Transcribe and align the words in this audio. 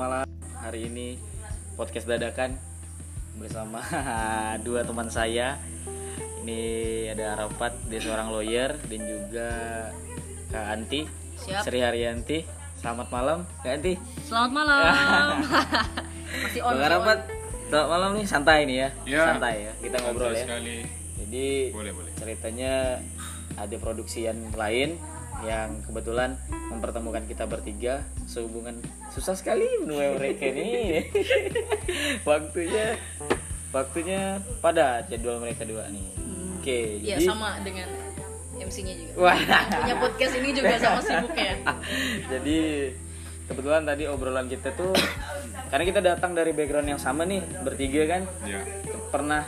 malam. 0.00 0.24
Hari 0.64 0.88
ini 0.88 1.20
podcast 1.76 2.08
dadakan 2.08 2.56
bersama 3.36 3.84
dua 4.64 4.80
teman 4.80 5.12
saya. 5.12 5.60
Ini 6.40 6.60
ada 7.12 7.36
Arafat, 7.36 7.76
dia 7.84 8.00
seorang 8.00 8.32
lawyer 8.32 8.80
dan 8.88 9.00
juga 9.04 9.48
Kak 10.48 10.66
Anti, 10.72 11.04
Siap. 11.44 11.68
Sri 11.68 11.84
Haryanti. 11.84 12.48
Selamat 12.80 13.12
malam, 13.12 13.44
Kak 13.60 13.76
Anti. 13.76 14.00
Selamat 14.24 14.64
malam. 14.64 15.44
Masih 16.48 16.64
on. 16.64 16.80
Bang 16.80 16.88
Arafat, 16.88 17.18
selamat 17.68 17.88
malam 17.92 18.10
nih, 18.16 18.24
santai 18.24 18.58
nih 18.64 18.76
ya. 18.80 18.88
Ya. 19.04 19.22
Santai 19.36 19.68
ya, 19.68 19.72
kita 19.84 19.96
ngobrol 20.00 20.32
ya. 20.32 20.48
sekali. 20.48 20.76
Jadi 21.20 21.46
Boleh, 21.76 21.92
boleh. 21.92 22.12
ceritanya 22.16 23.04
ada 23.52 23.76
produksian 23.76 24.48
lain 24.56 24.96
yang 25.42 25.80
kebetulan 25.82 26.36
mempertemukan 26.68 27.24
kita 27.24 27.44
bertiga 27.44 28.00
sehubungan 28.24 28.76
susah 29.10 29.32
sekali 29.32 29.64
menemui 29.80 30.16
mereka 30.16 30.46
nih 30.46 31.08
waktunya 32.28 32.96
waktunya 33.70 34.20
padat 34.58 35.08
jadwal 35.08 35.38
mereka 35.38 35.64
dua 35.64 35.86
nih 35.88 36.06
oke 36.58 36.78
Ya 37.00 37.16
jadi 37.16 37.26
sama 37.26 37.56
dengan 37.60 37.88
MC-nya 38.60 38.92
juga. 38.94 39.12
wah 39.18 39.38
Punya 39.72 39.96
podcast 39.96 40.34
ini 40.36 40.52
juga 40.52 40.76
sama 40.76 41.00
sibuk 41.00 41.32
ya. 41.32 41.56
jadi 42.32 42.58
kebetulan 43.46 43.82
tadi 43.82 44.04
obrolan 44.04 44.46
kita 44.46 44.70
tuh 44.72 44.92
karena 45.66 45.84
kita 45.86 46.00
datang 46.00 46.32
dari 46.32 46.52
background 46.52 46.86
yang 46.86 47.00
sama 47.00 47.24
nih 47.24 47.40
bertiga 47.62 48.04
kan 48.06 48.22
Ya. 48.44 48.60
pernah 49.08 49.42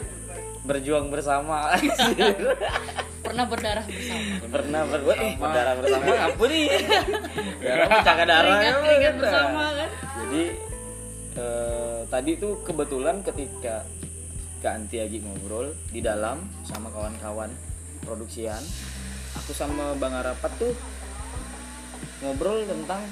berjuang 0.62 1.10
bersama. 1.10 1.74
Pernah 3.22 3.46
berdarah 3.46 3.86
bersama. 3.86 4.50
pernah 4.50 4.82
ber 4.82 5.00
eh, 5.14 5.38
berdarah 5.38 5.74
bersama 5.78 6.04
apa 6.26 6.42
nih 6.42 6.64
darah 7.64 7.86
pecahkan 7.88 8.26
darah 8.26 8.56
Keringat 8.58 8.76
keringat 8.82 9.14
bersama 9.14 9.62
kan. 9.78 9.90
jadi 10.18 10.42
eh, 11.38 12.00
tadi 12.10 12.30
tuh 12.36 12.52
kebetulan 12.66 13.16
ketika 13.22 13.86
Kak 14.58 14.74
Anti 14.74 14.98
lagi 14.98 15.22
ngobrol 15.22 15.70
di 15.94 16.02
dalam 16.02 16.42
sama 16.66 16.90
kawan-kawan 16.90 17.54
produksian 18.02 18.60
aku 19.38 19.54
sama 19.54 19.94
Bang 19.96 20.18
Arapat 20.18 20.50
tuh 20.58 20.74
ngobrol 22.26 22.66
tentang 22.66 23.06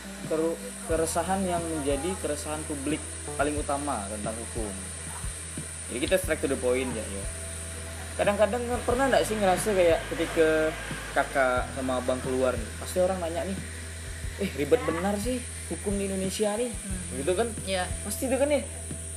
keresahan 0.91 1.43
yang 1.47 1.63
menjadi 1.65 2.11
keresahan 2.19 2.61
publik 2.67 2.99
paling 3.35 3.55
utama 3.59 4.07
tentang 4.11 4.35
hukum. 4.39 4.71
Jadi 5.91 5.99
kita 5.99 6.15
straight 6.19 6.39
to 6.39 6.47
the 6.47 6.59
point 6.59 6.91
ya 6.95 7.03
ya 7.03 7.25
kadang-kadang 8.21 8.61
pernah 8.85 9.09
nggak 9.09 9.25
sih 9.25 9.33
ngerasa 9.35 9.73
kayak 9.73 9.99
ketika 10.07 10.69
kakak 11.11 11.65
sama 11.73 11.97
abang 11.97 12.21
keluar 12.21 12.53
nih 12.53 12.69
pasti 12.77 13.01
orang 13.01 13.17
nanya 13.19 13.49
nih 13.49 13.57
eh 14.39 14.51
ribet 14.55 14.81
benar 14.85 15.17
sih 15.17 15.41
hukum 15.69 15.97
di 15.97 16.05
Indonesia 16.05 16.53
nih 16.55 16.69
gitu 17.17 17.33
kan 17.33 17.49
Ya. 17.65 17.89
pasti 18.05 18.29
itu 18.29 18.37
kan 18.37 18.47
ya 18.47 18.61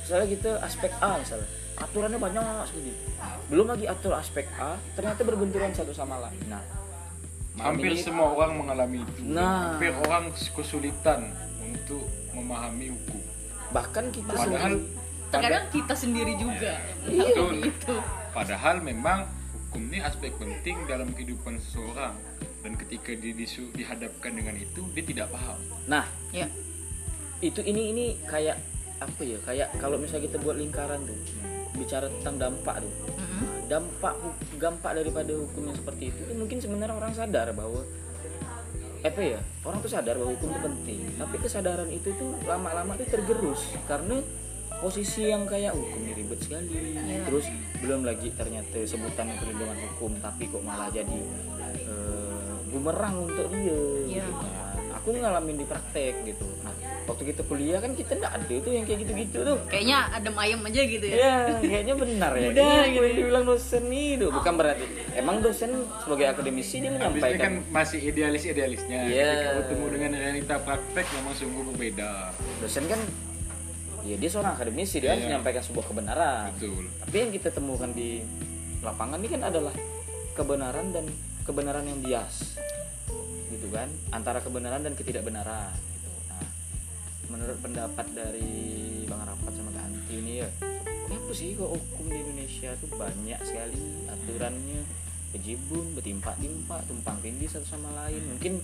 misalnya 0.00 0.26
gitu 0.26 0.50
aspek 0.58 0.88
A 0.98 1.20
misalnya 1.20 1.48
aturannya 1.76 2.16
banyak 2.16 2.44
sekali 2.64 2.92
belum 3.46 3.66
lagi 3.68 3.84
atur 3.84 4.12
aspek 4.14 4.48
A 4.56 4.80
ternyata 4.94 5.20
berbenturan 5.20 5.68
satu 5.70 5.92
sama 5.92 6.16
lain 6.18 6.40
nah 6.46 6.64
Hampir 7.54 7.92
ini- 7.92 8.02
semua 8.02 8.34
orang 8.34 8.58
mengalami 8.58 8.98
itu. 9.00 9.30
Nah. 9.30 9.78
Hampir 9.78 9.94
orang 9.94 10.26
kesulitan 10.50 11.30
untuk 11.62 12.02
memahami 12.32 12.90
hukum. 12.90 13.22
bahkan 13.70 14.10
kita 14.10 14.26
Padahal 14.26 14.74
sendiri 14.74 15.03
Terkadang 15.36 15.64
kita 15.68 15.94
sendiri 15.94 16.32
juga. 16.34 16.72
Iya. 17.04 17.22
Betul. 17.26 17.54
Itu. 17.64 17.94
Padahal 18.30 18.76
memang 18.80 19.26
hukum 19.54 19.88
ini 19.88 19.98
aspek 20.00 20.34
penting 20.34 20.76
dalam 20.84 21.10
kehidupan 21.10 21.58
seseorang 21.58 22.14
dan 22.60 22.72
ketika 22.76 23.12
dia 23.12 23.32
disu- 23.32 23.70
dihadapkan 23.70 24.32
dengan 24.32 24.54
itu 24.54 24.80
dia 24.90 25.04
tidak 25.04 25.28
paham. 25.28 25.58
nah 25.84 26.06
Ya. 26.30 26.48
itu 27.38 27.60
ini 27.60 27.92
ini 27.92 28.04
kayak 28.24 28.56
apa 28.96 29.20
ya 29.20 29.36
kayak 29.42 29.68
kalau 29.76 30.00
misalnya 30.00 30.26
kita 30.26 30.40
buat 30.40 30.56
lingkaran 30.56 31.02
tuh 31.02 31.18
bicara 31.74 32.06
tentang 32.08 32.38
dampak 32.40 32.80
tuh. 32.80 32.94
Nah, 33.12 33.60
dampak 33.68 34.14
dampak 34.56 34.92
daripada 34.94 35.32
hukum 35.34 35.66
yang 35.66 35.76
seperti 35.76 36.04
itu 36.08 36.20
tuh 36.22 36.34
mungkin 36.34 36.58
sebenarnya 36.58 36.94
orang 36.94 37.12
sadar 37.12 37.50
bahwa 37.50 37.82
apa 39.02 39.20
ya 39.20 39.36
orang 39.60 39.78
tuh 39.78 39.90
sadar 39.90 40.16
bahwa 40.16 40.32
hukum 40.32 40.48
itu 40.48 40.60
penting 40.62 41.00
tapi 41.14 41.36
kesadaran 41.36 41.90
itu 41.90 42.08
tuh 42.14 42.32
lama-lama 42.44 42.96
tuh 42.96 43.04
tergerus 43.04 43.60
karena 43.84 44.24
posisi 44.76 45.22
yang 45.24 45.44
kayak 45.44 45.72
hukum 45.72 46.00
ini 46.00 46.12
ribet 46.16 46.40
sekali 46.40 46.70
terus 47.22 47.46
belum 47.78 48.02
lagi 48.02 48.28
ternyata 48.30 48.76
sebutan 48.82 49.32
perlindungan 49.34 49.78
hukum 49.84 50.16
tapi 50.18 50.46
kok 50.46 50.60
malah 50.60 50.88
jadi 50.88 51.20
eh, 51.80 52.52
bumerang 52.68 53.24
untuk 53.24 53.48
dia 53.50 53.76
Iya. 54.04 54.24
gitu 54.24 54.32
kan. 54.34 54.52
aku 54.94 55.06
ngalamin 55.12 55.56
di 55.56 55.64
praktek 55.64 56.14
gitu 56.24 56.46
nah 56.60 56.72
waktu 57.04 57.22
kita 57.28 57.42
kuliah 57.44 57.76
kan 57.78 57.92
kita 57.92 58.16
nggak 58.16 58.32
ada 58.34 58.54
tuh 58.56 58.72
yang 58.72 58.84
kayak 58.84 58.98
gitu-gitu 59.02 59.38
tuh 59.42 59.58
Kayaknya 59.66 59.98
adem 60.10 60.32
ayam 60.34 60.60
aja 60.62 60.80
gitu 60.82 61.04
ya. 61.04 61.14
Iya, 61.14 61.34
kayaknya 61.60 61.94
benar 61.94 62.32
ya. 62.32 62.48
Udah, 62.48 62.64
Iya, 62.64 62.82
gitu. 62.88 63.02
yang 63.02 63.16
dibilang 63.18 63.44
dosen 63.44 63.84
itu 63.90 64.26
bukan 64.30 64.52
berarti. 64.54 64.84
Emang 65.12 65.36
dosen 65.38 65.70
sebagai 66.00 66.26
akademisi 66.30 66.80
dia 66.80 66.88
menyampaikan. 66.88 67.36
kan 67.36 67.52
masih 67.68 68.00
idealis-idealisnya. 68.00 69.00
Iya. 69.04 69.28
Ketika 69.28 69.50
bertemu 69.60 69.84
dengan 69.90 70.10
realita 70.16 70.54
praktek 70.58 71.06
memang 71.12 71.34
sungguh 71.36 71.62
berbeda. 71.68 72.32
Dosen 72.58 72.84
kan, 72.86 73.00
ya 74.04 74.14
dia 74.14 74.28
seorang 74.28 74.52
akademisi 74.52 75.00
dia 75.00 75.10
harus 75.10 75.24
Iya. 75.24 75.28
menyampaikan 75.32 75.62
sebuah 75.62 75.84
kebenaran. 75.86 76.52
Betul. 76.54 76.84
Tapi 77.00 77.16
yang 77.16 77.30
kita 77.32 77.48
temukan 77.50 77.90
di 77.90 78.20
lapangan 78.80 79.16
ini 79.16 79.28
kan 79.28 79.42
adalah 79.42 79.74
kebenaran 80.32 80.86
dan 80.90 81.04
kebenaran 81.42 81.84
yang 81.84 81.98
bias, 81.98 82.56
gitu 83.48 83.68
kan? 83.68 83.88
Antara 84.10 84.38
kebenaran 84.38 84.80
dan 84.80 84.92
ketidakbenaran. 84.92 85.72
Gitu. 85.72 86.10
Nah, 86.26 86.44
menurut 87.28 87.58
pendapat 87.58 88.06
dari 88.10 88.52
Bang 89.04 89.22
Rapat 89.22 89.52
sama 89.52 89.70
Kak 89.70 89.84
Anti 89.84 90.14
ini 90.14 90.32
ya, 90.40 90.48
kenapa 91.04 91.30
sih 91.32 91.52
kok 91.52 91.70
hukum 91.70 92.04
di 92.06 92.18
Indonesia 92.18 92.76
tuh 92.76 92.88
banyak 92.90 93.40
sekali 93.40 93.80
aturannya 94.06 94.80
bejibun, 95.30 95.92
bertimpa-timpa, 95.92 96.78
tumpang 96.84 97.18
tindih 97.18 97.48
satu 97.48 97.66
sama 97.66 97.88
lain. 97.98 98.20
Mungkin 98.30 98.60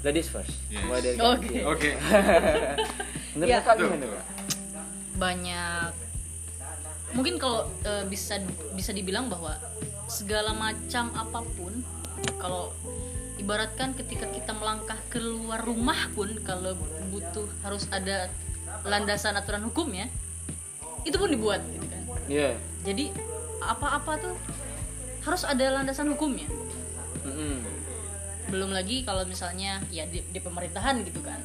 ladies 0.00 0.28
first. 0.28 0.54
Yes. 0.68 0.82
Mulai 0.84 1.00
dari 1.02 1.16
Oke. 1.18 1.56
Oke. 1.66 1.90
Menurut 3.34 3.48
Ya. 3.48 3.58
Gimana. 3.60 4.06
Banyak 5.18 5.90
mungkin 7.08 7.40
kalau 7.40 7.64
eh, 7.82 8.04
bisa 8.04 8.36
bisa 8.72 8.92
dibilang 8.92 9.26
bahwa 9.26 9.56
segala 10.06 10.52
macam 10.52 11.08
apa 11.16 11.40
pun 11.56 11.72
kalau 12.36 12.68
ibaratkan 13.36 13.96
ketika 13.96 14.28
kita 14.28 14.52
melangkah 14.52 14.98
keluar 15.08 15.56
rumah 15.58 15.96
pun 16.12 16.28
kalau 16.44 16.76
butuh 17.08 17.48
harus 17.64 17.88
ada 17.88 18.28
landasan 18.84 19.40
aturan 19.40 19.64
hukumnya 19.64 20.04
itu 21.02 21.16
pun 21.16 21.32
dibuat 21.32 21.64
gitu 21.64 21.86
kan 21.88 22.02
Iya. 22.28 22.60
jadi 22.84 23.08
apa-apa 23.64 24.20
tuh 24.20 24.36
harus 25.24 25.48
ada 25.48 25.80
landasan 25.80 26.12
hukumnya 26.12 26.44
Mm-mm. 27.24 27.64
belum 28.52 28.68
lagi 28.68 29.00
kalau 29.00 29.24
misalnya 29.24 29.80
ya 29.88 30.04
di, 30.04 30.20
di 30.28 30.38
pemerintahan 30.38 31.00
gitu 31.08 31.24
kan 31.24 31.40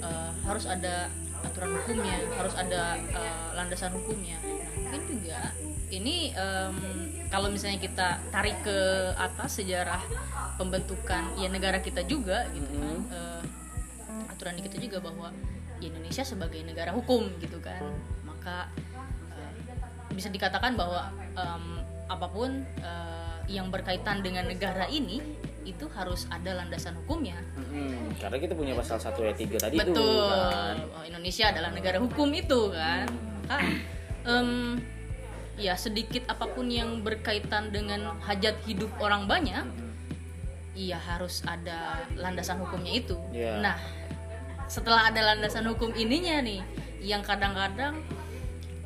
Eh, 0.00 0.30
harus 0.48 0.64
ada 0.64 1.12
aturan 1.44 1.70
hukumnya 1.80 2.16
harus 2.36 2.54
ada 2.56 2.96
eh, 3.00 3.48
landasan 3.56 3.92
hukumnya. 3.96 4.38
Nah, 4.42 4.90
mungkin 4.90 5.02
juga 5.08 5.52
ini 5.90 6.30
em, 6.34 6.76
kalau 7.30 7.50
misalnya 7.50 7.82
kita 7.82 8.08
tarik 8.30 8.62
ke 8.62 8.78
atas 9.18 9.58
sejarah 9.58 10.02
pembentukan 10.54 11.34
ya 11.40 11.50
negara 11.50 11.82
kita 11.82 12.06
juga 12.06 12.46
gitu 12.54 12.70
kan 12.78 12.98
eh, 13.10 13.42
aturan 14.30 14.56
kita 14.60 14.76
juga 14.78 15.02
bahwa 15.04 15.28
ya 15.80 15.88
Indonesia 15.88 16.24
sebagai 16.24 16.60
negara 16.64 16.92
hukum 16.92 17.28
gitu 17.40 17.58
kan. 17.60 17.80
Maka 18.24 18.70
eh, 19.34 19.52
bisa 20.14 20.30
dikatakan 20.30 20.76
bahwa 20.76 21.10
em, 21.34 21.64
apa 22.10 22.26
pun 22.30 22.64
eh, 22.64 23.36
yang 23.50 23.66
berkaitan 23.70 24.22
dengan 24.22 24.46
negara 24.46 24.86
ini 24.86 25.18
itu 25.62 25.84
harus 25.92 26.24
ada 26.28 26.56
landasan 26.56 26.96
hukumnya 26.96 27.36
Mm-mm. 27.54 28.16
Karena 28.16 28.36
kita 28.36 28.54
punya 28.54 28.72
pasal 28.72 28.96
1 28.96 29.12
ayat 29.20 29.36
3 29.36 29.60
tadi 29.60 29.76
betul 29.76 29.92
tuh 29.94 30.28
kan. 30.28 30.76
Oh, 30.96 31.04
Indonesia 31.04 31.44
adalah 31.48 31.70
negara 31.70 31.98
hukum 31.98 32.28
itu 32.32 32.60
kan 32.72 33.06
Maka, 33.44 33.66
em, 34.24 34.80
ya 35.56 35.76
sedikit 35.76 36.24
apa 36.26 36.48
pun 36.48 36.66
yang 36.66 37.00
berkaitan 37.00 37.68
dengan 37.68 38.16
hajat 38.20 38.64
hidup 38.64 38.88
orang 38.96 39.28
banyak 39.28 39.68
iya 40.72 40.96
harus 40.96 41.44
ada 41.44 42.00
landasan 42.16 42.56
hukumnya 42.58 42.92
itu 42.94 43.16
Iya. 43.30 43.60
nah 43.60 43.76
setelah 44.64 45.10
ada 45.10 45.34
landasan 45.34 45.66
hukum 45.66 45.92
ininya 45.92 46.40
nih 46.40 46.62
yang 47.02 47.20
kadang-kadang 47.20 48.00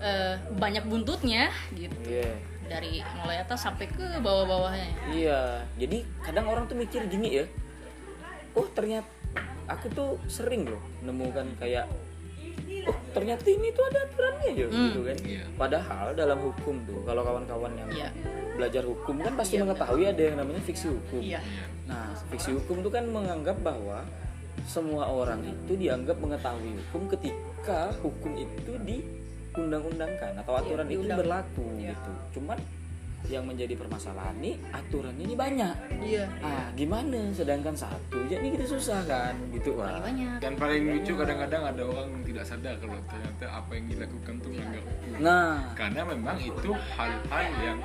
eh, 0.00 0.34
banyak 0.56 0.82
buntutnya 0.84 1.52
gitu 1.72 1.94
Iya. 2.02 2.34
Dari 2.64 3.00
mulai 3.16 3.38
atas 3.38 3.62
sampai 3.62 3.86
ke 3.86 4.18
bawah-bawahnya 4.18 4.88
Iya. 5.10 5.40
Jadi 5.76 5.98
kadang 6.20 6.46
orang 6.46 6.64
tuh 6.64 6.74
mikir 6.74 7.04
gini 7.06 7.40
ya. 7.40 7.46
Oh, 8.54 8.66
ternyata 8.70 9.08
aku 9.66 9.88
tuh 9.88 10.10
sering 10.26 10.64
loh 10.64 10.80
nemukan 11.00 11.48
kayak 11.56 11.88
oh, 12.84 12.96
ternyata 13.10 13.46
ini 13.46 13.72
tuh 13.72 13.84
ada 13.88 14.04
aturannya 14.04 14.50
ya 14.52 14.66
Hmm. 14.66 14.82
gitu 14.88 15.00
kan. 15.02 15.18
Iya. 15.22 15.44
Padahal 15.54 16.06
dalam 16.12 16.38
hukum 16.40 16.74
tuh 16.84 17.00
kalau 17.02 17.22
kawan-kawan 17.22 17.72
yang 17.74 17.90
Iya. 17.90 18.08
belajar 18.54 18.82
hukum 18.82 19.18
kan 19.18 19.34
pasti 19.34 19.56
Iya, 19.56 19.62
mengetahui 19.64 20.04
ada 20.06 20.22
yang 20.22 20.36
namanya 20.38 20.62
fiksi 20.62 20.86
hukum. 20.88 21.20
iya 21.20 21.40
Nah, 21.84 22.16
fiksi 22.28 22.54
hukum 22.54 22.80
itu 22.80 22.88
kan 22.88 23.04
menganggap 23.04 23.60
bahwa 23.60 24.00
semua 24.64 25.04
orang 25.04 25.42
itu 25.42 25.76
dianggap 25.76 26.16
mengetahui 26.16 26.80
hukum 26.80 27.10
ketika 27.10 27.92
hukum 28.00 28.32
itu 28.34 28.72
diundang-undangkan 29.54 30.32
atau 30.36 30.52
aturan 30.54 30.84
itu 30.84 31.00
diundang. 31.00 31.18
berlaku 31.20 31.66
Iya. 31.74 31.90
gitu. 31.90 32.12
Cuman 32.34 32.58
yang 33.24 33.40
menjadi 33.42 33.72
permasalahan 33.72 34.36
nih 34.36 34.60
aturan 34.68 35.16
ini 35.16 35.32
banyak. 35.32 35.72
iya 36.02 36.28
Ah, 36.38 36.68
gimana? 36.74 37.32
Sedangkan 37.32 37.72
satu 37.72 38.20
jadi 38.26 38.44
kita 38.44 38.68
susah 38.68 39.00
kan, 39.02 39.32
gitu 39.48 39.72
Wak. 39.74 39.96
banyak 39.98 40.36
dan 40.38 40.52
paling 40.54 40.82
lucu 40.90 41.12
kadang-kadang 41.14 41.62
ada 41.64 41.82
orang 41.82 42.06
yang 42.10 42.22
tidak 42.22 42.44
sadar 42.44 42.74
kalau 42.76 43.00
ternyata 43.06 43.44
apa 43.48 43.72
yang 43.72 43.86
dilakukan 43.88 44.34
tuh 44.38 44.50
melanggar 44.50 44.82
hukum 44.82 45.08
Nah, 45.18 45.56
karena 45.72 46.00
memang 46.04 46.36
itu 46.36 46.70
hal-hal 46.92 47.46
yang 47.58 47.78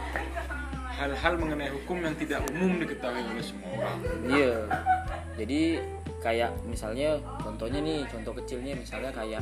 hal-hal 0.92 1.34
mengenai 1.40 1.72
hukum 1.72 1.98
yang 2.02 2.16
tidak 2.18 2.44
umum 2.46 2.76
diketahui 2.76 3.24
oleh 3.24 3.40
semua 3.40 3.70
orang 3.74 3.98
Iya. 4.28 4.56
Jadi 5.38 5.62
kayak 6.20 6.52
misalnya 6.68 7.16
contohnya 7.40 7.80
nih, 7.80 8.04
contoh 8.06 8.36
kecilnya 8.36 8.76
misalnya 8.76 9.08
kayak 9.10 9.40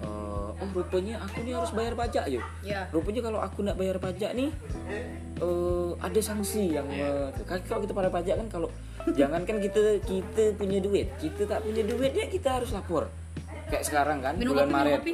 eh, 0.00 0.35
oh 0.56 0.68
rupanya 0.72 1.20
aku 1.20 1.44
nih 1.44 1.52
harus 1.52 1.72
bayar 1.76 1.94
pajak 1.94 2.24
yuk. 2.32 2.44
ya 2.64 2.88
Rupanya 2.88 3.20
kalau 3.28 3.38
aku 3.44 3.58
nggak 3.60 3.76
bayar 3.76 3.96
pajak 4.00 4.30
nih 4.32 4.48
eh, 5.40 5.90
ada 6.00 6.20
sanksi 6.20 6.72
yang 6.72 6.86
kan 7.44 7.60
kalau 7.68 7.80
kita 7.84 7.92
bayar 7.92 8.12
pajak 8.12 8.34
kan 8.40 8.48
kalau 8.48 8.68
jangankan 9.12 9.60
kita 9.62 10.02
kita 10.02 10.56
punya 10.58 10.82
duit, 10.82 11.06
kita 11.22 11.46
tak 11.46 11.62
punya 11.62 11.86
duit 11.86 12.10
ya 12.10 12.26
kita 12.26 12.58
harus 12.58 12.74
lapor. 12.74 13.06
Kayak 13.70 13.84
sekarang 13.86 14.18
kan 14.22 14.34
minum 14.38 14.54
bulan 14.54 14.66
kopi 14.66 14.74
minum 14.74 14.82
Maret. 14.82 14.98
kopi. 14.98 15.12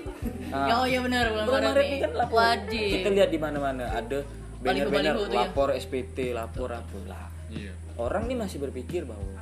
Ya, 0.52 0.74
oh 0.76 0.86
iya 0.88 1.00
benar 1.00 1.24
bulan 1.32 1.44
Bulan 1.48 1.62
Maret 1.64 1.84
Maret 1.84 2.00
kan 2.00 2.12
lapor. 2.16 2.36
wajib 2.40 2.88
Kita 2.92 3.08
lihat 3.12 3.30
di 3.32 3.38
mana-mana 3.40 3.84
ada 3.92 4.18
banner-banner 4.62 5.14
Baliho-baliho 5.16 5.20
tuh 5.26 5.28
ya. 5.32 5.40
lapor 5.44 5.68
SPT, 5.74 6.18
lapor 6.32 6.70
apa 6.70 6.98
lah 7.08 7.26
iya 7.52 7.72
orang 8.00 8.24
nih 8.24 8.36
masih 8.40 8.58
berpikir 8.62 9.04
bahwa 9.04 9.36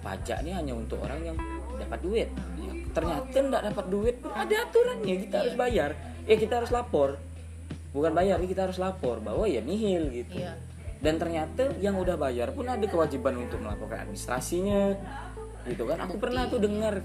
pajak 0.00 0.40
ini 0.44 0.52
hanya 0.56 0.72
untuk 0.76 1.00
orang 1.00 1.20
yang 1.20 1.36
dapat 1.76 1.98
duit. 2.00 2.28
Ya, 2.90 2.96
ternyata 2.98 3.36
nggak 3.38 3.64
dapat 3.70 3.86
duit 3.86 4.16
pun 4.18 4.34
ada 4.34 4.54
aturannya 4.66 5.16
kita 5.30 5.36
harus 5.46 5.54
bayar. 5.54 5.90
Ya 6.26 6.36
kita 6.36 6.58
harus 6.58 6.70
lapor. 6.74 7.22
Bukan 7.94 8.12
bayar, 8.14 8.42
ya 8.42 8.46
kita 8.50 8.66
harus 8.66 8.78
lapor 8.82 9.22
bahwa 9.22 9.46
ya 9.46 9.62
nihil 9.62 10.10
gitu. 10.10 10.42
Iya. 10.42 10.58
Dan 11.00 11.16
ternyata 11.16 11.70
yang 11.78 11.96
udah 11.96 12.18
bayar 12.18 12.52
pun 12.52 12.68
ada 12.68 12.82
kewajiban 12.84 13.38
untuk 13.38 13.62
melaporkan 13.62 14.04
administrasinya. 14.06 14.94
Gitu 15.64 15.82
kan. 15.86 16.02
Aku 16.06 16.18
pernah 16.18 16.50
tuh 16.50 16.58
dengar 16.58 16.98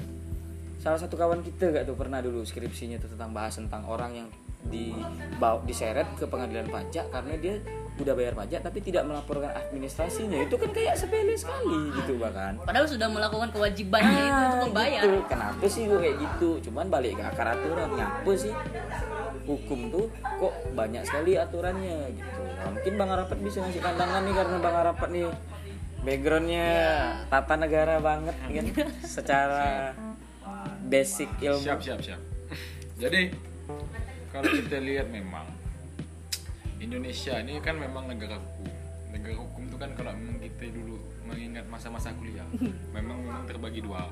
salah 0.82 1.02
satu 1.02 1.18
kawan 1.18 1.42
kita 1.42 1.74
gak 1.74 1.90
tuh 1.90 1.98
pernah 1.98 2.22
dulu 2.22 2.46
skripsinya 2.46 3.02
tuh 3.02 3.10
tentang 3.10 3.34
bahas 3.34 3.58
tentang 3.58 3.90
orang 3.90 4.12
yang 4.22 4.28
di 4.70 4.94
diseret 5.66 6.06
ke 6.18 6.30
pengadilan 6.30 6.70
pajak 6.70 7.10
karena 7.10 7.34
dia 7.42 7.56
udah 7.96 8.14
bayar 8.14 8.34
pajak 8.36 8.60
tapi 8.60 8.80
tidak 8.84 9.08
melaporkan 9.08 9.56
administrasinya. 9.56 10.44
Itu 10.44 10.60
kan 10.60 10.72
kayak 10.76 11.00
sepele 11.00 11.36
sekali 11.40 11.96
gitu 11.96 12.20
bahkan 12.20 12.60
padahal 12.60 12.88
sudah 12.88 13.08
melakukan 13.08 13.50
kewajibannya 13.56 14.20
itu 14.20 14.42
untuk 14.52 14.62
membayar. 14.72 15.02
gitu. 15.04 15.20
kenapa 15.32 15.66
sih 15.72 15.84
gue 15.88 16.00
kayak 16.00 16.18
gitu? 16.20 16.50
Cuman 16.70 16.92
balik 16.92 17.16
ke 17.16 17.24
akar 17.24 17.56
aturan 17.56 17.90
ngapa 17.96 18.32
sih? 18.36 18.54
Hukum 19.46 19.80
tuh 19.94 20.06
kok 20.12 20.54
banyak 20.74 21.06
sekali 21.06 21.38
aturannya 21.38 22.12
gitu. 22.18 22.44
Nah, 22.44 22.70
mungkin 22.74 22.94
bang 22.98 23.10
Arapat 23.14 23.38
bisa 23.40 23.58
ngasih 23.62 23.82
pandangan 23.84 24.22
nih 24.26 24.34
karena 24.34 24.56
bang 24.58 24.76
Arapat 24.76 25.10
nih 25.14 25.26
backgroundnya 26.06 26.68
tata 27.30 27.56
negara 27.58 27.96
banget 28.04 28.36
kan? 28.42 28.66
Secara 29.06 29.94
basic 30.86 31.30
ilmu. 31.42 31.64
Siap 31.64 31.80
siap 31.82 32.00
siap. 32.02 32.22
Jadi 33.00 33.34
kalau 34.32 34.50
kita 34.52 34.78
lihat 34.84 35.08
memang 35.10 35.48
Indonesia 36.86 37.34
ini 37.42 37.58
kan 37.60 37.76
memang 37.76 38.06
negara 38.06 38.38
hukum 38.38 38.70
negara 39.10 39.36
hukum 39.36 39.62
itu 39.66 39.76
kan 39.76 39.90
kalau 39.98 40.12
memang 40.14 40.38
kita 40.38 40.70
dulu 40.70 40.96
mengingat 41.26 41.66
masa-masa 41.66 42.14
kuliah 42.14 42.46
memang 42.96 43.18
memang 43.20 43.44
terbagi 43.46 43.82
dua 43.82 44.06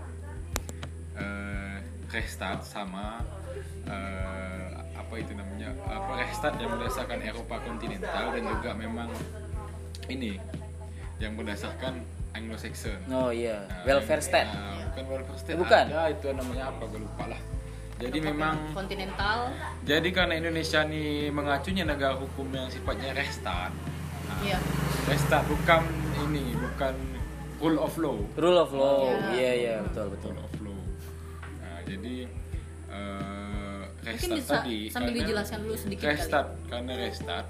eh 1.14 1.78
Restart 2.10 2.62
sama 2.62 3.26
eh, 3.86 4.70
apa 4.94 5.14
itu 5.18 5.34
namanya 5.34 5.74
apa 5.84 6.12
Restart 6.20 6.58
yang 6.58 6.74
berdasarkan 6.74 7.20
Eropa 7.22 7.58
kontinental 7.60 8.34
dan 8.34 8.44
juga 8.44 8.70
memang 8.74 9.10
ini 10.08 10.38
yang 11.18 11.34
berdasarkan 11.34 12.02
Anglo-Saxon 12.34 12.98
oh 13.10 13.30
iya 13.30 13.66
Nah, 13.66 13.82
welfare 13.88 14.18
ini- 14.18 14.30
state 14.30 14.50
nah, 14.50 14.78
bukan 14.90 15.04
welfare 15.10 15.40
state. 15.40 15.58
Bukan? 15.58 15.86
Ada 15.90 16.02
itu 16.10 16.28
namanya 16.34 16.64
apa? 16.70 16.84
Gue 16.86 17.02
lupa 17.02 17.24
lah. 17.30 17.42
Jadi 17.94 18.18
memang 18.20 18.74
kontinental 18.74 19.54
jadi 19.82 20.10
karena 20.10 20.34
Indonesia 20.36 20.82
nih 20.82 21.30
mengacunya 21.30 21.84
negara 21.84 22.16
hukum 22.16 22.48
yang 22.50 22.68
sifatnya 22.68 23.14
restart. 23.14 23.72
Nah, 24.24 24.38
iya 24.42 24.58
Restart 25.04 25.46
bukan 25.46 25.84
ini, 26.24 26.56
bukan 26.56 26.96
rule 27.60 27.80
of 27.80 27.94
law. 27.96 28.18
rule 28.36 28.60
of 28.60 28.72
law 28.72 29.08
Iya. 29.08 29.30
iya 29.32 29.52
iya 29.54 29.76
betul 29.82 30.12
betul 30.12 30.32
Rule 30.32 30.44
of 30.44 30.56
law. 30.60 30.80
Nah, 31.60 31.80
jadi 31.86 32.16
eh, 32.90 33.82
mungkin 34.04 34.10
restart 34.10 34.36
bisa 34.36 34.54
tadi 34.60 34.78
sambil 34.88 35.08
karena 35.08 35.20
dijelaskan 35.24 35.58
dulu 35.62 35.76
sedikit 35.76 36.06
restart 36.06 36.48
karena 36.68 36.94
restart 36.98 37.48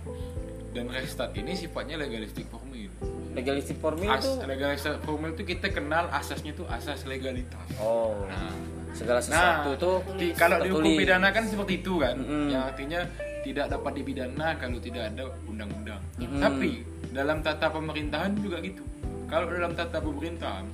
dan 0.73 0.85
restart 0.89 1.31
ini 1.33 1.51
sifatnya 1.53 1.95
legalistik 1.97 2.45
formil. 2.47 2.89
legalistic 3.33 3.77
formil 3.77 4.09
As, 4.09 4.21
itu 4.21 4.31
legalistik 4.45 5.01
formil 5.01 5.33
itu 5.33 5.43
kita 5.47 5.67
kenal 5.69 6.05
asasnya 6.09 6.53
itu 6.53 6.65
asas 6.69 7.01
legalitas. 7.05 7.65
oh 7.77 8.25
Nah, 8.29 8.53
segala 8.93 9.19
sesuatu 9.19 9.69
Nah, 9.73 9.81
tuh 9.81 9.97
di, 10.15 10.27
kalau 10.33 10.61
di 10.61 10.69
hukum 10.69 10.85
tertulis. 10.85 10.99
pidana 11.01 11.27
kan 11.33 11.43
seperti 11.49 11.73
itu 11.81 11.93
kan, 11.99 12.15
Mm-mm. 12.15 12.45
yang 12.53 12.63
artinya 12.69 13.01
tidak 13.43 13.65
dapat 13.67 13.91
dipidana 13.99 14.47
kalau 14.55 14.77
tidak 14.79 15.03
ada 15.11 15.23
undang-undang. 15.49 16.01
Mm-mm. 16.15 16.39
Tapi 16.39 16.71
dalam 17.11 17.41
tata 17.41 17.67
pemerintahan 17.67 18.31
juga 18.39 18.61
gitu. 18.63 18.85
Kalau 19.27 19.49
dalam 19.49 19.73
tata 19.73 19.97
pemerintahan, 19.97 20.65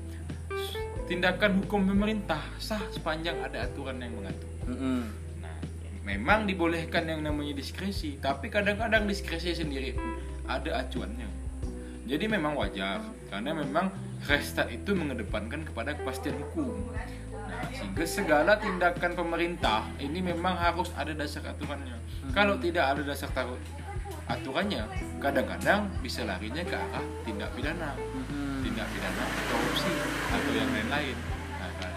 tindakan 1.07 1.51
hukum 1.63 1.81
pemerintah 1.89 2.43
sah 2.59 2.83
sepanjang 2.91 3.39
ada 3.41 3.65
aturan 3.65 3.97
yang 3.97 4.13
mengatur. 4.13 4.49
Mm-mm. 4.69 5.01
Nah, 5.41 5.57
memang 6.05 6.45
dibolehkan 6.45 7.09
yang 7.09 7.25
namanya 7.25 7.57
diskresi, 7.57 8.19
tapi 8.19 8.51
kadang-kadang 8.51 9.09
diskresi 9.09 9.55
sendiri 9.55 9.95
ada 10.45 10.85
acuannya. 10.85 11.29
Jadi 12.09 12.25
memang 12.25 12.57
wajar 12.57 13.01
karena 13.29 13.53
memang 13.53 13.93
restart 14.25 14.73
itu 14.73 14.97
mengedepankan 14.97 15.61
kepada 15.61 15.93
kepastian 15.93 16.35
hukum. 16.41 16.89
Sehingga 17.73 18.05
segala 18.05 18.55
tindakan 18.59 19.11
pemerintah 19.15 19.83
ini 19.99 20.19
memang 20.19 20.55
harus 20.55 20.91
ada 20.95 21.11
dasar 21.11 21.43
aturannya. 21.51 21.97
Kalau 22.31 22.55
tidak 22.61 22.85
ada 22.95 23.01
dasar 23.03 23.29
taru- 23.33 23.61
aturannya, 24.29 24.85
kadang-kadang 25.17 25.89
bisa 26.05 26.21
larinya 26.21 26.61
ke 26.61 26.77
arah 26.77 27.05
tindak 27.25 27.49
pidana, 27.57 27.97
Mm-mm. 27.97 28.61
tindak 28.61 28.87
pidana 28.93 29.23
korupsi 29.49 29.91
atau 30.29 30.51
yang 30.53 30.69
lain-lain. 30.69 31.17
Nah, 31.57 31.71
kan. 31.81 31.93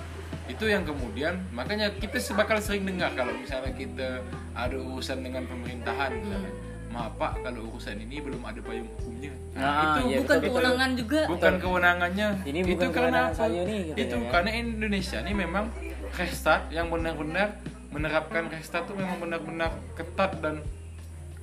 itu 0.49 0.65
yang 0.65 0.83
kemudian 0.89 1.35
makanya 1.53 1.93
kita 2.01 2.17
bakal 2.33 2.57
sering 2.59 2.89
dengar 2.89 3.13
kalau 3.13 3.37
misalnya 3.37 3.73
kita 3.77 4.25
ada 4.57 4.77
urusan 4.77 5.21
dengan 5.21 5.45
pemerintahan 5.45 6.11
misalnya. 6.17 6.72
Maaf 6.93 7.17
Pak, 7.17 7.33
kalau 7.41 7.73
urusan 7.73 7.97
ini 8.05 8.21
belum 8.21 8.45
ada 8.45 8.61
payung 8.61 8.85
hukumnya. 9.01 9.33
Nah, 9.57 9.97
iya, 10.05 10.21
bukan 10.21 10.37
betul, 10.37 10.37
betul. 10.37 10.49
kewenangan 10.53 10.91
juga 10.97 11.21
bukan 11.29 11.55
kewenangannya 11.61 12.29
Ini 12.45 12.59
itu 12.61 12.69
bukan 12.77 12.89
karena 12.93 12.93
kewenangan 12.93 13.29
apa? 13.33 13.41
saya 13.41 13.61
nih, 13.65 13.81
katanya 13.81 14.03
itu 14.05 14.17
kan. 14.17 14.31
karena 14.33 14.51
Indonesia 14.61 15.19
ini 15.25 15.33
memang 15.33 15.65
restart 16.13 16.63
yang 16.69 16.87
benar-benar 16.93 17.49
menerapkan 17.93 18.43
restart 18.49 18.85
itu 18.89 18.95
memang 18.97 19.17
benar-benar 19.21 19.71
ketat 19.97 20.33
dan 20.41 20.61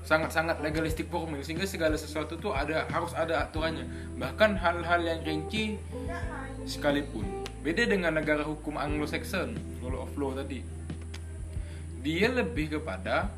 sangat-sangat 0.01 0.57
legalistik 0.65 1.05
formil 1.09 1.41
sehingga 1.45 1.69
segala 1.69 1.93
sesuatu 1.93 2.33
tuh 2.41 2.49
ada 2.49 2.89
harus 2.89 3.13
ada 3.13 3.45
aturannya 3.45 3.85
bahkan 4.17 4.57
hal-hal 4.57 5.01
yang 5.05 5.21
rinci 5.21 5.77
sekalipun 6.65 7.25
beda 7.61 7.85
dengan 7.85 8.17
negara 8.17 8.41
hukum 8.41 8.73
Anglo-Saxon 8.79 9.53
rule 9.85 10.01
of 10.01 10.09
law 10.17 10.33
tadi 10.33 10.65
dia 12.01 12.31
lebih 12.31 12.79
kepada 12.79 13.29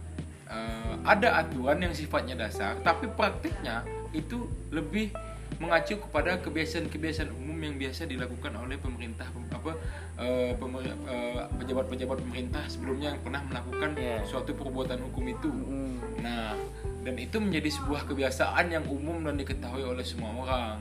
eh, 0.52 0.94
ada 1.08 1.42
aturan 1.42 1.80
yang 1.82 1.96
sifatnya 1.96 2.36
dasar 2.36 2.76
tapi 2.84 3.08
praktiknya 3.08 3.88
itu 4.12 4.46
lebih 4.70 5.16
mengacu 5.58 5.96
kepada 6.02 6.42
kebiasaan-kebiasaan 6.42 7.32
umum 7.32 7.58
yang 7.62 7.76
biasa 7.78 8.10
dilakukan 8.10 8.54
oleh 8.58 8.82
pemerintah 8.82 9.30
pem- 9.30 9.52
apa 9.54 9.72
pemer- 10.58 10.98
eh, 11.10 11.44
pejabat-pejabat 11.58 12.18
pemerintah 12.22 12.64
sebelumnya 12.70 13.14
yang 13.14 13.22
pernah 13.22 13.42
melakukan 13.46 13.98
Iya. 13.98 14.22
suatu 14.26 14.54
perbuatan 14.54 15.02
hukum 15.10 15.26
itu. 15.30 15.50
Mm. 15.50 15.98
Nah, 16.22 16.54
dan 17.02 17.16
itu 17.18 17.38
menjadi 17.42 17.70
sebuah 17.74 18.06
kebiasaan 18.06 18.70
yang 18.70 18.86
umum 18.86 19.26
dan 19.26 19.38
diketahui 19.42 19.82
oleh 19.82 20.06
semua 20.06 20.30
orang. 20.46 20.78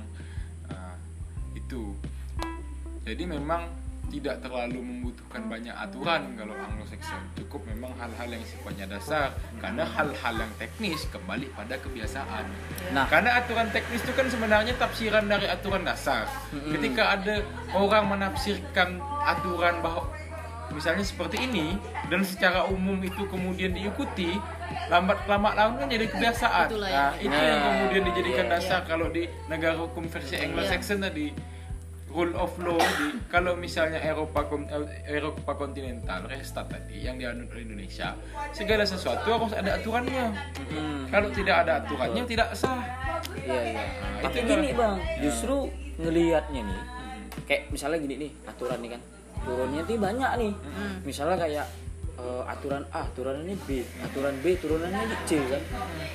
Nah, 0.68 0.94
itu. 1.56 1.96
Jadi 3.08 3.24
memang 3.24 3.64
tidak 4.10 4.42
terlalu 4.42 4.82
membutuhkan 4.82 5.46
banyak 5.46 5.70
aturan 5.70 6.34
kalau 6.34 6.52
Anglo-Saxon. 6.52 7.22
Cukup 7.38 7.62
memang 7.64 7.94
hal-hal 7.96 8.28
yang 8.28 8.42
sifatnya 8.42 8.86
dasar. 8.90 9.30
Karena 9.56 9.86
hal-hal 9.86 10.34
yang 10.36 10.52
teknis 10.58 11.06
kembali 11.08 11.46
pada 11.54 11.78
kebiasaan. 11.78 12.44
Nah. 12.90 13.06
karena 13.06 13.38
aturan 13.38 13.70
teknis 13.70 14.02
itu 14.02 14.12
kan 14.12 14.26
sebenarnya 14.26 14.74
tafsiran 14.74 15.24
dari 15.24 15.46
aturan 15.46 15.86
dasar. 15.86 16.26
Ketika 16.50 17.14
ada 17.14 17.40
orang 17.70 18.10
menafsirkan 18.10 18.98
aturan 19.22 19.78
bahwa 19.78 20.10
misalnya 20.70 21.02
seperti 21.02 21.46
ini 21.46 21.78
dan 22.06 22.22
secara 22.22 22.66
umum 22.66 22.98
itu 22.98 23.26
kemudian 23.26 23.74
diikuti 23.74 24.38
lambat 24.86 25.18
lama 25.26 25.50
laun 25.52 25.74
kan 25.78 25.86
jadi 25.86 26.06
kebiasaan. 26.06 26.66
Itulah 26.70 26.88
Nah, 26.90 26.94
yang- 26.94 27.14
itu 27.20 27.34
yang 27.34 27.58
Nah, 27.58 27.66
kemudian 27.66 28.02
dijadikan 28.06 28.46
iya, 28.46 28.52
dasar 28.58 28.80
kalau 28.86 29.06
di 29.10 29.22
negara 29.46 29.78
hukum 29.78 30.06
versi 30.06 30.34
Anglo-Saxon 30.34 30.98
tadi. 31.00 31.26
Rule 32.10 32.34
of 32.34 32.52
law 32.58 32.74
di 32.76 33.06
kalau 33.26 33.54
misalnya 33.54 33.98
Eropa 33.98 34.42
kon- 34.44 34.66
Eropa 35.04 35.54
kontinental 35.54 36.26
restart 36.26 36.66
tadi 36.68 37.00
yang 37.00 37.14
dianut 37.14 37.46
oleh 37.48 37.62
Indonesia 37.62 38.18
segala 38.50 38.82
sesuatu 38.82 39.26
harus 39.28 39.52
ada 39.52 39.74
aturannya 39.74 40.26
Hmm. 40.66 41.06
kalau 41.06 41.30
tidak 41.30 41.62
ada 41.62 41.80
aturannya 41.80 42.22
tidak 42.24 42.50
sah 42.52 42.82
Iya 43.32 43.62
iya. 43.68 43.84
Nah, 44.16 44.20
Tapi 44.22 44.36
itu 44.38 44.48
gini 44.48 44.68
kan. 44.68 44.76
bang, 44.76 44.94
justru 45.20 45.56
ngelihatnya 45.96 46.60
nih, 46.62 46.80
kayak 47.44 47.62
misalnya 47.68 47.98
gini 48.00 48.14
nih 48.18 48.30
aturan 48.44 48.78
nih 48.80 48.90
kan, 48.90 49.00
turunnya 49.40 49.82
tuh 49.82 49.96
banyak 49.96 50.30
nih. 50.36 50.52
Misalnya 51.02 51.36
kayak 51.38 51.66
eh, 52.16 52.42
aturan 52.44 52.82
A, 52.90 53.02
turunannya 53.12 53.56
B, 53.60 53.68
aturan 54.00 54.34
B, 54.40 54.56
turunannya 54.56 55.04
C 55.24 55.30
kan, 55.42 55.62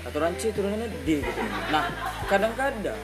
aturan 0.03 0.33
C, 0.35 0.49
turunannya 0.51 0.89
D 1.01 1.09
gitu. 1.19 1.41
Nah 1.69 1.85
kadang-kadang 2.25 2.99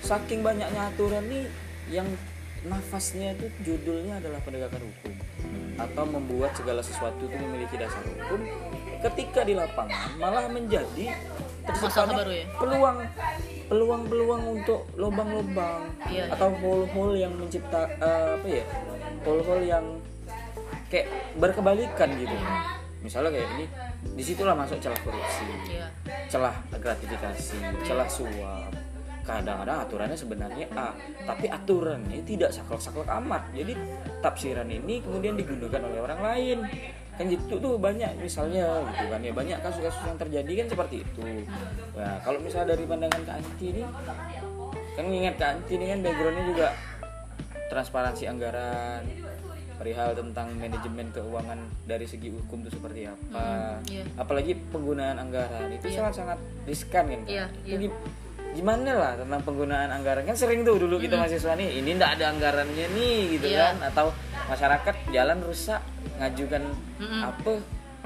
saking 0.00 0.40
banyaknya 0.40 0.82
aturan 0.88 1.24
nih 1.24 1.46
yang 1.90 2.06
nafasnya 2.62 3.34
itu 3.34 3.46
judulnya 3.66 4.22
adalah 4.22 4.38
penegakan 4.46 4.86
hukum 4.86 5.14
atau 5.74 6.04
membuat 6.06 6.54
segala 6.54 6.78
sesuatu 6.78 7.26
itu 7.26 7.34
memiliki 7.34 7.74
dasar 7.74 7.98
hukum 8.06 8.38
ketika 9.02 9.42
di 9.42 9.58
lapangan 9.58 10.14
malah 10.14 10.46
menjadi 10.46 11.10
terciptanya 11.66 12.22
ya? 12.22 12.46
peluang 12.54 12.98
peluang-peluang 13.66 14.42
untuk 14.62 14.86
lubang-lubang 14.94 15.90
Iya, 16.06 16.30
iya. 16.30 16.34
atau 16.34 16.54
hole-hole 16.54 17.18
yang 17.18 17.34
mencipta 17.34 17.88
eh, 17.98 18.28
apa 18.38 18.46
ya 18.46 18.64
hole-hole 19.26 19.64
yang 19.66 19.84
kayak 20.86 21.10
berkebalikan 21.40 22.14
gitu 22.14 22.36
misalnya 23.02 23.34
kayak 23.34 23.48
ini 23.58 23.66
di 24.14 24.22
situlah 24.22 24.54
masuk 24.54 24.78
celah 24.78 24.98
korupsi 25.02 25.42
Iya. 25.66 25.86
celah 26.30 26.54
gratifikasi 26.78 27.58
celah 27.82 28.06
suap 28.06 28.70
kadang-kadang 29.22 29.78
aturannya 29.86 30.18
sebenarnya 30.18 30.66
A 30.74 30.90
tapi 31.24 31.46
aturannya 31.46 32.20
tidak 32.22 32.50
saklek-saklek 32.50 33.06
amat. 33.22 33.42
Jadi 33.54 33.72
tafsiran 34.18 34.66
ini 34.66 34.98
kemudian 35.00 35.34
digunakan 35.34 35.82
oleh 35.82 36.00
orang 36.02 36.20
lain. 36.20 36.58
Kan 37.12 37.28
gitu 37.28 37.60
tuh 37.60 37.76
banyak 37.76 38.08
misalnya 38.18 38.82
gitu 38.92 39.04
kan 39.06 39.20
ya. 39.20 39.32
Banyak 39.32 39.58
kasus-kasus 39.62 40.02
yang 40.04 40.18
terjadi 40.18 40.52
kan 40.64 40.66
seperti 40.74 40.96
itu. 41.04 41.20
Nah 41.94 42.18
kalau 42.24 42.38
misalnya 42.40 42.74
dari 42.74 42.84
pandangan 42.84 43.22
Kak 43.22 43.36
Anti 43.38 43.66
ini 43.70 43.82
kan 44.92 45.04
mengingat 45.06 45.34
Kak 45.38 45.50
Anti 45.56 45.72
ini 45.76 45.84
kan 45.88 45.98
backgroundnya 46.02 46.44
juga 46.48 46.68
transparansi 47.68 48.24
anggaran 48.28 49.02
perihal 49.72 50.14
tentang 50.14 50.52
manajemen 50.60 51.10
keuangan 51.10 51.58
dari 51.88 52.06
segi 52.06 52.30
hukum 52.30 52.62
itu 52.62 52.70
seperti 52.70 53.08
apa. 53.08 53.82
Iya. 53.90 54.04
apalagi 54.14 54.54
penggunaan 54.70 55.18
anggaran 55.18 55.74
itu 55.74 55.90
Iya. 55.90 55.96
sangat-sangat 56.06 56.38
riskan 56.68 57.04
kan 57.10 57.20
Itu 57.66 57.90
iya. 57.90 57.90
Gi- 58.52 58.54
gimana 58.54 58.92
lah 58.92 59.12
tentang 59.16 59.40
penggunaan 59.42 59.88
anggaran 59.90 60.22
kan 60.22 60.34
sering 60.34 60.60
tuh 60.62 60.76
dulu 60.78 60.96
kita 60.98 61.16
mahasiswa 61.16 61.52
nih 61.54 61.78
ini 61.78 61.90
ndak 61.94 62.16
ada 62.16 62.24
anggarannya 62.30 62.86
nih 62.90 63.18
gitu 63.32 63.46
Iya. 63.48 63.72
kan 63.72 63.88
atau 63.88 64.06
masyarakat 64.44 64.94
jalan 65.08 65.38
rusak 65.40 65.80
ngajukan 66.18 66.62
Mm-mm. 66.98 67.22
apa 67.24 67.52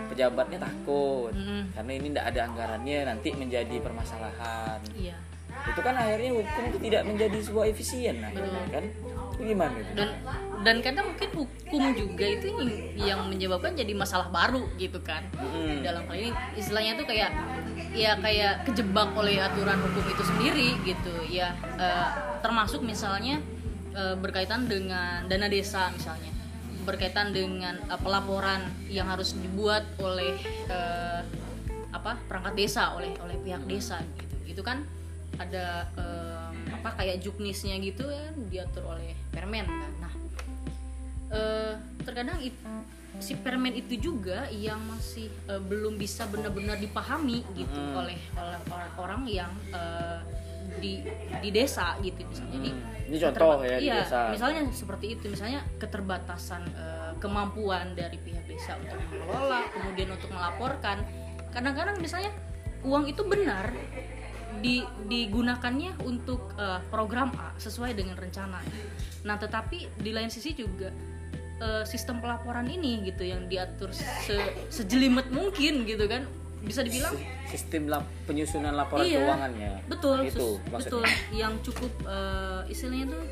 pejabatnya 0.06 0.58
takut 0.62 1.32
Mm-mm. 1.32 1.72
karena 1.72 1.92
ini 1.92 2.06
ndak 2.10 2.26
ada 2.26 2.40
anggarannya 2.44 2.98
nanti 3.04 3.28
menjadi 3.32 3.76
permasalahan 3.76 4.78
Iya. 4.92 5.16
itu 5.66 5.80
kan 5.80 5.94
akhirnya 5.94 6.30
hukum 6.32 6.62
itu 6.68 6.78
tidak 6.80 7.02
menjadi 7.04 7.38
sebuah 7.40 7.66
efisien 7.66 8.20
nah 8.20 8.30
kan 8.68 8.84
gimana 9.40 9.74
itu? 9.76 9.92
Dan 9.92 10.08
dan 10.64 10.76
kadang 10.82 11.12
mungkin 11.12 11.30
hukum 11.36 11.82
juga 11.94 12.26
itu 12.26 12.48
yang 12.96 13.28
menyebabkan 13.28 13.76
jadi 13.76 13.92
masalah 13.92 14.32
baru 14.32 14.66
gitu 14.80 14.98
kan. 15.04 15.22
Mm-mm. 15.36 15.84
dalam 15.84 16.02
hal 16.08 16.16
ini 16.16 16.30
istilahnya 16.56 16.96
tuh 16.96 17.06
kayak 17.06 17.30
ya 17.92 18.16
kayak 18.18 18.66
kejebak 18.66 19.12
oleh 19.14 19.38
aturan 19.40 19.78
hukum 19.80 20.04
itu 20.08 20.22
sendiri 20.24 20.68
gitu. 20.82 21.14
Ya 21.30 21.54
eh, 21.76 22.08
termasuk 22.40 22.82
misalnya 22.82 23.38
eh, 23.94 24.16
berkaitan 24.16 24.66
dengan 24.66 25.28
dana 25.28 25.46
desa 25.46 25.92
misalnya. 25.92 26.32
Berkaitan 26.82 27.30
dengan 27.34 27.76
eh, 27.76 28.00
pelaporan 28.00 28.64
yang 28.88 29.06
harus 29.06 29.36
dibuat 29.36 29.84
oleh 30.00 30.34
eh, 30.70 31.20
apa 31.92 32.20
perangkat 32.28 32.54
desa 32.58 32.92
oleh 32.96 33.12
oleh 33.22 33.36
pihak 33.40 33.62
desa 33.68 34.00
gitu. 34.18 34.36
Itu 34.56 34.62
kan 34.66 34.82
ada 35.36 35.88
eh, 35.94 36.35
apa 36.86 36.94
kayak 36.96 37.18
juknisnya 37.18 37.82
gitu 37.82 38.06
ya 38.06 38.30
diatur 38.46 38.86
oleh 38.86 39.10
permen 39.28 39.66
kan 39.66 39.90
nah 39.98 40.12
eh, 41.28 41.74
terkadang 42.00 42.38
it- 42.38 42.62
si 43.18 43.34
permen 43.34 43.72
itu 43.72 43.98
juga 43.98 44.46
yang 44.52 44.78
masih 44.86 45.26
eh, 45.48 45.58
belum 45.58 45.96
bisa 45.96 46.28
benar-benar 46.28 46.78
dipahami 46.78 47.42
gitu 47.52 47.74
Hmm. 47.74 47.98
oleh 47.98 48.14
oleh 48.32 48.60
orang-orang 48.68 49.22
yang 49.26 49.52
eh, 49.72 50.20
di 50.76 51.02
di 51.40 51.50
desa 51.50 51.98
gitu 51.98 52.22
misalnya 52.22 52.70
Hmm. 52.70 52.94
Ini 53.06 53.18
contoh 53.20 53.62
ya 53.62 53.78
di 53.78 53.86
iya, 53.86 54.02
desa. 54.02 54.30
misalnya 54.30 54.62
seperti 54.70 55.06
itu 55.14 55.26
misalnya 55.26 55.66
keterbatasan 55.76 56.62
eh, 56.68 57.12
kemampuan 57.18 57.94
dari 57.94 58.14
pihak 58.16 58.46
desa 58.46 58.74
untuk 58.76 58.98
mengelola 59.04 59.66
kemudian 59.72 60.10
untuk 60.12 60.30
melaporkan 60.30 61.02
kadang-kadang 61.50 61.98
misalnya 61.98 62.30
uang 62.82 63.08
itu 63.08 63.24
benar 63.24 63.74
di, 64.66 64.76
digunakannya 65.06 66.02
untuk 66.02 66.50
eh, 66.56 66.82
program 66.86 67.30
A 67.32 67.54
sesuai 67.56 67.94
dengan 67.94 68.16
rencana. 68.16 68.58
Nah 69.22 69.36
tetapi 69.36 69.94
di 69.96 70.10
lain 70.10 70.26
sisi 70.26 70.52
juga 70.52 70.90
eh, 71.56 71.84
sistem 71.84 72.18
pelaporan 72.18 72.66
ini 72.66 73.06
gitu 73.06 73.22
yang 73.22 73.46
diatur 73.46 73.94
se- 73.94 74.34
sejelimet 74.68 75.30
mungkin 75.30 75.84
gitu 75.84 76.04
kan 76.04 76.26
bisa 76.58 76.82
dibilang 76.82 77.14
sistem 77.46 77.86
lap- 77.86 78.10
penyusunan 78.26 78.74
laporan 78.74 79.06
Iya, 79.06 79.22
keuangannya 79.22 79.70
betul 79.86 80.16
itu 80.24 80.34
sus- 80.58 80.62
maksudnya. 80.66 80.82
betul. 80.82 81.04
Yang 81.32 81.52
cukup 81.64 81.92
eh, 82.04 82.62
istilahnya 82.66 83.06
tuh 83.08 83.22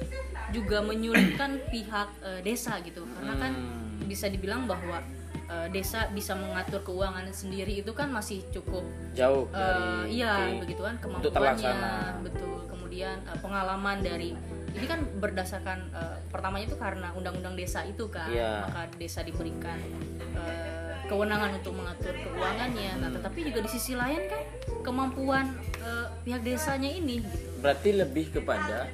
juga 0.53 0.79
menyulitkan 0.81 1.51
pihak 1.67 2.09
eh, 2.23 2.41
desa 2.41 2.79
gitu. 2.81 3.03
Karena 3.05 3.35
kan 3.37 3.53
Hmm. 3.53 4.07
bisa 4.07 4.29
dibilang 4.29 4.65
bahwa 4.65 5.03
eh, 5.47 5.69
desa 5.71 6.09
bisa 6.11 6.33
mengatur 6.33 6.81
keuangan 6.81 7.25
sendiri 7.29 7.81
itu 7.81 7.93
kan 7.93 8.09
masih 8.09 8.43
cukup 8.51 8.83
jauh 9.13 9.47
eh, 9.51 9.59
dari 9.59 9.85
iya 10.15 10.33
oke. 10.51 10.61
begitu 10.63 10.83
kan 10.83 10.95
kemampuannya 10.99 11.75
betul 12.23 12.53
kemudian 12.67 13.17
eh, 13.23 13.39
pengalaman 13.39 13.99
dari 14.01 14.33
ini 14.75 14.87
kan 14.87 15.01
berdasarkan 15.19 15.79
eh, 15.91 16.17
pertamanya 16.29 16.67
itu 16.67 16.77
karena 16.77 17.09
undang-undang 17.13 17.55
desa 17.55 17.85
itu 17.85 18.09
kan 18.09 18.27
Iya. 18.27 18.67
maka 18.67 18.83
desa 18.97 19.23
diberikan 19.23 19.79
eh, 20.35 20.93
kewenangan 21.05 21.61
untuk 21.61 21.77
mengatur 21.77 22.15
keuangannya 22.17 22.91
nah 22.99 23.11
tetapi 23.13 23.45
juga 23.45 23.61
di 23.61 23.71
sisi 23.71 23.93
lain 23.93 24.25
kan 24.27 24.43
kemampuan 24.83 25.53
eh, 25.79 26.07
pihak 26.23 26.43
desanya 26.43 26.89
ini 26.89 27.21
gitu 27.21 27.39
berarti 27.61 27.91
lebih 27.95 28.29
kepada 28.31 28.89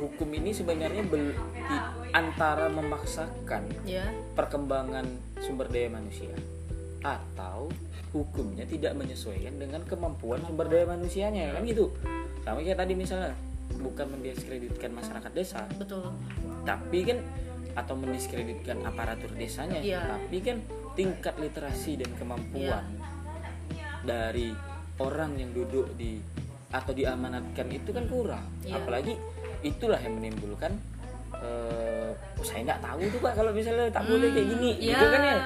hukum 0.00 0.28
ini 0.32 0.50
sebenarnya 0.50 1.04
bel- 1.04 1.36
di- 1.36 1.84
antara 2.10 2.66
memaksakan 2.66 3.68
ya. 3.84 4.02
perkembangan 4.34 5.04
sumber 5.38 5.68
daya 5.68 5.92
manusia 5.92 6.32
atau 7.00 7.70
hukumnya 8.10 8.66
tidak 8.66 8.98
menyesuaikan 8.98 9.56
dengan 9.56 9.84
kemampuan 9.86 10.42
sumber 10.42 10.66
daya 10.66 10.88
manusianya 10.88 11.54
kan 11.54 11.62
gitu? 11.62 11.92
Sama 12.42 12.64
kayak 12.64 12.80
tadi 12.80 12.92
misalnya 12.96 13.36
bukan 13.78 14.10
mendiskreditkan 14.10 14.90
masyarakat 14.90 15.30
desa. 15.30 15.62
Betul. 15.78 16.10
Tapi 16.66 16.98
kan 17.06 17.18
atau 17.78 17.94
mendiskreditkan 17.94 18.82
aparatur 18.82 19.30
desanya. 19.38 19.78
Iya. 19.78 20.18
tapi 20.18 20.42
kan 20.42 20.58
tingkat 20.98 21.38
literasi 21.38 22.02
dan 22.02 22.10
kemampuan 22.18 22.82
dari 24.02 24.50
orang 24.98 25.38
yang 25.38 25.54
duduk 25.54 25.92
di 25.94 26.18
atau 26.70 26.90
diamanatkan 26.90 27.66
itu 27.70 27.90
kan 27.90 28.04
kurang. 28.06 28.46
Iya. 28.62 28.82
apalagi 28.82 29.14
itulah 29.60 30.00
yang 30.00 30.16
menimbulkan 30.16 30.72
eh 31.40 32.10
saya 32.44 32.60
nggak 32.66 32.80
tahu 32.82 33.00
tuh 33.12 33.20
pak 33.22 33.32
kalau 33.36 33.52
misalnya 33.52 33.86
tak 33.92 34.04
boleh 34.08 34.28
kayak 34.32 34.48
gini 34.56 34.70
iya. 34.80 34.96
gitu 34.96 35.06
kan 35.08 35.22
ya 35.22 35.36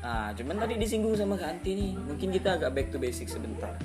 nah 0.00 0.28
cuman 0.32 0.56
tadi 0.64 0.74
disinggung 0.80 1.14
sama 1.14 1.36
Kak 1.36 1.60
Anti 1.60 1.70
nih 1.76 1.90
mungkin 1.92 2.28
kita 2.32 2.56
agak 2.56 2.70
back 2.72 2.88
to 2.88 2.96
basic 2.96 3.28
sebentar 3.28 3.76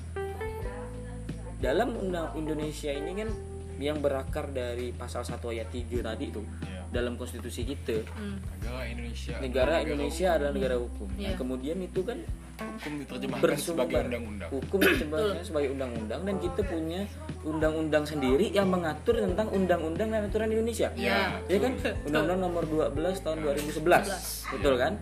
dalam 1.59 1.91
undang 1.97 2.31
Indonesia 2.39 2.91
ini 2.91 3.11
kan 3.19 3.29
yang 3.75 3.99
berakar 3.99 4.55
dari 4.55 4.95
pasal 4.95 5.27
1 5.27 5.35
ayat 5.51 5.67
3 5.67 5.99
tadi 5.99 6.25
tuh 6.31 6.45
Iya. 6.63 6.81
Dalam 6.95 7.19
konstitusi 7.19 7.67
kita. 7.67 8.07
Hmm, 8.07 8.39
negara 8.55 8.81
Indonesia. 8.87 9.33
Negara 9.37 9.73
Indonesia 9.83 10.27
adalah 10.31 10.53
negara 10.55 10.75
hukum. 10.79 11.07
Nah, 11.11 11.19
Iya. 11.19 11.35
kemudian 11.35 11.77
itu 11.83 11.99
kan 12.01 12.17
hukum 12.55 12.91
diterjemahkan 13.03 13.43
bersumber. 13.43 13.83
sebagai 13.83 14.07
undang-undang. 14.07 14.49
Hukum 14.49 14.77
diterjemahkan 14.79 15.43
sebagai 15.43 15.69
undang-undang 15.75 16.21
dan 16.23 16.35
kita 16.39 16.61
punya 16.63 17.01
undang-undang 17.43 18.03
sendiri 18.07 18.47
yang 18.49 18.67
mengatur 18.71 19.19
tentang 19.19 19.47
undang-undang 19.51 20.07
dan 20.07 20.21
aturan 20.23 20.49
Indonesia. 20.49 20.87
Iya. 20.95 21.43
ya 21.45 21.57
kan? 21.59 21.73
Undang-undang 22.07 22.39
nomor 22.41 22.63
12 22.63 23.19
tahun 23.19 23.37
2011 23.43 24.07
betul 24.49 24.79
kan 24.79 24.95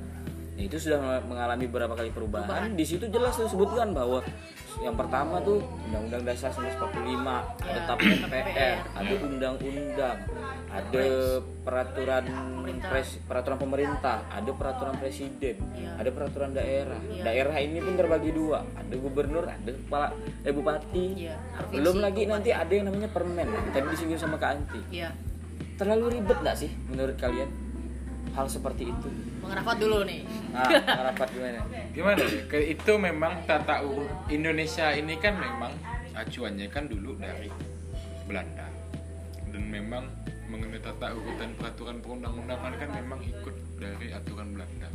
Nah, 0.53 0.62
itu 0.62 0.77
sudah 0.77 0.98
mengalami 1.22 1.65
beberapa 1.65 1.93
kali 1.93 2.10
perubahan. 2.10 2.74
Di 2.74 2.86
situ 2.86 3.10
jelas 3.10 3.33
disebutkan 3.33 3.89
bahwa 3.89 4.22
yang 4.79 4.93
pertama 4.93 5.38
tuh 5.39 5.62
Undang-Undang 5.88 6.24
Dasar 6.24 6.50
1945, 6.50 7.25
ada 7.60 7.79
TAP 7.86 8.00
MPR, 8.22 8.77
ada 8.91 9.13
undang-undang, 9.19 10.17
ada 10.67 11.05
peraturan 11.62 12.24
pres- 12.83 13.22
peraturan 13.24 13.57
pemerintah, 13.60 14.25
ada 14.27 14.50
peraturan 14.50 14.98
presiden, 14.98 15.57
Iya. 15.74 15.98
ada 15.98 16.10
peraturan 16.10 16.51
daerah. 16.51 17.01
Iya. 17.03 17.22
Daerah 17.24 17.57
ini 17.60 17.79
pun 17.79 17.93
terbagi 17.93 18.29
dua, 18.29 18.65
ada 18.67 18.93
gubernur, 18.93 19.45
ada 19.45 19.69
kepala 19.69 20.07
eh 20.41 20.51
bupati. 20.51 21.05
Iya, 21.19 21.36
Belum 21.69 21.98
lagi 21.98 22.25
nanti 22.25 22.50
ada 22.50 22.69
yang 22.69 22.89
namanya 22.89 23.10
permen. 23.10 23.45
Tadi 23.69 23.86
disinggung 23.88 24.17
sama 24.17 24.38
Kak 24.38 24.51
Anti 24.53 24.81
ya 24.91 25.10
terlalu 25.74 26.13
ribet 26.13 26.38
nggak 26.38 26.53
sih 26.55 26.69
menurut 26.86 27.17
kalian 27.17 27.50
hal 28.31 28.45
seperti 28.45 28.93
itu 28.93 29.10
Bang 29.43 29.53
Rafat 29.59 29.77
dulu 29.83 30.07
nih. 30.07 30.21
Nah 30.55 30.71
rapat 31.12 31.27
gimana? 31.35 31.59
Gimana? 31.91 32.23
Ya? 32.23 32.43
Ke- 32.47 32.67
itu 32.71 32.93
memang 32.95 33.43
tata 33.43 33.83
urut 33.83 34.07
Indonesia 34.31 34.88
ini 34.95 35.19
kan 35.19 35.35
memang 35.35 35.75
acuannya 36.15 36.67
kan 36.71 36.88
dulu 36.88 37.19
dari 37.19 37.51
Belanda. 38.23 38.71
Dan 39.51 39.67
memang 39.67 40.07
mengenai 40.47 40.79
tata 40.79 41.12
urutan 41.12 41.51
peraturan 41.59 42.00
perundang-undangan 42.00 42.71
kan 42.79 42.89
memang 42.95 43.19
ikut 43.19 43.55
dari 43.77 44.15
aturan 44.15 44.55
Belanda. 44.55 44.88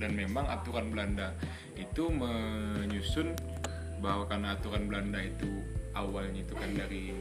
Dan 0.00 0.16
memang 0.16 0.48
aturan 0.48 0.88
Belanda 0.88 1.36
itu 1.76 2.08
menyusun 2.08 3.36
bahwa 4.00 4.26
karena 4.26 4.56
aturan 4.56 4.88
Belanda 4.88 5.20
itu 5.22 5.46
awalnya 5.92 6.42
itu 6.42 6.54
kan 6.56 6.70
dari 6.74 7.12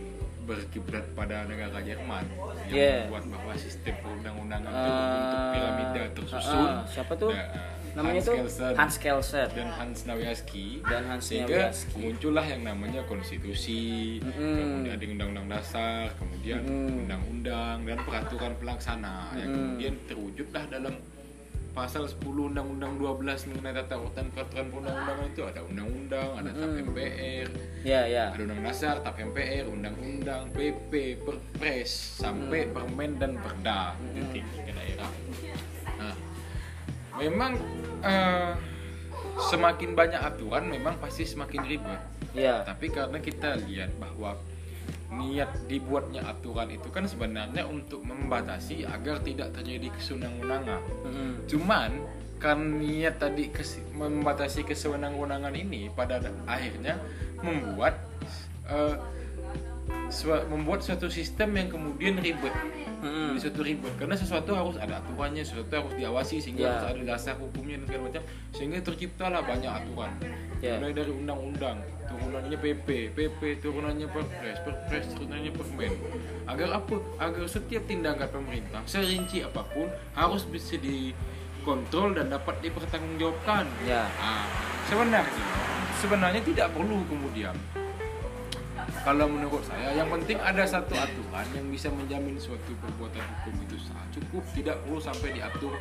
berkiblat 0.52 1.06
pada 1.12 1.38
negara 1.46 1.80
Jerman 1.80 2.28
yang 2.68 2.74
Yeah. 2.74 3.00
membuat 3.06 3.24
bahwa 3.32 3.54
sistem 3.56 3.96
perundang-undangan 3.98 4.68
itu 4.70 4.84
Eh, 4.84 4.94
berbentuk 4.94 5.40
piramida 5.50 6.04
tersusun 6.14 6.68
ah, 6.68 6.84
siapa 6.86 7.14
tuh? 7.16 7.32
Nah, 7.32 7.48
namanya 7.94 8.16
Hans 8.16 8.26
tuh 8.26 8.36
Kelsen 8.38 8.74
Hans 8.74 8.96
Kelsen 8.98 9.48
dan 9.52 9.68
Hans 9.70 10.00
Nawiaski 10.06 10.66
Dan 10.82 11.04
Hans 11.06 11.24
sehingga 11.26 11.60
Nawiaski. 11.66 11.96
muncullah 11.98 12.46
yang 12.46 12.62
namanya 12.64 13.02
konstitusi 13.04 13.82
Mm-mm. 14.18 14.56
kemudian 14.56 14.94
ada 14.94 15.06
undang-undang 15.10 15.48
dasar 15.50 16.06
kemudian 16.16 16.62
Mm-mm. 16.62 17.02
undang-undang 17.02 17.78
dan 17.82 17.98
peraturan 18.02 18.54
pelaksana 18.56 19.16
yang 19.34 19.44
Mm-mm. 19.46 19.56
kemudian 19.76 19.94
terwujudlah 20.06 20.64
dalam 20.70 20.94
pasal 21.72 22.04
10 22.04 22.52
undang-undang 22.52 23.00
12 23.00 23.48
mengenai 23.48 23.74
tata 23.80 23.96
urutan 23.96 24.28
peraturan 24.36 24.68
perundang-undangan 24.68 25.28
itu 25.32 25.42
ada 25.48 25.62
undang-undang 25.64 26.30
ada 26.36 26.50
tap. 26.52 26.84
MPR 26.84 27.48
ya 27.88 28.02
ya. 28.12 28.26
ada 28.36 28.42
undang 28.44 28.62
dasar 28.62 28.96
tap 29.00 29.16
MPR 29.16 29.72
undang-undang 29.72 30.52
PP 30.52 31.24
perpres 31.24 32.20
sampai 32.20 32.68
permen 32.68 33.16
dan 33.16 33.40
perda 33.40 33.96
itu 34.12 34.22
tinggi 34.36 34.58
ke 34.68 34.72
daerah. 34.76 35.12
Nah 35.96 36.16
memang 37.16 37.52
eh, 38.04 38.52
semakin 39.48 39.96
banyak 39.96 40.22
aturan 40.22 40.68
memang 40.68 41.00
pasti 41.00 41.24
semakin 41.24 41.62
ribet. 41.64 42.02
Ya. 42.36 42.64
Tapi 42.68 42.92
karena 42.92 43.20
kita 43.20 43.60
lihat 43.64 43.96
bahwa 44.00 44.36
niat 45.12 45.68
dibuatnya 45.68 46.24
aturan 46.24 46.72
itu 46.72 46.88
kan 46.88 47.04
sebenarnya 47.04 47.68
untuk 47.68 48.00
membatasi 48.02 48.88
agar 48.88 49.20
tidak 49.20 49.52
terjadi 49.52 49.92
kesenang-wenangan 49.92 50.80
Mm-mm. 51.04 51.32
cuman 51.46 51.92
kan 52.40 52.58
niat 52.80 53.20
tadi 53.20 53.52
kes- 53.52 53.84
membatasi 53.92 54.64
kesewenang-wenangan 54.64 55.54
ini 55.54 55.92
pada 55.92 56.18
akhirnya 56.46 56.98
membuat 57.38 58.00
sua- 60.10 60.44
membuat 60.48 60.82
suatu 60.82 61.08
sistem 61.08 61.56
yang 61.56 61.68
kemudian 61.68 62.16
ribet. 62.18 62.52
Jadi 63.02 63.40
suatu 63.40 63.62
ribet 63.62 63.94
karena 63.98 64.14
sesuatu 64.14 64.54
harus 64.54 64.78
ada 64.78 65.02
aturannya 65.02 65.42
sesuatu 65.42 65.74
harus 65.74 65.94
diawasi 65.96 66.38
sehingga 66.38 66.62
Ya. 66.62 66.72
harus 66.72 66.86
ada 66.92 67.02
dasar 67.08 67.34
hukumnya 67.36 67.82
dan 67.82 67.86
segala 67.88 68.04
macam 68.08 68.24
sehingga 68.52 68.78
terciptalah 68.80 69.42
banyak 69.42 69.72
aturan 69.72 70.12
Ya. 70.62 70.78
mulai 70.78 70.94
dari 70.94 71.12
undang-undang 71.12 71.78
turunannya 72.12 72.58
PP 72.60 72.88
PP 73.16 73.42
turunannya 73.64 74.08
perpres 74.12 74.60
perpres 74.68 75.06
turunannya 75.16 75.52
permen 75.56 75.94
agar 76.52 76.70
apa? 76.84 76.96
Agar 77.24 77.46
setiap 77.48 77.88
tindakan 77.88 78.28
pemerintah 78.28 78.84
serinci 78.84 79.40
apa 79.42 79.64
pun 79.72 79.88
harus 80.14 80.44
bisa 80.44 80.76
dikontrol 80.76 82.20
dan 82.20 82.28
dapat 82.28 82.60
dipertanggungjawabkan. 82.60 83.66
Ya. 83.88 84.12
Ah, 84.20 84.44
sebenarnya 84.92 85.48
sebenarnya 86.04 86.42
tidak 86.44 86.68
perlu 86.76 87.08
kemudian. 87.08 87.56
Kalau 89.02 89.26
menurut 89.26 89.66
saya 89.66 89.98
yang 89.98 90.10
penting 90.14 90.38
ada 90.38 90.62
satu 90.68 90.94
aturan 90.94 91.48
yang 91.58 91.66
bisa 91.74 91.90
menjamin 91.90 92.38
suatu 92.38 92.76
perbuatan 92.78 93.24
hukum 93.24 93.56
itu 93.66 93.78
sah 93.82 94.04
cukup 94.14 94.44
tidak 94.54 94.78
perlu 94.86 95.00
sampai 95.02 95.34
diatur 95.34 95.74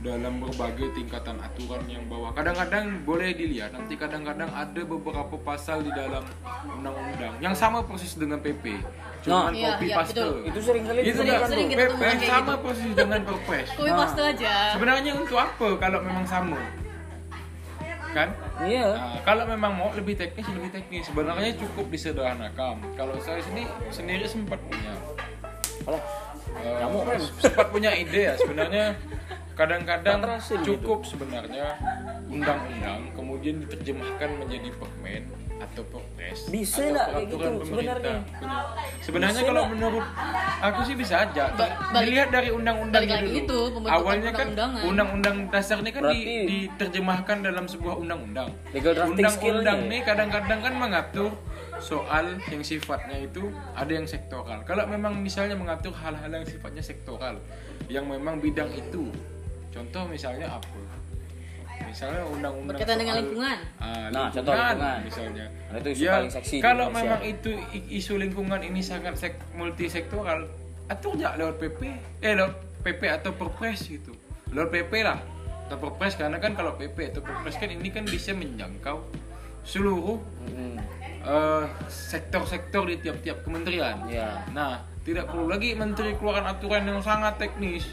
dalam 0.00 0.40
berbagai 0.40 0.96
tingkatan 0.96 1.36
aturan 1.38 1.84
yang 1.84 2.00
bawah 2.08 2.32
kadang-kadang 2.32 3.04
boleh 3.04 3.36
dilihat 3.36 3.68
nanti 3.70 3.94
kadang-kadang 3.94 4.48
ada 4.48 4.80
beberapa 4.82 5.36
pasal 5.36 5.84
di 5.84 5.92
dalam 5.92 6.24
undang-undang 6.66 7.36
yang 7.36 7.52
sama 7.52 7.84
persis 7.84 8.16
dengan 8.16 8.40
PP 8.40 8.80
cuman 9.20 9.36
Nah, 9.46 9.52
iya, 9.52 9.76
copy 9.76 9.86
iya, 9.86 9.96
paste. 10.00 10.16
betul. 10.16 10.34
itu 10.42 10.58
sering 10.64 10.84
kali 10.86 11.00
itu 11.04 11.12
Sering- 11.14 11.44
sering 11.44 11.68
kita 11.68 11.84
PP 11.92 12.00
sama 12.24 12.40
gitu. 12.48 12.64
persis 12.64 12.92
dengan 12.94 13.20
perpres 13.20 13.68
Kopi 13.76 13.84
Nah. 13.86 13.96
paste 14.00 14.22
aja. 14.26 14.54
sebenarnya 14.72 15.12
untuk 15.14 15.38
apa 15.38 15.68
kalau 15.76 15.98
memang 16.00 16.24
sama? 16.24 16.56
Kan? 18.10 18.28
Iya. 18.58 18.86
Nah, 18.90 19.22
kalau 19.22 19.44
memang 19.46 19.70
mau 19.70 19.86
lebih 19.92 20.18
teknis 20.18 20.42
lebih 20.50 20.74
teknis. 20.74 21.06
Sebenarnya 21.06 21.54
cukup 21.54 21.86
disederhanakan. 21.88 22.82
Kalau 22.98 23.14
saya 23.22 23.38
sendiri 23.38 23.70
sendiri 23.86 24.26
sempat 24.26 24.58
punya. 24.60 24.98
Eh, 25.86 26.74
Kamu 26.82 27.06
kan? 27.06 27.20
sempat 27.38 27.70
punya 27.70 27.94
ide 27.94 28.20
ya 28.24 28.34
sebenarnya 28.34 28.98
kadang-kadang 29.60 30.18
gitu. 30.40 30.64
cukup 30.72 31.04
sebenarnya 31.04 31.76
undang-undang 32.26 33.00
kemudian 33.12 33.60
diterjemahkan 33.60 34.28
menjadi 34.40 34.68
permen 34.72 35.22
atau 35.60 35.84
perpres 35.84 36.48
Bisa 36.48 36.80
atau 36.80 36.88
nggak 36.88 37.06
kayak 37.06 37.20
peraturan 37.20 37.28
gitu 37.28 37.36
pemerintah. 37.36 37.68
sebenarnya? 37.68 38.16
sebenarnya 39.00 39.36
Bisa 39.36 39.48
kalau 39.52 39.62
menurut 39.68 40.06
aku 40.60 40.80
sih 40.82 40.96
bisa 40.96 41.14
aja 41.20 41.44
Ba- 41.52 41.68
balik- 41.92 42.06
dilihat 42.08 42.28
dari 42.32 42.48
lagi 42.48 43.28
dulu 43.28 43.36
itu, 43.36 43.58
awalnya 43.86 44.32
kan 44.32 44.48
undang-undang 44.82 45.36
dasar 45.52 45.76
ini 45.78 45.90
kan 45.92 46.02
di- 46.02 46.08
Berarti- 46.08 46.46
diterjemahkan 46.48 47.36
dalam 47.44 47.64
sebuah 47.68 47.94
undang-undang 47.94 48.48
undang-undang 49.06 49.78
nih 49.86 50.00
kadang-kadang 50.00 50.60
kan 50.64 50.74
mengatur 50.74 51.30
soal 51.78 52.24
yang 52.48 52.60
sifatnya 52.60 53.16
itu 53.20 53.48
ada 53.72 53.88
yang 53.88 54.04
sektoral. 54.04 54.60
Kalau 54.64 54.84
memang 54.84 55.16
misalnya 55.16 55.56
mengatur 55.56 55.92
hal-hal 55.94 56.28
yang 56.30 56.44
sifatnya 56.44 56.80
sektoral, 56.80 57.40
yang 57.88 58.04
memang 58.04 58.36
bidang 58.36 58.68
itu, 58.70 59.08
contoh 59.70 60.02
misalnya 60.06 60.46
apa? 60.50 60.78
Misalnya 61.80 62.22
undang-undang 62.22 62.76
Berkaitan 62.76 62.98
dengan 63.00 63.14
lingkungan. 63.18 63.58
Ah, 63.76 64.06
Nah, 64.12 64.28
contoh 64.28 64.52
lingkungan, 64.52 64.76
lingkungan. 64.76 64.98
misalnya. 65.02 65.46
Nah, 65.48 65.78
itu 65.80 65.88
isu 65.90 66.02
Ya, 66.02 66.12
paling 66.14 66.32
seksi 66.32 66.54
Kalau 66.60 66.86
memang 66.92 67.22
itu 67.24 67.50
isu 67.88 68.14
lingkungan 68.14 68.60
ini 68.60 68.80
sangat 68.80 69.14
sek 69.16 69.34
multisektoral, 69.56 70.44
atur 70.86 71.16
aja 71.16 71.34
lewat 71.34 71.56
PP, 71.56 71.80
eh 72.20 72.32
lewat 72.36 72.54
PP 72.84 73.00
atau 73.10 73.30
Perpres 73.32 73.80
gitu. 73.86 74.12
Lewat 74.50 74.70
PP 74.70 74.92
lah 75.00 75.18
atau 75.66 75.76
Perpres 75.78 76.14
karena 76.14 76.36
kan 76.36 76.52
kalau 76.52 76.74
PP 76.74 77.14
atau 77.14 77.22
Perpres 77.22 77.54
kan 77.54 77.70
ini 77.70 77.88
kan 77.88 78.02
bisa 78.02 78.34
menjangkau 78.34 78.98
seluruh 79.62 80.18
Mm-mm. 80.46 80.74
eh, 81.22 81.64
sektor-sektor 81.86 82.84
di 82.84 82.98
tiap-tiap 82.98 83.40
kementerian. 83.40 84.04
ya 84.06 84.42
Nah, 84.50 84.82
tidak 85.00 85.26
perlu 85.26 85.46
lagi 85.46 85.72
menteri 85.72 86.12
keluaran 86.14 86.44
aturan 86.44 86.84
yang 86.84 87.00
sangat 87.00 87.38
teknis. 87.38 87.88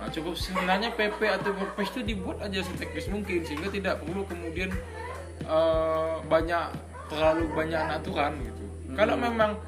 Nah, 0.00 0.08
cukup 0.08 0.32
sebenarnya 0.32 0.88
PP 0.90 1.20
atau 1.22 1.52
Perpres 1.52 1.88
itu 1.90 2.00
dibuat 2.02 2.40
aja 2.40 2.60
seteknis 2.60 3.06
mungkin 3.06 3.44
sehingga 3.44 3.68
tidak 3.68 4.00
perlu 4.00 4.24
kemudian 4.24 4.72
eh, 5.42 6.14
banyak 6.22 6.64
terlalu 7.06 7.44
banyak 7.50 7.82
aturan 7.92 8.32
gitu. 8.40 8.64
Kalau 8.90 9.14
memang 9.14 9.60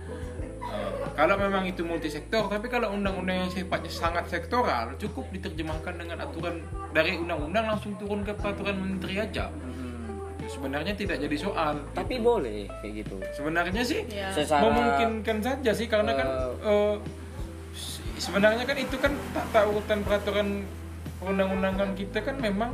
eh, 0.63 0.91
kalau 1.13 1.37
memang 1.37 1.63
itu 1.65 1.83
multisektor, 1.83 2.49
tapi 2.49 2.67
kalau 2.67 2.91
undang-undang 2.91 3.45
yang 3.45 3.53
sifatnya 3.53 3.93
sangat 3.93 4.25
sektoral 4.27 4.97
cukup 4.97 5.29
diterjemahkan 5.31 5.95
dengan 5.95 6.19
aturan 6.19 6.65
dari 6.91 7.19
undang-undang 7.19 7.69
langsung 7.69 7.93
turun 7.95 8.23
ke 8.23 8.33
peraturan 8.33 8.75
menteri 8.75 9.21
aja. 9.21 9.53
Mm-mm. 9.53 10.41
Sebenarnya 10.43 10.93
tidak 10.93 11.21
jadi 11.21 11.37
soal. 11.39 11.77
tapi 11.93 12.19
boleh 12.19 12.67
kayak 12.81 13.05
gitu 13.05 13.15
Sebenarnya 13.31 13.79
sih 13.81 14.03
Ya. 14.07 14.27
Secara- 14.29 14.65
memungkinkan 14.65 15.39
saja 15.39 15.71
sih 15.71 15.87
karena 15.87 16.13
kan 16.13 16.27
eh, 16.59 16.95
se- 16.99 17.01
sebenarnya 18.23 18.63
kan 18.63 18.77
itu 18.79 18.97
kan 18.97 19.13
tata 19.35 19.61
urutan 19.67 19.99
peraturan 20.07 20.49
perundang-undangan 21.19 21.91
kita 21.99 22.23
kan 22.23 22.39
memang 22.39 22.71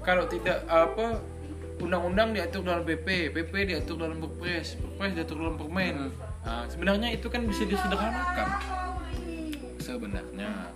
kalau 0.00 0.24
tidak 0.24 0.64
apa 0.64 1.20
undang-undang 1.76 2.32
diatur 2.32 2.64
dalam 2.64 2.88
PP, 2.88 3.36
PP 3.36 3.52
diatur 3.68 4.00
dalam 4.00 4.16
Perpres, 4.16 4.80
Perpres 4.80 5.12
diatur 5.12 5.36
dalam 5.36 5.60
Permen. 5.60 6.08
Nah, 6.40 6.64
sebenarnya 6.64 7.12
itu 7.12 7.28
kan 7.28 7.44
bisa 7.44 7.68
disederhanakan. 7.68 8.48
Sebenarnya. 9.76 10.72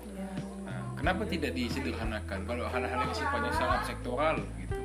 Nah, 0.60 0.82
kenapa 0.94 1.24
tidak 1.24 1.56
disederhanakan 1.56 2.38
kalau 2.44 2.64
hal-hal 2.68 3.00
yang 3.00 3.14
sifatnya 3.16 3.52
sangat 3.56 3.80
sektoral 3.88 4.36
gitu. 4.60 4.76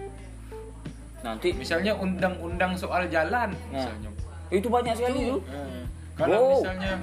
nanti 1.20 1.50
Misalnya 1.52 1.98
undang-undang 1.98 2.78
soal 2.78 3.10
jalan 3.10 3.50
Nah. 3.52 3.82
misalnya. 3.82 4.10
itu 4.54 4.68
banyak 4.70 4.94
sekali 4.94 5.20
tuh 5.26 5.42
Eh, 5.50 5.84
kalau 6.14 6.38
Wow. 6.38 6.52
misalnya 6.62 6.94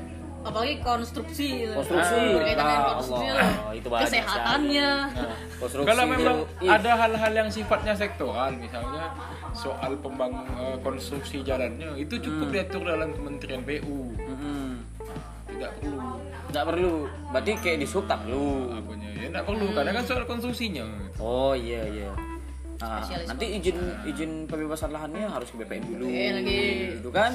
apalagi 0.43 0.75
konstruksi 0.79 1.47
gitu. 1.63 1.73
konstruksi. 1.73 2.15
Ah, 2.15 2.35
berkaitan 2.35 2.65
dengan 2.65 2.83
Ah, 2.83 2.93
konstruksi 2.93 3.27
Allah. 3.29 3.51
itu 3.73 3.89
banyak 3.89 4.05
kesehatannya. 4.05 4.91
nah, 5.09 5.37
konstruksi 5.57 5.87
kalau 5.87 6.05
memang 6.05 6.37
Ih, 6.59 6.69
ada 6.69 6.91
hal-hal 6.97 7.33
yang 7.33 7.49
sifatnya 7.49 7.95
sektoral 7.95 8.51
misalnya 8.53 9.05
soal 9.53 9.93
pembangun 9.97 10.43
eh, 10.53 10.77
konstruksi 10.79 11.41
jalannya 11.41 11.95
itu 11.97 12.15
cukup 12.19 12.47
Hmm. 12.47 12.55
diatur 12.55 12.83
dalam 12.83 13.09
Kementerian 13.13 13.63
PU 13.63 13.99
mm-mm. 14.13 14.69
tidak 15.49 15.71
perlu. 15.77 15.99
Nggak 16.49 16.65
perlu. 16.67 16.95
Berarti 17.31 17.53
kayak 17.57 17.79
di 17.79 17.87
sub 17.87 18.05
tak 18.05 18.19
perlu. 18.23 18.73
Apanya 18.73 19.09
ya 19.15 19.27
tidak 19.29 19.45
perlu. 19.45 19.67
Karena 19.71 19.91
kan 19.93 20.05
soal 20.05 20.25
konstruksinya. 20.25 20.85
Oh 21.17 21.53
iya 21.53 21.87
iya. 21.87 22.11
Nah, 22.77 22.99
nanti 23.25 23.47
izin 23.57 23.79
izin 24.05 24.31
pembebasan 24.45 24.91
lahannya 24.91 25.23
harus 25.25 25.49
ke 25.49 25.57
BPN 25.57 25.87
dulu. 25.87 26.05
Iya, 26.05 26.29
lagi. 26.35 26.61
gitu 26.99 27.09
kan 27.09 27.31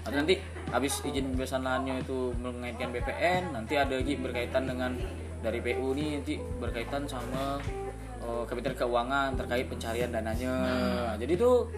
Atau 0.00 0.16
nanti 0.16 0.34
habis 0.66 1.02
izin 1.02 1.30
pembebasan 1.30 1.60
lahannya 1.60 2.00
itu 2.00 2.32
mengaitkan 2.34 2.88
BPN 2.88 3.52
nanti 3.52 3.74
ada 3.74 3.92
lagi 3.92 4.14
berkaitan 4.16 4.64
dengan 4.64 4.92
dari 5.38 5.58
PU 5.58 5.92
nih 5.92 6.08
nanti 6.16 6.34
berkaitan 6.56 7.04
sama 7.04 7.56
eh, 8.18 8.44
Kementerian 8.44 8.78
Keuangan 8.78 9.28
terkait 9.34 9.66
pencarian 9.66 10.08
dananya 10.08 10.52
jadi 11.16 11.32
tuh 11.34 11.68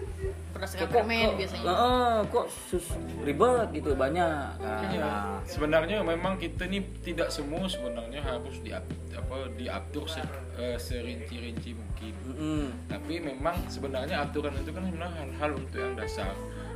berdasarkan 0.53 0.85
kok, 0.85 0.93
permen 0.93 1.25
kok- 1.25 1.35
biasanya 1.35 1.63
eh, 1.65 2.17
kok 2.29 2.45
sus 2.47 2.85
ribet 3.21 3.67
gitu 3.71 3.89
banyak 3.93 4.29
kan. 4.53 4.91
Nah, 4.93 5.39
Sebenarnya 5.43 5.97
memang 5.99 6.37
kita 6.37 6.63
nih 6.63 6.83
tidak 7.01 7.27
semua 7.27 7.65
sebenarnya 7.65 8.21
harus 8.21 8.55
diap, 8.61 8.83
apa 9.11 9.35
diatur 9.53 10.05
se- 10.05 10.23
eh, 10.55 10.77
serinci-rinci 10.77 11.73
mungkin. 11.73 12.13
mm-mm. 12.25 12.63
Tapi 12.87 13.13
memang 13.19 13.55
sebenarnya 13.65 14.21
aturan 14.21 14.53
itu 14.53 14.69
kan 14.69 14.83
sebenarnya 14.85 15.11
hal-hal 15.17 15.51
untuk 15.57 15.79
yang 15.79 15.95
dasar. 15.95 16.31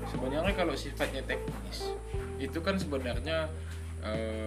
Sebenarnya 0.07 0.53
kalau 0.53 0.73
sifatnya 0.73 1.21
teknis 1.23 1.91
itu 2.37 2.59
kan 2.59 2.75
sebenarnya 2.75 3.49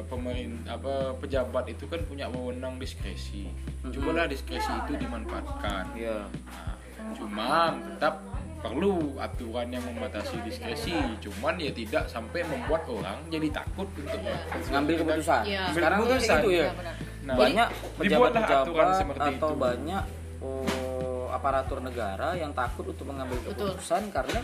pemerin 0.07 0.65
apa 0.65 1.13
pejabat 1.21 1.69
itu 1.69 1.85
kan 1.85 2.01
punya 2.05 2.27
wewenang 2.27 2.81
diskresi. 2.81 3.51
Cobalah 3.83 4.25
diskresi 4.25 4.71
itu 4.79 4.93
dimanfaatkan. 4.97 5.85
Iya. 5.93 6.25
Nah, 6.49 6.75
cuma 7.13 7.75
tetap 7.77 8.25
perlu 8.61 9.17
aturan 9.17 9.69
yang 9.69 9.85
membatasi 9.85 10.41
diskresi. 10.45 10.97
Cuman 11.21 11.57
ya 11.57 11.73
tidak 11.73 12.09
sampai 12.09 12.41
membuat 12.45 12.89
orang 12.89 13.21
jadi 13.29 13.49
takut 13.53 13.89
untuk 13.91 14.17
melakukan 14.19 14.59
ngambil 14.67 14.95
sesuatu. 14.95 15.05
keputusan 15.13 15.43
Iya. 15.45 15.63
sekarang 15.71 15.99
kan 15.99 16.07
Keputusan. 16.07 16.39
gitu 16.39 16.49
ya 16.49 16.57
Iya, 16.57 16.71
benar. 16.73 16.95
Nah, 17.21 17.35
banyak 17.37 17.69
pejabat-pejabat 18.01 18.87
seperti 18.97 19.29
atau 19.37 19.51
itu. 19.51 19.61
banyak 19.61 20.05
oh, 20.41 21.25
aparatur 21.31 21.79
negara 21.81 22.29
yang 22.33 22.53
takut 22.53 22.85
untuk 22.87 23.05
mengambil 23.05 23.37
Betul. 23.41 23.77
keputusan 23.77 24.03
karena 24.09 24.41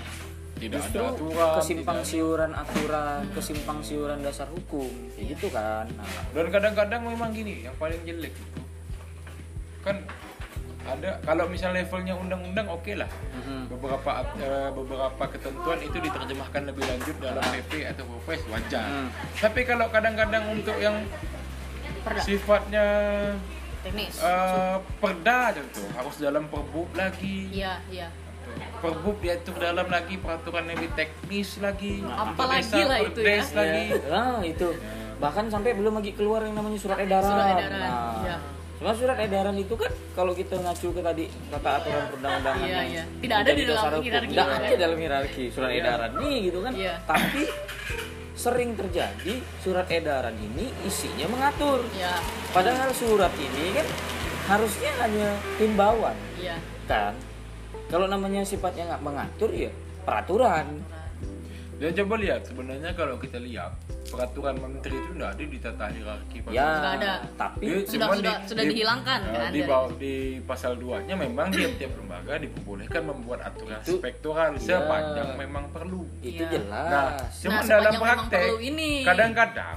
tidak 0.57 0.81
justru 0.81 0.99
ada 0.99 1.12
aturan. 1.12 1.53
kesimpang 1.55 1.99
tidak- 1.99 2.09
siuran 2.09 2.53
aturan 2.53 3.21
kesimpang 3.31 3.79
siuran 3.81 4.19
dasar 4.21 4.49
hukum 4.49 4.88
kayak 5.12 5.27
gitu 5.33 5.47
kan 5.49 5.85
nah, 5.92 6.09
Dan 6.33 6.49
kadang-kadang 6.49 7.01
memang 7.03 7.31
gini, 7.31 7.62
yang 7.62 7.77
paling 7.77 8.01
jelek 8.03 8.33
itu 8.33 8.61
kan 9.83 10.01
ada 10.87 11.19
kalau 11.21 11.45
misal 11.47 11.71
levelnya 11.71 12.14
undang-undang 12.14 12.66
oke 12.69 12.95
lah. 12.95 13.11
mhm. 13.35 13.66
Beberapa 13.69 14.11
eh, 14.37 14.71
beberapa 14.71 15.25
ketentuan 15.29 15.79
itu 15.79 15.99
diterjemahkan 15.99 16.62
lebih 16.64 16.85
lanjut 16.85 17.16
dalam 17.19 17.42
PP 17.45 17.90
atau 17.90 18.07
Perpres 18.07 18.42
wajar. 18.47 18.87
Hmm. 18.87 19.09
Tapi 19.37 19.61
kalau 19.62 19.90
kadang-kadang 19.90 20.47
untuk 20.49 20.79
yang 20.79 21.03
Perda. 22.01 22.23
sifatnya 22.23 22.87
teknis 23.83 24.14
eh, 24.16 24.77
perda 24.97 25.51
contoh 25.53 25.87
harus 25.92 26.14
dalam 26.16 26.47
perbub 26.47 26.87
lagi. 26.92 27.51
iya 27.53 27.83
iya 27.88 28.07
Perbub 28.79 29.17
diatur 29.19 29.55
dalam 29.57 29.87
lagi 29.87 30.15
peraturan 30.17 30.65
lebih 30.67 30.91
teknis 30.93 31.59
lagi. 31.59 32.01
Apalagi 32.03 32.67
Perdesa, 32.67 32.85
lah 32.85 32.99
itu 33.01 33.19
perdes 33.19 33.47
ya. 33.47 33.57
lagi. 33.57 33.85
nah 34.07 34.39
itu 34.41 34.69
bahkan 35.17 35.45
sampai 35.47 35.73
belum 35.73 35.97
lagi 35.97 36.12
keluar 36.12 36.41
yang 36.41 36.55
namanya 36.55 36.77
surat 36.77 36.99
edaran, 36.99 37.25
Surat 37.27 37.47
edaran, 37.57 37.81
Nah, 37.81 38.12
iya. 38.21 38.37
cuma 38.77 38.93
surat 38.93 39.17
edaran 39.19 39.57
itu 39.57 39.73
kan 39.73 39.89
kalau 40.12 40.33
kita 40.33 40.55
ngacu 40.55 40.93
ke 40.93 41.01
tadi 41.01 41.25
kata 41.49 41.71
aturan 41.75 42.03
perundang-undangan 42.07 42.67
Iya, 42.67 42.81
iya. 42.85 43.03
Tidak 43.17 43.37
ada 43.39 43.51
di 43.51 43.62
dalam 43.65 43.83
hierarki 43.97 44.29
Tidak 44.29 44.45
ada 44.47 44.61
kan. 44.62 44.77
dalam 44.79 44.99
hierarki 44.99 45.45
surat 45.49 45.71
Iya. 45.71 45.81
edaran 45.81 46.11
nih 46.21 46.37
gitu 46.45 46.59
kan 46.61 46.73
Iya. 46.77 46.95
tapi 47.03 47.43
sering 48.37 48.71
terjadi 48.75 49.35
surat 49.59 49.89
edaran 49.89 50.37
ini 50.37 50.69
isinya 50.83 51.27
mengatur 51.27 51.81
iya 51.91 52.21
Padahal 52.53 52.93
surat 52.93 53.33
ini 53.35 53.73
kan 53.73 53.87
harusnya 54.47 54.93
hanya 55.01 55.29
himbauan, 55.57 56.15
iya 56.37 56.55
kan? 56.87 57.17
Kalau 57.87 58.07
namanya 58.07 58.42
sifatnya 58.42 58.88
nggak 58.88 59.03
mengatur 59.03 59.51
ya 59.51 59.70
peraturan. 60.03 60.66
Dan 61.77 61.92
coba 61.94 62.16
lihat 62.16 62.40
sebenarnya 62.42 62.96
kalau 62.96 63.20
kita 63.20 63.37
lihat 63.37 63.77
peraturan 64.09 64.57
menteri 64.57 64.96
itu 64.96 65.12
tidak 65.12 65.29
ada 65.29 65.44
di 65.44 65.59
tata 65.61 65.85
hierarki 65.92 66.38
Ya, 66.49 66.64
Nggak 66.72 66.94
ada. 66.96 67.12
tapi 67.37 67.61
Dia 67.61 67.77
Sudah- 67.77 67.92
cuman 68.09 68.16
sudah- 68.16 68.38
sudah 68.49 68.64
dihilangkan 68.64 69.18
eh, 69.20 69.33
kan 69.37 69.51
di, 69.53 69.61
bawah- 69.61 69.92
di 69.94 70.14
pasal 70.40 70.72
2 70.75 71.05
nya 71.05 71.14
memang 71.14 71.53
tiap-tiap 71.53 71.92
lembaga 71.94 72.40
diperbolehkan 72.40 73.03
membuat 73.05 73.40
aturan 73.44 73.77
Itu- 73.79 74.01
spektoral 74.01 74.57
Iya. 74.57 74.62
sepanjang 74.64 75.29
memang 75.37 75.64
perlu. 75.68 76.09
itu 76.25 76.40
Iya. 76.40 76.49
jelas. 76.49 76.88
Nah, 76.88 77.09
cuma 77.37 77.53
Nah, 77.53 77.62
dalam 77.68 77.92
praktek 77.94 78.49
kadang-kadang 79.05 79.77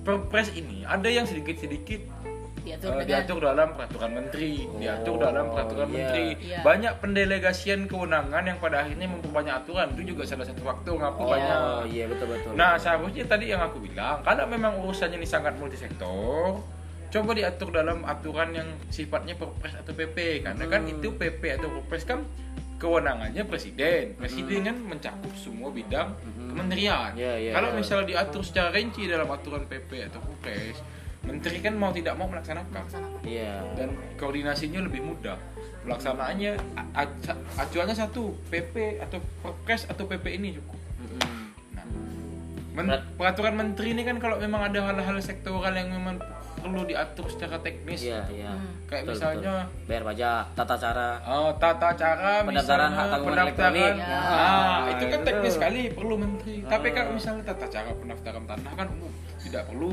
perpres 0.00 0.48
ini 0.54 0.86
ada 0.86 1.08
yang 1.10 1.26
sedikit-sedikit 1.26 2.00
diatur 2.60 2.88
dengan 2.92 3.06
diatur 3.06 3.38
dalam 3.40 3.68
peraturan 3.72 4.10
menteri, 4.12 4.52
diatur 4.76 5.14
Oh, 5.14 5.22
dalam 5.22 5.44
peraturan 5.48 5.86
iya. 5.86 5.94
menteri. 5.94 6.26
Iya. 6.40 6.58
Banyak 6.60 6.92
pendelegasian 6.98 7.80
kewenangan 7.84 8.42
yang 8.42 8.58
pada 8.58 8.76
akhirnya 8.80 9.06
memperbanyak 9.06 9.54
aturan 9.56 9.86
itu 9.94 10.02
juga 10.10 10.22
salah 10.24 10.44
satu 10.44 10.62
faktor 10.62 10.94
ngapa 10.96 11.18
oh 11.18 11.28
banyak 11.28 11.58
iya 11.88 12.04
betul 12.06 12.26
betul. 12.28 12.52
Nah, 12.52 12.76
seharusnya 12.76 13.24
tadi 13.24 13.48
yang 13.48 13.60
aku 13.60 13.80
bilang, 13.80 14.20
kalau 14.20 14.44
memang 14.44 14.78
urusannya 14.78 15.16
ini 15.16 15.26
sangat 15.26 15.56
multisektor, 15.56 16.60
coba 17.08 17.30
diatur 17.32 17.68
dalam 17.70 18.04
aturan 18.04 18.54
yang 18.54 18.68
sifatnya 18.86 19.34
perpres 19.34 19.74
atau 19.74 19.90
PP 19.90 20.16
karena 20.42 20.64
kan 20.64 20.82
Hmm. 20.82 20.92
itu 20.94 21.08
PP 21.10 21.42
atau 21.56 21.68
perpres 21.72 22.04
kan 22.04 22.22
kewenangannya 22.76 23.44
presiden. 23.44 24.16
Presiden 24.16 24.64
kan 24.64 24.76
mencakup 24.78 25.28
semua 25.36 25.68
bidang 25.68 26.16
kementerian. 26.48 27.12
Iya, 27.12 27.32
iya, 27.36 27.52
kalau 27.52 27.70
iya. 27.72 27.76
misalnya 27.76 28.06
diatur 28.08 28.40
secara 28.40 28.72
rinci 28.72 29.04
dalam 29.04 29.28
aturan 29.28 29.68
PP 29.68 30.08
atau 30.08 30.16
perpres, 30.18 30.80
menteri 31.22 31.58
kan 31.58 31.74
mau 31.74 31.90
tidak 31.90 32.14
mau 32.14 32.26
melaksanakan. 32.26 32.84
Iya. 33.20 33.60
dan 33.74 33.88
koordinasinya 34.16 34.80
lebih 34.80 35.04
mudah. 35.04 35.36
Pelaksanaannya 35.80 36.60
acuannya 37.54 37.94
satu, 37.94 38.36
PP 38.46 38.74
atau 38.98 39.16
perpres 39.38 39.84
atau 39.86 40.04
PP 40.04 40.26
ini 40.30 40.52
cukup. 40.54 40.76
Nah, 41.70 41.84
men- 42.74 43.04
peraturan 43.14 43.54
menteri 43.54 43.92
ini 43.92 44.02
kan 44.02 44.16
kalau 44.16 44.36
memang 44.36 44.60
ada 44.62 44.80
hal-hal 44.82 45.16
sektoral 45.18 45.72
yang 45.72 45.88
memang 45.88 46.20
perlu 46.54 46.84
diatur 46.84 47.24
secara 47.26 47.56
teknis, 47.58 48.04
Iya 48.04 48.20
iya. 48.28 48.52
Hmm. 48.52 48.84
kayak 48.84 49.02
Betul, 49.02 49.14
misalnya 49.16 49.52
betul. 49.64 49.88
bayar 49.88 50.02
pajak, 50.04 50.42
tata 50.52 50.76
cara. 50.76 51.08
eh, 51.18 51.50
tata 51.56 51.88
cara 51.94 52.32
Pendaftaran 52.38 52.52
misalnya, 52.52 52.88
hak 52.90 53.06
tanggungan 53.06 53.32
pendaftaran, 53.32 53.72
elektronik. 53.72 53.94
nah, 53.96 54.20
Ah, 54.28 54.78
itu 54.86 55.04
kan 55.06 55.18
itu. 55.18 55.26
teknis 55.26 55.52
sekali 55.54 55.80
perlu 55.88 56.14
menteri. 56.18 56.54
Tapi 56.62 56.86
Ah. 56.86 56.92
kalau 56.94 57.10
misalnya 57.10 57.42
tata 57.46 57.66
cara 57.66 57.90
pendaftaran 57.90 58.44
tanah 58.44 58.72
kan 58.74 58.86
umum, 58.90 59.12
tidak 59.40 59.62
perlu 59.64 59.92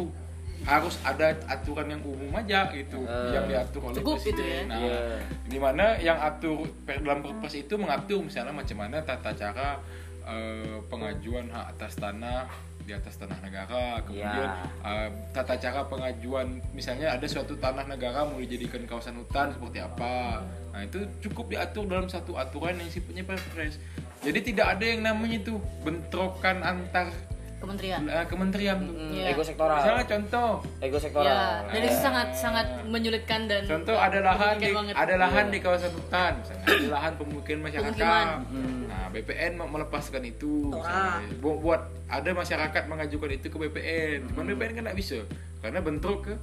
harus 0.68 1.00
ada 1.02 1.32
aturan 1.48 1.88
yang 1.88 2.04
umum 2.04 2.28
aja 2.34 2.68
gitu 2.70 3.00
Ah. 3.02 3.32
yang 3.32 3.48
diatur 3.48 3.82
oleh 3.82 3.96
Cukup 3.98 4.20
itu 4.20 4.36
presiden. 4.36 4.68
ya. 4.68 4.68
Nah, 4.68 4.78
Iya. 4.78 5.00
di 5.48 5.58
mana 5.58 5.86
yang 5.98 6.20
atur 6.20 6.58
per- 6.84 7.00
dalam 7.00 7.24
perpres 7.24 7.56
itu 7.56 7.74
mengatur 7.74 8.20
misalnya 8.20 8.52
macam 8.52 8.78
mana 8.78 9.00
tata 9.00 9.32
cara 9.32 9.80
eh, 10.28 10.84
pengajuan 10.86 11.48
hak 11.48 11.66
atas 11.72 11.96
tanah 11.96 12.52
di 12.84 12.92
atas 12.92 13.16
tanah 13.16 13.40
negara 13.40 14.04
kemudian 14.04 14.28
Ya. 14.44 14.68
eh, 14.84 15.08
tata 15.32 15.56
cara 15.56 15.88
pengajuan 15.88 16.48
misalnya 16.74 17.08
ada 17.10 17.24
suatu 17.24 17.56
tanah 17.56 17.88
negara 17.88 18.24
mau 18.24 18.36
dijadikan 18.36 18.84
kawasan 18.84 19.16
hutan 19.16 19.52
seperti 19.52 19.80
apa 19.80 20.44
nah 20.70 20.84
itu 20.84 21.00
cukup 21.22 21.48
diatur 21.48 21.88
dalam 21.88 22.06
satu 22.06 22.36
aturan 22.36 22.76
yang 22.76 22.88
sifatnya 22.88 23.24
perpres 23.24 23.80
jadi 24.20 24.40
tidak 24.42 24.68
ada 24.70 24.84
yang 24.86 25.00
namanya 25.02 25.40
itu 25.40 25.56
bentrokan 25.80 26.60
antar 26.60 27.08
kementerian 27.58 28.02
eh, 28.06 28.26
kementerian 28.26 28.78
Mm, 28.78 29.10
Iya. 29.10 29.24
Ego 29.32 29.42
sektoral. 29.42 29.78
misalnya 29.78 30.06
contoh 30.08 30.50
Ego 30.78 30.98
sektoral. 30.98 31.26
ya 31.26 31.42
jadi 31.68 31.88
Ah. 31.88 31.98
sangat 31.98 32.28
sangat 32.32 32.68
menyulitkan 32.84 33.46
dan 33.46 33.66
Contoh 33.66 33.96
ada 33.96 34.20
lahan 34.20 34.56
di, 34.56 34.70
banget. 34.70 34.94
ada 34.94 35.16
lahan 35.18 35.46
Iya. 35.46 35.52
di 35.52 35.60
kawasan 35.60 35.92
hutan, 35.92 36.32
misalnya 36.38 36.66
ada 36.68 36.88
lahan 36.92 37.12
pemukiman 37.16 37.62
masyarakat. 37.64 37.90
Pemukiman. 37.92 38.28
Hmm. 38.48 38.82
Nah, 38.88 39.06
BPN 39.10 39.52
mau 39.56 39.68
melepaskan 39.68 40.22
itu. 40.24 40.70
Misalnya. 40.70 41.26
Bu- 41.38 41.60
buat 41.60 41.82
ada 42.08 42.30
masyarakat 42.32 42.84
mengajukan 42.86 43.30
itu 43.34 43.48
ke 43.48 43.58
BPN. 43.60 44.20
Cuman 44.30 44.44
BPN 44.48 44.72
kan 44.74 44.84
nggak 44.86 44.98
bisa 44.98 45.18
karena 45.60 45.80
bentrok 45.80 46.20
ke 46.24 46.34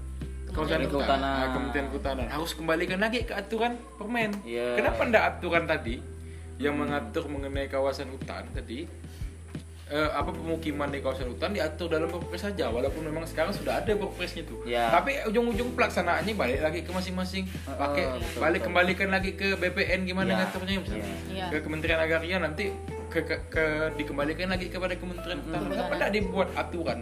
kawasan 0.46 0.52
Kementerian 0.52 0.82
hutan. 0.82 0.90
Kehutanan. 0.90 1.34
Nah, 1.36 1.48
Kementerian 1.52 1.86
Kehutanan. 1.88 2.26
Harus 2.28 2.50
kembalikan 2.52 2.98
lagi 2.98 3.18
ke 3.22 3.32
aturan 3.32 3.72
permen. 3.94 4.30
Iya. 4.42 4.76
Kenapa 4.76 5.00
ndak 5.04 5.22
aturan 5.32 5.64
tadi 5.64 5.94
yang 6.56 6.74
mengatur 6.74 7.26
mengenai 7.26 7.66
kawasan 7.66 8.06
hutan 8.08 8.46
tadi? 8.50 8.86
Eh, 9.86 10.10
apa 10.10 10.30
pemukiman 10.30 10.88
di 10.88 10.98
kawasan 10.98 11.28
hutan 11.28 11.50
diatur 11.50 11.88
dalam 11.88 12.06
perpres 12.06 12.40
saja 12.42 12.66
walaupun 12.66 13.04
memang 13.04 13.24
sekarang 13.24 13.50
sudah 13.50 13.78
ada 13.78 13.92
perpresnya 13.92 14.42
tuh 14.42 14.64
Ya. 14.64 14.88
tapi 14.88 15.20
ujung-ujung 15.24 15.72
pelaksanaannya 15.72 16.32
balik 16.32 16.60
lagi 16.60 16.80
ke 16.80 16.90
masing-masing 16.90 17.44
pakai 17.66 18.08
betul, 18.10 18.40
balik 18.40 18.58
betul. 18.58 18.66
kembalikan 18.66 19.08
lagi 19.10 19.30
ke 19.32 19.52
BPN 19.54 20.00
gimana 20.04 20.30
Ya, 20.30 20.36
ngaturnya 20.42 20.76
misalnya 20.78 21.06
ya. 21.28 21.46
ke 21.48 21.56
Kementerian 21.60 21.98
Agraria 21.98 22.36
nanti 22.38 22.64
ke, 23.06 23.20
ke, 23.20 23.36
ke- 23.46 23.90
dikembalikan 23.94 24.48
lagi 24.48 24.66
kepada 24.66 24.94
Kementerian 24.94 25.38
Hutan 25.38 25.58
Hmm. 25.58 25.70
kenapa 25.70 25.92
tidak 25.94 26.12
dibuat 26.12 26.48
aturan 26.54 26.98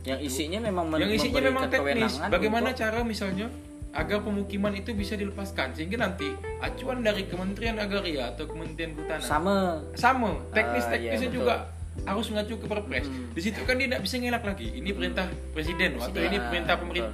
Yang 0.00 0.20
isinya 0.24 0.58
memang 0.62 0.84
yang 0.94 1.10
isinya 1.10 1.40
memang 1.42 1.64
teknis 1.66 2.20
bagaimana 2.22 2.70
untuk- 2.70 2.78
cara 2.78 3.00
misalnya 3.02 3.48
agar 3.90 4.20
pemukiman 4.20 4.70
itu 4.72 4.92
bisa 4.92 5.16
dilepaskan 5.16 5.72
sehingga 5.72 5.96
nanti 5.98 6.28
acuan 6.60 7.00
dari 7.00 7.24
Kementerian 7.24 7.76
Agraria 7.76 8.28
atau 8.28 8.44
Kementerian 8.44 8.92
Kehutanan 8.92 9.20
sama 9.22 9.56
sama 9.94 10.36
teknis 10.50 10.84
Ah, 10.84 10.92
iya, 10.92 11.16
teknisnya 11.16 11.30
betul. 11.30 11.40
juga 11.40 11.54
harus 12.06 12.26
mengacu 12.30 12.54
ke 12.60 12.66
perpres 12.66 13.06
Hmm. 13.08 13.32
di 13.32 13.40
situ 13.40 13.60
kan 13.64 13.74
dia 13.78 13.86
tidak 13.90 14.02
bisa 14.04 14.14
ngelak 14.18 14.44
lagi 14.44 14.66
ini 14.74 14.90
perintah 14.92 15.26
presiden 15.50 15.96
loh, 15.96 16.06
atau 16.06 16.20
ini 16.20 16.38
perintah 16.38 16.74
Ah, 16.74 16.80
pemerintah 16.80 17.12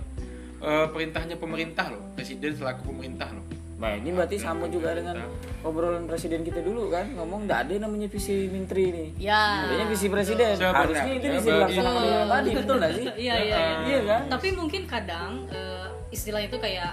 perintahnya 0.88 1.37
pemerintah 1.37 1.87
loh 1.92 2.03
presiden 2.16 2.51
selaku 2.57 2.88
pemerintah 2.88 3.29
loh 3.33 3.44
Nah 3.75 4.01
ini 4.01 4.14
berarti 4.14 4.38
sama 4.38 4.70
juga 4.70 4.94
dengan 4.97 5.29
obrolan 5.61 6.07
presiden 6.07 6.40
kita 6.40 6.62
dulu 6.62 6.88
kan 6.88 7.11
ngomong 7.11 7.44
nggak 7.44 7.68
ada 7.68 7.85
namanya 7.85 8.07
visi 8.07 8.47
menteri 8.49 8.94
nih. 8.94 9.09
Ya. 9.29 9.66
Adanya 9.66 9.87
visi 9.90 10.07
presiden. 10.09 10.55
Coba, 10.57 10.87
Harusnya 10.87 11.12
itu 11.12 11.27
bisa 11.27 11.49
dilaksanakan 11.53 12.27
tadi 12.31 12.51
betul 12.55 12.75
nggak 12.81 12.92
sih? 12.94 13.07
Iya 13.18 13.35
iya 13.35 13.57
iya. 13.59 13.77
Iya 13.85 14.01
kan? 14.09 14.23
Tapi 14.31 14.49
mungkin 14.55 14.83
kadang 14.87 15.31
eh, 15.51 15.87
istilahnya 16.14 16.49
itu 16.49 16.59
kayak 16.62 16.92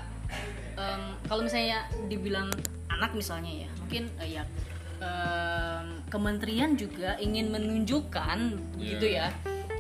em, 0.75 1.01
kalau 1.29 1.41
misalnya 1.45 1.85
dibilang 2.09 2.49
anak 2.89 3.13
misalnya 3.15 3.53
ya, 3.63 3.69
mungkin 3.79 4.03
eh, 4.19 4.29
ya 4.35 4.43
em, 5.01 5.85
kementerian 6.07 6.71
juga 6.73 7.17
ingin 7.17 7.49
menunjukkan 7.49 8.37
gitu 8.77 9.07
ya 9.07 9.33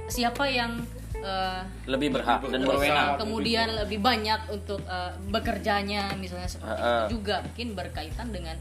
siapa 0.07 0.43
yang 0.43 0.81
eh, 1.15 1.61
Lebih 1.85 2.11
berhak 2.11 2.41
dan 2.43 2.61
berwenang. 2.61 3.15
kemudian 3.15 3.67
lebih 3.77 4.01
banyak 4.01 4.49
untuk 4.49 4.81
eh, 4.83 5.13
bekerjanya 5.29 6.11
misalnya 6.17 6.49
seperti 6.49 6.73
Heeh. 6.73 6.99
itu 6.99 7.13
juga 7.15 7.35
mungkin 7.41 7.67
berkaitan 7.73 8.27
dengan 8.29 8.57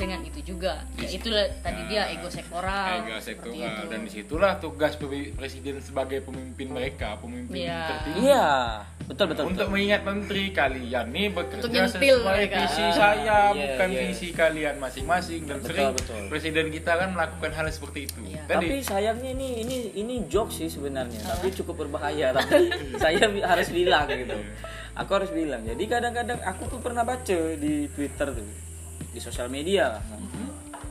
dengan 0.00 0.20
itu 0.22 0.40
juga 0.42 0.72
ya 0.96 1.08
itulah 1.10 1.44
tadi 1.60 1.80
dia 1.86 2.02
ego 2.08 2.26
sektoral 2.26 2.88
Ego 2.98 3.16
sektoral 3.18 3.54
itu. 3.54 3.84
dan 3.86 4.00
di 4.00 4.10
situlah 4.10 4.52
tugas 4.56 4.96
presiden 5.30 5.78
sebagai 5.78 6.20
pemimpin 6.20 6.68
mereka 6.68 7.14
pemimpin 7.16 7.62
Iya. 7.62 7.80
tertinggi 7.86 8.20
Iya, 8.22 8.48
betul 9.04 9.24
betul. 9.28 9.44
untuk 9.46 9.58
betul. 9.60 9.72
mengingat 9.72 10.02
menteri 10.02 10.44
kalian 10.50 11.06
nih 11.08 11.26
bekerja 11.30 11.60
Untuk 11.60 11.70
sesuai 11.92 12.24
mereka. 12.24 12.56
visi 12.58 12.80
Ah, 12.80 12.92
saya 12.92 13.22
iya, 13.22 13.38
bukan 13.52 13.88
iya. 13.88 14.00
visi 14.02 14.28
kalian 14.32 14.74
masing-masing 14.76 15.40
dan 15.44 15.58
Betul, 15.58 15.68
sering 15.68 15.88
betul. 15.92 16.22
presiden 16.26 16.66
kita 16.70 16.92
kan 16.96 17.08
melakukan 17.10 17.50
hal 17.52 17.66
seperti 17.68 17.98
itu 18.02 18.18
Iya. 18.26 18.42
tadi 18.46 18.66
Tapi 18.66 18.76
sayangnya 18.80 19.30
ini 19.30 19.48
ini 19.60 19.76
ini 19.94 20.14
joke 20.26 20.48
sih 20.50 20.66
sebenarnya, 20.66 21.20
tapi 21.20 21.52
cukup 21.52 21.76
berbahaya. 21.80 22.32
Tapi 22.32 22.72
saya 23.02 23.20
harus 23.26 23.68
bilang 23.68 24.08
gitu. 24.08 24.32
Aku 24.92 25.10
harus 25.12 25.30
bilang. 25.30 25.62
Jadi 25.62 25.84
kadang-kadang 25.84 26.40
aku 26.40 26.66
tuh 26.66 26.78
pernah 26.78 27.02
baca 27.02 27.38
di 27.54 27.86
Twitter 27.88 28.28
tuh, 28.28 28.48
di 29.06 29.18
sosial 29.18 29.48
media 29.48 29.96
lah. 29.96 30.02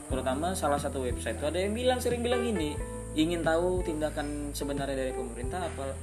Terutama 0.06 0.52
salah 0.52 0.76
satu 0.76 1.00
website 1.00 1.38
tuh 1.38 1.48
ada 1.48 1.58
yang 1.58 1.70
bilang 1.70 1.98
sering 1.98 2.20
bilang 2.20 2.42
gini, 2.42 2.74
ingin 3.14 3.40
tahu 3.40 3.80
tindakan 3.80 4.50
sebenarnya 4.50 4.96
dari 4.96 5.12
pemerintah 5.12 5.64
apa 5.64 5.94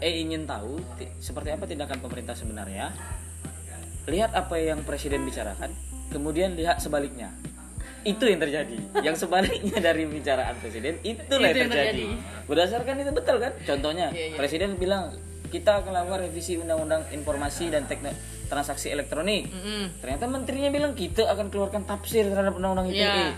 eh 0.00 0.14
ingin 0.18 0.44
tahu 0.44 0.80
ti- 0.96 1.12
seperti 1.18 1.52
apa 1.52 1.64
tindakan 1.64 2.00
pemerintah 2.00 2.32
sebenarnya. 2.32 2.88
Lihat 4.04 4.32
apa 4.32 4.56
yang 4.56 4.84
presiden 4.84 5.24
bicarakan, 5.24 5.72
kemudian 6.08 6.52
lihat 6.52 6.76
sebaliknya. 6.76 7.32
Itu 8.04 8.28
yang 8.28 8.36
terjadi. 8.36 8.76
Yang 9.00 9.24
sebaliknya 9.24 9.80
dari 9.80 10.04
bicaraan 10.04 10.60
presiden 10.60 11.00
itulah 11.00 11.48
Itu 11.48 11.56
yang 11.56 11.56
yang 11.56 11.72
terjadi. 11.72 12.04
terjadi. 12.04 12.44
Berdasarkan 12.44 12.94
itu 13.00 13.12
betul 13.12 13.36
kan? 13.40 13.52
Contohnya 13.64 14.06
Iya, 14.12 14.24
iya. 14.28 14.36
presiden 14.36 14.76
bilang 14.76 15.16
kita 15.46 15.80
akan 15.80 15.92
lakukan 15.92 16.20
revisi 16.22 16.56
undang-undang 16.56 17.04
informasi 17.10 17.68
dan 17.68 17.84
teknik 17.84 18.14
transaksi 18.44 18.88
elektronik. 18.88 19.46
Mm-mm. 19.46 19.98
Ternyata 19.98 20.24
menterinya 20.24 20.68
bilang 20.68 20.92
kita 20.92 21.24
akan 21.26 21.48
keluarkan 21.48 21.82
tafsir 21.82 22.24
terhadap 22.24 22.54
undang-undang 22.54 22.88
ITE. 22.88 23.00
Iya. 23.00 23.32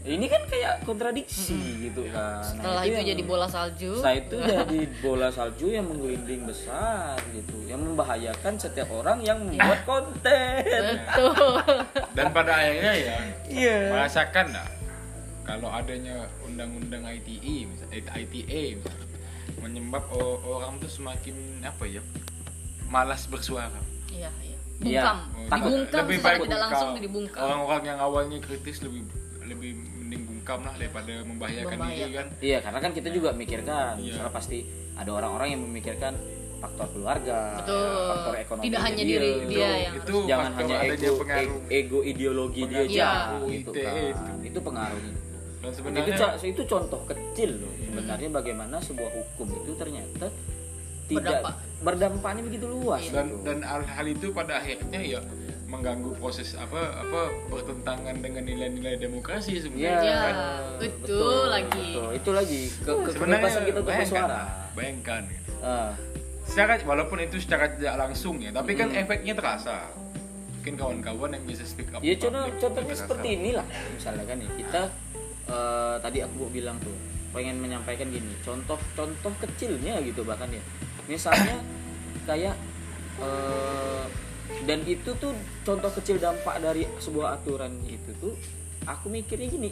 Ini 0.00 0.24
kan 0.24 0.40
kayak 0.42 0.74
kontradiksi 0.82 1.52
gitu 1.84 2.00
kan. 2.06 2.40
Nah, 2.40 2.40
setelah 2.40 2.82
itu, 2.82 2.96
yang- 2.96 3.08
jadi 3.08 3.22
bola 3.22 3.44
salju 3.44 3.92
setelah 3.94 4.16
itu 4.16 4.36
jadi 4.54 4.80
bola 4.98 5.28
salju 5.28 5.66
yang 5.68 5.84
menggelinding 5.84 6.42
besar 6.42 7.12
gitu, 7.30 7.60
yang 7.62 7.82
membahayakan 7.82 8.56
setiap 8.56 8.88
orang 8.90 9.20
yang 9.20 9.36
membuat 9.38 9.84
konten. 9.84 10.64
betul 10.64 11.60
dan 12.16 12.26
pada 12.30 12.52
akhirnya 12.56 12.94
ya 12.94 13.16
Iya. 13.44 13.78
merasakan 13.92 14.46
lah 14.50 14.68
kalau 15.44 15.68
adanya 15.68 16.16
undang-undang 16.42 17.04
ITE 17.04 17.64
misalnya 17.66 18.00
ITA 18.14 18.62
misalnya, 18.76 19.07
menyebab 19.60 20.04
orang 20.44 20.78
tuh 20.78 20.88
semakin 20.88 21.34
apa 21.60 21.84
ya 21.84 22.02
malas 22.86 23.26
bersuara 23.26 23.78
iya 24.08 24.30
iya 24.38 24.56
Iya. 24.78 25.02
bungkam 25.02 25.18
Oh, 25.18 25.56
dibungkam 25.58 25.98
lebih 26.00 26.18
baik 26.20 26.38
tidak 26.44 26.60
langsung 26.60 26.88
bungkam. 26.88 27.02
dibungkam 27.02 27.42
orang-orang 27.42 27.82
yang 27.84 27.98
awalnya 27.98 28.38
kritis 28.38 28.78
lebih 28.78 29.02
lebih 29.42 29.70
mending 29.74 30.22
bungkam 30.24 30.58
lah 30.60 30.70
daripada 30.72 31.12
membahayakan 31.20 31.66
diri 31.66 31.74
Membahayakan. 31.74 32.14
kan 32.14 32.26
Iya, 32.38 32.58
karena 32.60 32.78
kan 32.78 32.90
kita 32.92 33.08
juga 33.10 33.28
mikirkan, 33.32 33.92
Iya. 33.96 34.04
misalnya 34.14 34.30
pasti 34.30 34.58
ada 34.94 35.10
orang-orang 35.10 35.48
yang 35.50 35.62
memikirkan 35.62 36.14
faktor 36.58 36.86
keluarga, 36.90 37.38
Betul. 37.56 37.90
faktor 38.08 38.34
ekonomi. 38.36 38.64
Tidak 38.64 38.82
hanya 38.82 39.02
diri 39.04 39.30
dia 39.46 39.70
yang 39.80 39.94
itu 39.96 40.14
jangan 40.26 40.50
faktor 40.52 40.62
hanya 40.68 40.78
ego, 40.86 41.10
pengaruh 41.16 41.58
e- 41.58 41.74
ego 41.74 41.98
ideologi 42.04 42.62
dia 42.62 42.82
Pengaruh 42.82 42.86
aja 42.86 43.08
ITE 43.08 43.50
gitu 43.50 43.70
itu. 43.70 43.82
kan. 43.82 44.36
Itu 44.44 44.58
pengaruh. 44.60 45.02
Dan 45.68 45.70
Itu, 45.70 45.78
sebenarnya 45.84 46.14
ca- 46.16 46.40
itu 46.40 46.62
contoh 46.64 47.00
kecil 47.04 47.50
loh 47.58 47.72
sebenarnya 47.78 48.28
bagaimana 48.30 48.76
sebuah 48.80 49.10
hukum 49.12 49.46
itu 49.54 49.72
ternyata 49.74 50.26
tidak 51.04 51.40
Berdampak. 51.40 51.54
berdampaknya 51.78 52.42
begitu 52.42 52.66
luas 52.66 53.00
dan 53.06 53.26
gitu. 53.26 53.36
dan 53.42 53.58
hal, 53.62 53.80
hal 53.82 54.06
itu 54.06 54.26
pada 54.30 54.52
akhirnya 54.56 55.00
ya 55.00 55.20
mengganggu 55.64 56.16
proses 56.16 56.56
apa 56.56 56.80
apa 56.96 57.20
bertentangan 57.46 58.16
dengan 58.16 58.40
nilai-nilai 58.42 58.96
demokrasi 58.96 59.60
sebenarnya 59.60 60.00
Ya, 60.00 60.16
kan? 60.22 60.34
betul 60.78 61.44
lagi. 61.46 61.68
betul. 61.92 62.08
Itu 62.14 62.30
lagi 62.32 62.60
ke, 62.74 62.92
ke 62.98 63.08
sebenarnya 63.12 63.48
kita 63.52 63.60
untuk 63.70 63.84
bayangkan, 63.84 64.24
bersuara. 64.24 64.42
bayangkan 64.72 65.22
gitu. 65.28 65.50
Ah, 65.60 65.92
secara 66.44 66.72
walaupun 66.82 67.18
itu 67.20 67.36
secara 67.36 67.68
tidak 67.70 67.94
langsung 67.98 68.40
ya 68.40 68.48
tapi 68.48 68.72
kan 68.72 68.88
efeknya 68.90 69.36
terasa 69.36 69.92
mungkin 70.50 70.74
kawan-kawan 70.74 71.30
yang 71.30 71.44
bisa 71.44 71.62
speak 71.62 71.88
up 71.90 72.00
Ya 72.00 72.16
contoh, 72.16 72.48
contohnya 72.58 72.94
seperti 72.94 73.28
inilah 73.34 73.64
misalnya 73.90 74.24
kan 74.24 74.36
ya 74.38 74.50
kita 74.56 74.80
eh, 75.48 75.96
tadi 75.98 76.18
aku 76.20 76.34
mau 76.38 76.50
bilang 76.50 76.76
tuh 76.78 76.94
pengen 77.28 77.58
menyampaikan 77.58 78.08
gini 78.08 78.32
contoh-contoh 78.40 79.32
kecilnya 79.38 80.00
gitu 80.00 80.22
bahkan 80.22 80.48
ya 80.48 80.62
misalnya 81.04 81.60
kayak 82.24 82.56
eh, 83.18 84.04
dan 84.64 84.80
itu 84.84 85.12
tuh 85.14 85.32
contoh 85.62 85.92
kecil 85.92 86.16
dampak 86.16 86.56
dari 86.58 86.88
sebuah 86.98 87.36
aturan 87.36 87.72
itu 87.84 88.10
tuh 88.16 88.32
aku 88.84 89.08
mikirnya 89.08 89.48
gini 89.48 89.70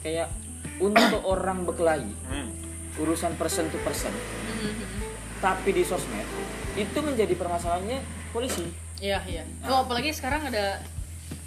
kayak 0.00 0.28
untuk 0.76 1.22
orang 1.22 1.64
berkelahi 1.64 2.12
Hmm. 2.24 2.50
urusan 2.94 3.34
person 3.34 3.66
to 3.68 3.78
person 3.80 4.12
Mhm. 4.12 5.00
tapi 5.40 5.72
di 5.72 5.82
sosmed 5.82 6.26
itu 6.74 6.98
menjadi 6.98 7.32
permasalahannya 7.32 8.00
polisi 8.30 8.68
iya 8.98 9.22
iya 9.24 9.44
oh 9.64 9.84
apalagi 9.84 10.12
sekarang 10.12 10.44
ada 10.44 10.82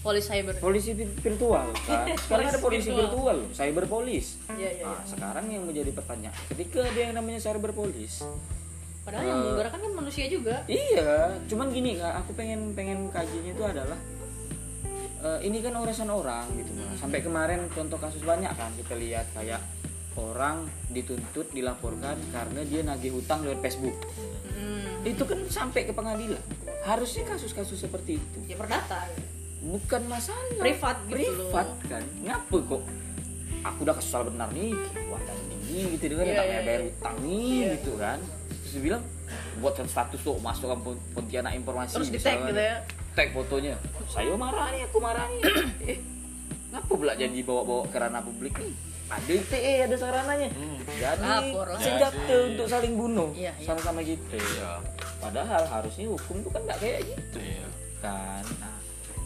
polisi 0.08 0.28
cyber. 0.32 0.54
Polisi 0.58 0.90
vi- 0.96 1.18
virtual 1.20 1.68
kan 1.88 2.08
sekarang 2.16 2.48
ada 2.48 2.60
polisi 2.60 2.90
virtual. 2.90 3.04
virtual 3.12 3.38
cyber 3.52 3.86
polis. 3.86 4.26
Iya 4.56 4.70
iya 4.72 4.86
nah, 4.88 5.04
sekarang 5.04 5.46
yang 5.52 5.64
menjadi 5.68 5.92
pertanyaan 5.92 6.36
ketika 6.48 6.80
ada 6.82 7.00
yang 7.00 7.14
namanya 7.14 7.40
cyber 7.44 7.76
polis 7.76 8.24
padahal 9.04 9.24
yang 9.24 9.40
menggerakkan 9.40 9.80
kan 9.80 9.94
manusia 9.96 10.26
juga. 10.28 10.56
Iya 10.68 11.36
cuman 11.48 11.68
gini 11.72 11.96
kak 11.96 12.24
aku 12.24 12.32
pengen 12.34 12.72
pengen 12.72 13.08
kajinya 13.08 13.52
itu 13.52 13.64
adalah 13.64 14.00
eh, 15.24 15.40
ini 15.44 15.60
kan 15.60 15.74
urusan 15.76 16.08
orang 16.08 16.46
gitu 16.56 16.72
Kak. 16.72 17.00
sampai 17.00 17.20
kemarin 17.20 17.60
contoh 17.72 17.96
kasus 17.98 18.24
banyak 18.24 18.52
kan 18.52 18.72
kita 18.76 18.94
lihat 18.96 19.28
kayak 19.32 19.60
orang 20.18 20.66
dituntut 20.90 21.46
dilaporkan 21.54 22.18
karena 22.34 22.62
dia 22.66 22.82
nagih 22.82 23.14
hutang 23.14 23.46
lewat 23.46 23.62
Facebook. 23.62 23.96
Hmm. 24.58 25.06
itu 25.06 25.22
kan 25.24 25.40
sampai 25.48 25.86
ke 25.86 25.94
pengadilan. 25.94 26.42
Harusnya 26.82 27.24
kasus-kasus 27.30 27.78
seperti 27.78 28.18
itu. 28.18 28.38
Ya 28.50 28.58
perdata 28.58 29.06
bukan 29.70 30.02
masalah. 30.08 30.56
Privat 30.56 30.98
gitu 31.04 31.14
privat 31.14 31.68
loh. 31.68 31.78
kan. 31.86 32.04
Ngapa 32.22 32.58
kok 32.66 32.82
aku 33.60 33.80
udah 33.84 33.96
kesal 33.96 34.22
benar 34.24 34.48
nih 34.50 34.72
wah 35.06 35.20
dan 35.20 35.36
ini 35.62 35.94
gitu 35.94 36.14
kan 36.14 36.24
Iya, 36.24 36.34
namanya 36.34 36.48
iya, 36.54 36.62
bayar 36.64 36.82
iya. 36.82 36.90
utang 36.90 37.16
nih 37.20 37.44
Iya. 37.44 37.68
gitu 37.76 37.92
kan. 37.98 38.20
Terus 38.58 38.72
dia 38.72 38.82
bilang 38.84 39.04
buatkan 39.58 39.86
status 39.86 40.20
tuh 40.22 40.36
masukkan 40.40 40.80
Pon- 40.80 41.04
Pontianak 41.12 41.52
informasi 41.54 41.94
terus 41.94 42.08
di 42.08 42.18
tag 42.18 42.40
gitu 42.44 42.56
ya? 42.58 42.78
Tag 43.12 43.28
fotonya. 43.30 43.76
Saya 44.08 44.32
marah 44.34 44.68
nih 44.70 44.82
aku 44.84 44.98
marah 44.98 45.26
nih. 45.28 45.42
Eh. 45.90 46.00
Ngapa 46.68 46.94
pula 46.94 47.14
jadi 47.14 47.40
bawa-bawa 47.42 47.84
ke 47.86 47.98
ranah 47.98 48.22
publik 48.22 48.56
nih? 48.56 48.72
Ada 49.08 49.32
ITE 49.34 49.74
ada 49.84 49.96
sarananya. 49.96 50.50
Jadi 50.86 51.24
Lapor 51.24 51.64
lah. 51.66 51.80
senjata 51.80 52.12
Jadi. 52.22 52.44
untuk 52.46 52.68
saling 52.68 52.94
bunuh 52.94 53.32
Iya, 53.34 53.52
iya. 53.54 53.64
sama-sama 53.64 54.00
gitu. 54.02 54.36
Padahal 55.18 55.64
harusnya 55.66 56.08
hukum 56.08 56.36
tuh 56.40 56.52
kan 56.52 56.62
nggak 56.62 56.78
kayak 56.78 57.00
gitu. 57.06 57.40
Iya. 57.40 57.68
kan? 57.98 58.44
Nah 58.60 58.77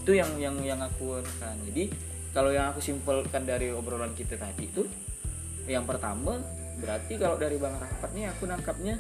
itu 0.01 0.17
yang 0.17 0.31
yang 0.41 0.55
yang 0.65 0.79
aku 0.81 1.21
kan 1.37 1.53
jadi 1.69 1.93
kalau 2.33 2.49
yang 2.49 2.73
aku 2.73 2.81
simpulkan 2.81 3.45
dari 3.45 3.69
obrolan 3.69 4.17
kita 4.17 4.35
tadi 4.35 4.65
itu 4.65 4.83
yang 5.69 5.85
pertama 5.85 6.41
berarti 6.81 7.21
kalau 7.21 7.37
dari 7.37 7.61
bang 7.61 7.77
Rahmat 7.77 8.11
nih 8.17 8.25
aku 8.33 8.43
nangkapnya 8.49 8.97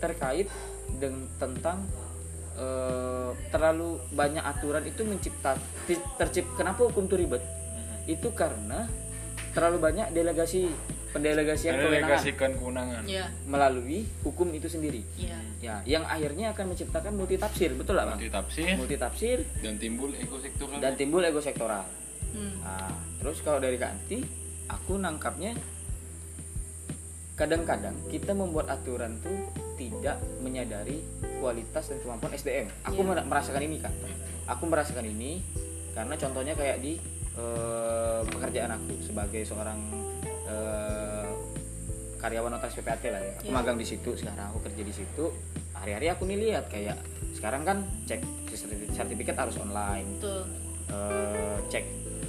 terkait 0.00 0.48
dengan 0.98 1.28
tentang 1.38 1.86
eh, 2.58 3.30
terlalu 3.54 4.02
banyak 4.10 4.42
aturan 4.42 4.82
itu 4.88 5.06
mencipta 5.06 5.54
tercip 6.18 6.48
kenapa 6.58 6.88
hukum 6.90 7.06
itu 7.06 7.16
ribet? 7.22 7.42
Itu 8.10 8.34
karena 8.34 8.90
terlalu 9.54 9.78
banyak 9.78 10.10
delegasi 10.10 10.72
pendelegasian 11.12 11.72
kewenangan. 11.76 12.56
kewenangan. 12.56 13.02
Iya. 13.04 13.26
Melalui 13.44 14.08
hukum 14.24 14.48
itu 14.50 14.66
sendiri. 14.66 15.04
Iya. 15.20 15.38
Ya 15.62 15.74
yang 15.86 16.04
akhirnya 16.08 16.56
akan 16.56 16.74
menciptakan 16.74 17.12
multi 17.14 17.36
tafsir 17.38 17.70
betul 17.76 18.00
lah 18.00 18.08
bang? 18.10 18.18
Multi 18.18 18.30
tafsir 18.32 18.66
multi 18.74 18.96
tafsir 18.98 19.38
dan 19.60 19.76
timbul 19.78 20.10
ego 20.16 20.40
sektoral. 20.40 20.78
Dan 20.80 20.92
timbul 20.96 21.22
ego 21.22 21.40
sektoral. 21.44 21.84
Hmm. 22.32 22.64
Nah, 22.64 22.96
terus 23.20 23.44
kalau 23.44 23.60
dari 23.60 23.76
Kak 23.76 23.92
Anti, 23.92 24.24
aku 24.72 24.96
nangkapnya 24.96 25.52
kadang-kadang 27.36 27.96
kita 28.08 28.32
membuat 28.36 28.68
aturan 28.72 29.16
tuh 29.20 29.36
tidak 29.76 30.20
menyadari 30.40 31.00
kualitas 31.40 31.90
dan 31.92 31.98
kemampuan 32.00 32.32
SDM. 32.32 32.68
Aku 32.88 33.00
mer- 33.04 33.24
merasakan 33.24 33.62
ini 33.64 33.76
kan. 33.80 33.92
Aku 34.48 34.64
merasakan 34.68 35.04
ini 35.04 35.40
karena 35.92 36.14
contohnya 36.16 36.54
kayak 36.56 36.80
di 36.80 36.96
eh, 37.36 38.20
pekerjaan 38.28 38.76
aku 38.76 38.96
sebagai 39.00 39.42
seorang 39.44 39.80
eh, 40.46 41.26
karyawan 42.18 42.54
notaris 42.54 42.78
PPAT 42.78 43.02
lah 43.10 43.22
ya. 43.22 43.32
Aku 43.42 43.50
Iya. 43.50 43.54
magang 43.54 43.76
di 43.76 43.86
situ 43.86 44.14
sekarang 44.14 44.54
aku 44.54 44.62
kerja 44.70 44.82
di 44.82 44.94
situ. 44.94 45.24
Hari-hari 45.74 46.06
aku 46.08 46.22
nih 46.24 46.38
lihat 46.38 46.70
kayak 46.70 46.94
sekarang 47.34 47.66
kan 47.66 47.82
cek 48.06 48.22
sertifikat, 48.92 49.34
harus 49.34 49.56
online, 49.58 50.06
betul 50.20 50.44
eh, 50.92 51.58
cek 51.66 51.84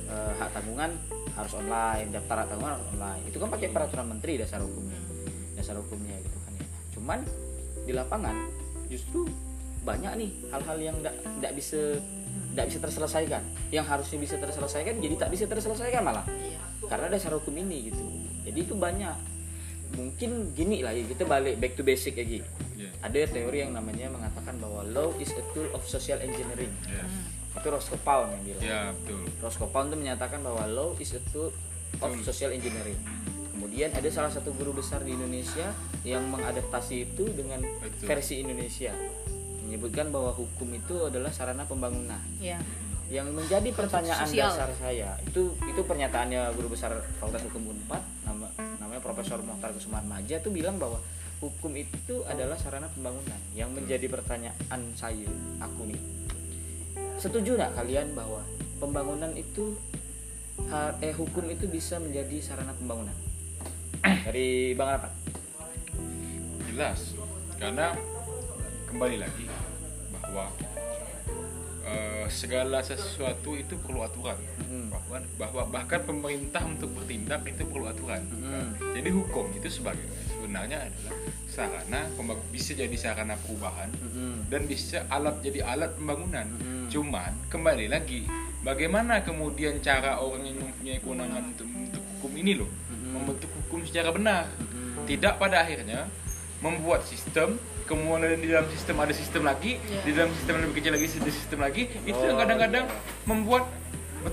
eh, 0.10 0.32
hak 0.40 0.50
tanggungan 0.50 0.92
harus 1.34 1.54
online, 1.54 2.08
daftar 2.10 2.36
hak 2.42 2.48
tanggungan 2.50 2.74
harus 2.80 2.88
online. 2.90 3.24
Itu 3.30 3.38
kan 3.38 3.50
pakai 3.54 3.70
peraturan 3.70 4.06
menteri 4.10 4.42
dasar 4.42 4.64
hukumnya, 4.66 4.98
dasar 5.54 5.78
hukumnya 5.78 6.18
gitu 6.18 6.38
kan 6.42 6.52
ya. 6.58 6.66
Cuman 6.98 7.20
di 7.84 7.92
lapangan 7.94 8.36
justru 8.90 9.28
banyak 9.84 10.16
nih 10.16 10.30
hal-hal 10.50 10.78
yang 10.80 10.96
tidak 11.04 11.54
bisa 11.54 12.00
tidak 12.56 12.66
bisa 12.72 12.80
terselesaikan, 12.80 13.44
yang 13.70 13.86
harusnya 13.86 14.18
bisa 14.18 14.36
terselesaikan 14.40 14.98
jadi 14.98 15.16
tak 15.20 15.30
bisa 15.30 15.46
terselesaikan 15.46 16.02
malah 16.02 16.24
iya 16.30 16.53
karena 16.88 17.08
dasar 17.12 17.34
hukum 17.36 17.54
ini 17.56 17.92
gitu. 17.92 18.04
Jadi 18.44 18.60
itu 18.64 18.76
banyak. 18.76 19.18
Mungkin 19.94 20.58
gini 20.58 20.82
lah 20.82 20.90
ya 20.92 21.06
kita 21.06 21.24
balik 21.30 21.62
back 21.62 21.78
to 21.78 21.84
basic 21.86 22.18
lagi. 22.18 22.42
Iya. 22.74 22.90
Ada 23.06 23.30
teori 23.30 23.62
yang 23.62 23.78
namanya 23.78 24.10
mengatakan 24.10 24.58
bahwa 24.58 24.82
law 24.90 25.10
is 25.22 25.30
a 25.38 25.44
tool 25.54 25.70
of 25.78 25.86
social 25.86 26.18
engineering. 26.20 26.72
Iya. 26.90 27.06
Itu 27.54 27.68
Roscoe 27.70 28.02
yang 28.02 28.42
bilang. 28.42 28.64
Ya, 28.66 28.82
betul. 28.98 29.22
Roscoe 29.38 29.70
Pound 29.70 29.94
itu 29.94 29.98
menyatakan 30.02 30.42
bahwa 30.42 30.66
law 30.66 30.90
is 30.98 31.14
a 31.14 31.22
tool 31.30 31.54
of 32.02 32.12
social 32.26 32.50
engineering. 32.50 32.98
Kemudian 33.54 33.94
ada 33.94 34.10
salah 34.10 34.34
satu 34.34 34.50
guru 34.58 34.74
besar 34.74 35.06
di 35.06 35.14
Indonesia 35.14 35.70
yang 36.02 36.26
mengadaptasi 36.34 37.14
itu 37.14 37.30
dengan 37.32 37.62
Betul. 37.62 38.06
versi 38.10 38.42
Indonesia. 38.42 38.92
Menyebutkan 39.64 40.10
bahwa 40.10 40.34
hukum 40.34 40.68
itu 40.74 41.06
adalah 41.06 41.30
sarana 41.30 41.64
pembangunan. 41.70 42.20
ya 42.42 42.58
Yang 43.14 43.30
menjadi 43.30 43.70
pertanyaan 43.78 44.26
Sosial. 44.26 44.50
dasar 44.50 44.74
saya 44.74 45.14
itu 45.22 45.54
itu 45.70 45.82
pernyataannya 45.86 46.50
guru 46.58 46.74
besar 46.74 46.98
Fakultas 47.22 47.46
Hukum 47.46 47.70
Unpad 47.70 48.02
nama, 48.26 48.50
namanya 48.82 49.06
Profesor 49.06 49.38
Mohtar 49.46 49.70
Kusuman 49.70 50.02
Maja 50.10 50.42
itu 50.42 50.50
bilang 50.50 50.82
bahwa 50.82 50.98
hukum 51.38 51.78
itu 51.78 52.26
adalah 52.26 52.58
sarana 52.58 52.90
pembangunan. 52.90 53.38
Yang 53.54 53.70
menjadi 53.78 54.10
pertanyaan 54.10 54.82
saya 54.98 55.30
aku 55.62 55.94
nih. 55.94 56.02
Setuju 57.22 57.54
nggak 57.54 57.78
kalian 57.78 58.18
bahwa 58.18 58.42
pembangunan 58.82 59.30
itu 59.38 59.78
eh 61.06 61.14
hukum 61.14 61.46
itu 61.54 61.70
bisa 61.70 62.02
menjadi 62.02 62.42
sarana 62.42 62.74
pembangunan? 62.74 63.14
Dari 64.26 64.74
bang 64.74 64.90
apa 64.90 65.10
jelas. 66.74 67.14
Karena 67.62 67.94
kembali 68.90 69.22
lagi 69.22 69.46
bahwa 70.10 70.50
eh, 71.84 72.26
segala 72.28 72.80
sesuatu 72.80 73.54
itu 73.54 73.76
perlu 73.78 74.02
aturan 74.02 74.40
Hmm. 74.64 74.90
bahwa 74.90 75.18
bahwa 75.38 75.64
bahkan 75.70 76.02
pemerintah 76.02 76.64
untuk 76.64 76.90
bertindak 76.94 77.46
itu 77.46 77.62
perlu 77.64 77.86
aturan 77.86 78.24
Hmm. 78.26 78.74
jadi 78.92 79.10
hukum 79.12 79.52
itu 79.54 79.70
sebagai 79.70 80.08
sebenarnya 80.28 80.90
adalah 80.90 81.16
sarana 81.48 82.10
bisa 82.50 82.74
jadi 82.74 82.98
sarana 82.98 83.38
perubahan 83.38 83.90
Mm-mm. 83.94 84.50
dan 84.50 84.66
bisa 84.66 85.06
alat 85.08 85.38
jadi 85.40 85.62
alat 85.64 85.94
pembangunan 85.94 86.50
Mm-mm. 86.50 86.90
cuman 86.90 87.32
kembali 87.48 87.88
lagi 87.88 88.26
bagaimana 88.62 89.22
kemudian 89.22 89.78
cara 89.80 90.18
orang 90.18 90.44
yang 90.44 90.58
mempunyai 90.58 90.98
kewenangan 90.98 91.54
untuk 91.54 91.68
membentuk 91.70 92.04
hukum 92.18 92.32
ini 92.34 92.52
loh 92.58 92.70
Mm-mm. 92.90 93.12
membentuk 93.14 93.52
hukum 93.54 93.86
secara 93.86 94.10
benar 94.10 94.50
Mm-mm. 94.58 95.06
tidak 95.06 95.38
pada 95.38 95.62
akhirnya 95.62 96.10
membuat 96.64 97.04
sistem 97.04 97.60
kemudian 97.84 98.40
di 98.40 98.48
dalam 98.48 98.64
sistem 98.70 98.96
ada 98.98 99.12
sistem 99.12 99.44
lagi 99.44 99.76
Iya. 99.78 100.02
di 100.02 100.12
dalam 100.14 100.32
sistem 100.32 100.52
yang 100.56 100.64
lebih 100.64 100.76
kecil 100.80 100.92
lagi 100.94 101.06
ada 101.12 101.34
sistem 101.34 101.60
lagi 101.60 101.84
itu 102.02 102.16
Oh, 102.16 102.24
yang 102.26 102.40
kadang-kadang 102.40 102.86
iya. 102.88 103.00
membuat 103.26 103.64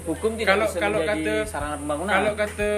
hukum 0.07 0.31
tidak 0.35 0.55
Kalau- 0.55 0.69
bisa 0.69 0.79
kalau 0.79 0.99
menjadi 1.01 1.35
kata- 1.37 1.51
sarana 1.51 1.77
pembangunan 1.77 2.12
kalau 2.12 2.33
kata 2.37 2.71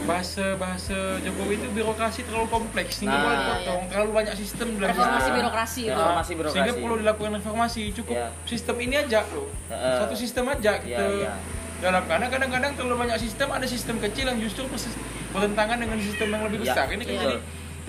bahasa 0.00 0.56
bahasa 0.56 0.96
Jokowi 1.20 1.54
itu 1.56 1.66
birokrasi 1.72 2.20
terlalu 2.22 2.46
kompleks 2.48 2.98
sehingga 2.98 3.10
Nah, 3.12 3.22
perlu 3.24 3.36
dipotong 3.36 3.80
terlalu 3.88 4.10
banyak 4.12 4.34
sistem 4.36 4.68
dalam 4.72 4.88
reformasi 4.88 5.18
sistem. 5.20 5.34
birokrasi 5.36 5.80
itu 5.80 5.90
reformasi 5.92 6.30
birokrasi 6.32 6.54
sehingga 6.56 6.74
perlu 6.76 6.94
dilakukan 6.96 7.32
reformasi 7.36 7.82
cukup 7.92 8.14
Ya. 8.16 8.26
sistem 8.44 8.76
ini 8.80 8.94
aja 8.96 9.20
loh 9.28 9.46
Heeh. 9.68 9.96
satu 10.00 10.14
sistem 10.14 10.44
aja 10.48 10.72
kita 10.78 11.04
Ya, 11.04 11.26
ya. 11.26 11.32
dalam 11.80 12.02
karena 12.06 12.26
kadang-kadang 12.26 12.72
terlalu 12.74 12.96
banyak 13.00 13.18
sistem 13.18 13.48
ada 13.50 13.66
sistem 13.66 13.96
kecil 13.98 14.24
yang 14.26 14.38
justru 14.38 14.66
persis- 14.66 14.98
bertentangan 15.30 15.78
dengan 15.78 15.98
sistem 15.98 16.26
yang 16.28 16.42
lebih 16.44 16.58
Ya, 16.58 16.64
besar 16.68 16.86
ini 16.88 17.02
kan 17.02 17.10
betul. 17.12 17.22
jadi 17.24 17.36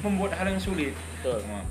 membuat 0.02 0.38
hal 0.38 0.50
yang 0.50 0.62
sulit. 0.62 0.94
Betul. 1.22 1.42
Nah, 1.46 1.66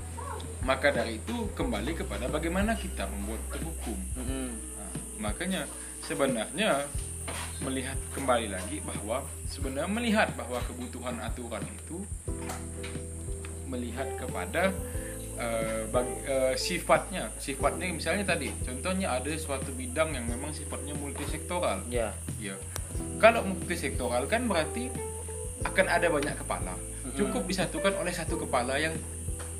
maka 0.61 0.93
dari 0.93 1.17
itu 1.17 1.49
kembali 1.57 1.97
kepada 1.97 2.29
bagaimana 2.29 2.77
kita 2.77 3.09
membuat 3.09 3.41
hukum 3.65 3.97
Mm-mm. 4.13 4.49
Nah, 4.77 4.91
makanya 5.17 5.65
sebenarnya 6.05 6.85
melihat 7.61 7.97
kembali 8.13 8.49
lagi 8.49 8.81
bahwa 8.81 9.25
sebenarnya 9.49 9.89
melihat 9.89 10.29
bahwa 10.37 10.61
kebutuhan 10.65 11.17
aturan 11.21 11.65
itu 11.65 12.01
melihat 13.69 14.09
kepada 14.17 14.73
eh, 15.37 15.85
bag- 15.89 16.21
eh, 16.25 16.53
sifatnya. 16.57 17.29
Sifatnya 17.37 17.89
misalnya 17.93 18.25
tadi 18.25 18.53
contohnya 18.61 19.17
ada 19.17 19.29
suatu 19.37 19.73
bidang 19.73 20.13
yang 20.13 20.25
memang 20.29 20.53
sifatnya 20.53 20.93
multisektoral. 20.97 21.85
Ya. 21.89 22.13
Ya. 22.41 22.57
Kalau 23.17 23.45
multisektoral 23.45 24.25
kan 24.29 24.45
berarti 24.45 24.89
akan 25.61 25.85
ada 25.89 26.09
banyak 26.09 26.35
kepala 26.41 26.73
cukup 27.13 27.43
disatukan 27.45 27.93
oleh 27.95 28.11
satu 28.11 28.35
kepala 28.37 28.75
yang 28.75 28.93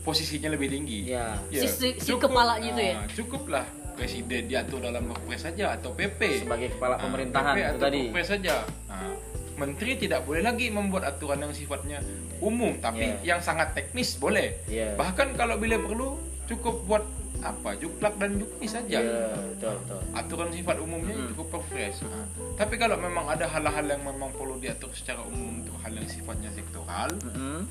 posisinya 0.01 0.49
lebih 0.49 0.67
tinggi. 0.67 0.99
Ya. 1.07 1.37
Si- 1.47 1.69
si- 1.69 1.97
si 1.97 2.11
kepalanya 2.15 2.67
itu 2.67 2.81
ya? 2.81 2.93
ah, 2.95 3.07
cukuplah 3.07 3.65
presiden 3.91 4.47
diatur 4.47 4.81
dalam 4.81 5.05
perpres 5.05 5.43
saja 5.43 5.71
atau 5.71 5.93
PP 5.93 6.41
sebagai 6.41 6.73
kepala 6.73 6.95
Ah, 6.95 7.01
pemerintahan 7.01 7.53
PP 7.53 7.59
itu 7.59 7.69
atau 7.69 7.79
tadi. 7.79 7.99
Perpres 8.03 8.27
saja. 8.27 8.55
Nah, 8.87 9.13
menteri 9.53 9.91
tidak 9.95 10.25
boleh 10.25 10.41
lagi 10.41 10.67
membuat 10.67 11.05
aturan 11.07 11.37
yang 11.39 11.53
sifatnya 11.53 12.01
umum 12.39 12.73
tapi 12.77 13.05
Yeah. 13.21 13.37
yang 13.37 13.39
sangat 13.39 13.73
teknis 13.73 14.17
boleh. 14.17 14.57
Iya. 14.65 14.97
bahkan 14.97 15.35
kalau 15.35 15.55
bila 15.55 15.77
perlu 15.77 16.17
cukup 16.47 16.81
buat 16.83 17.03
apa? 17.41 17.73
Juklak 17.75 18.15
dan 18.15 18.37
juknis 18.37 18.71
saja. 18.71 18.97
Iya, 18.97 19.33
betul 19.51 19.73
betul. 19.81 19.99
Aturan 20.13 20.49
sifat 20.49 20.77
umumnya 20.77 21.13
Hmm. 21.13 21.29
cukup 21.31 21.47
perpres 21.51 22.01
Nah, 22.01 22.25
tapi 22.55 22.75
kalau 22.75 22.95
memang 22.95 23.25
ada 23.27 23.45
hal-hal 23.45 23.85
yang 23.87 24.01
memang 24.01 24.29
perlu 24.31 24.55
diatur 24.55 24.89
secara 24.91 25.21
umum 25.23 25.59
untuk 25.59 25.75
hal 25.77 25.91
yang 25.91 26.05
sifatnya 26.05 26.49
sektoral 26.49 27.09
Mm-mm. 27.19 27.65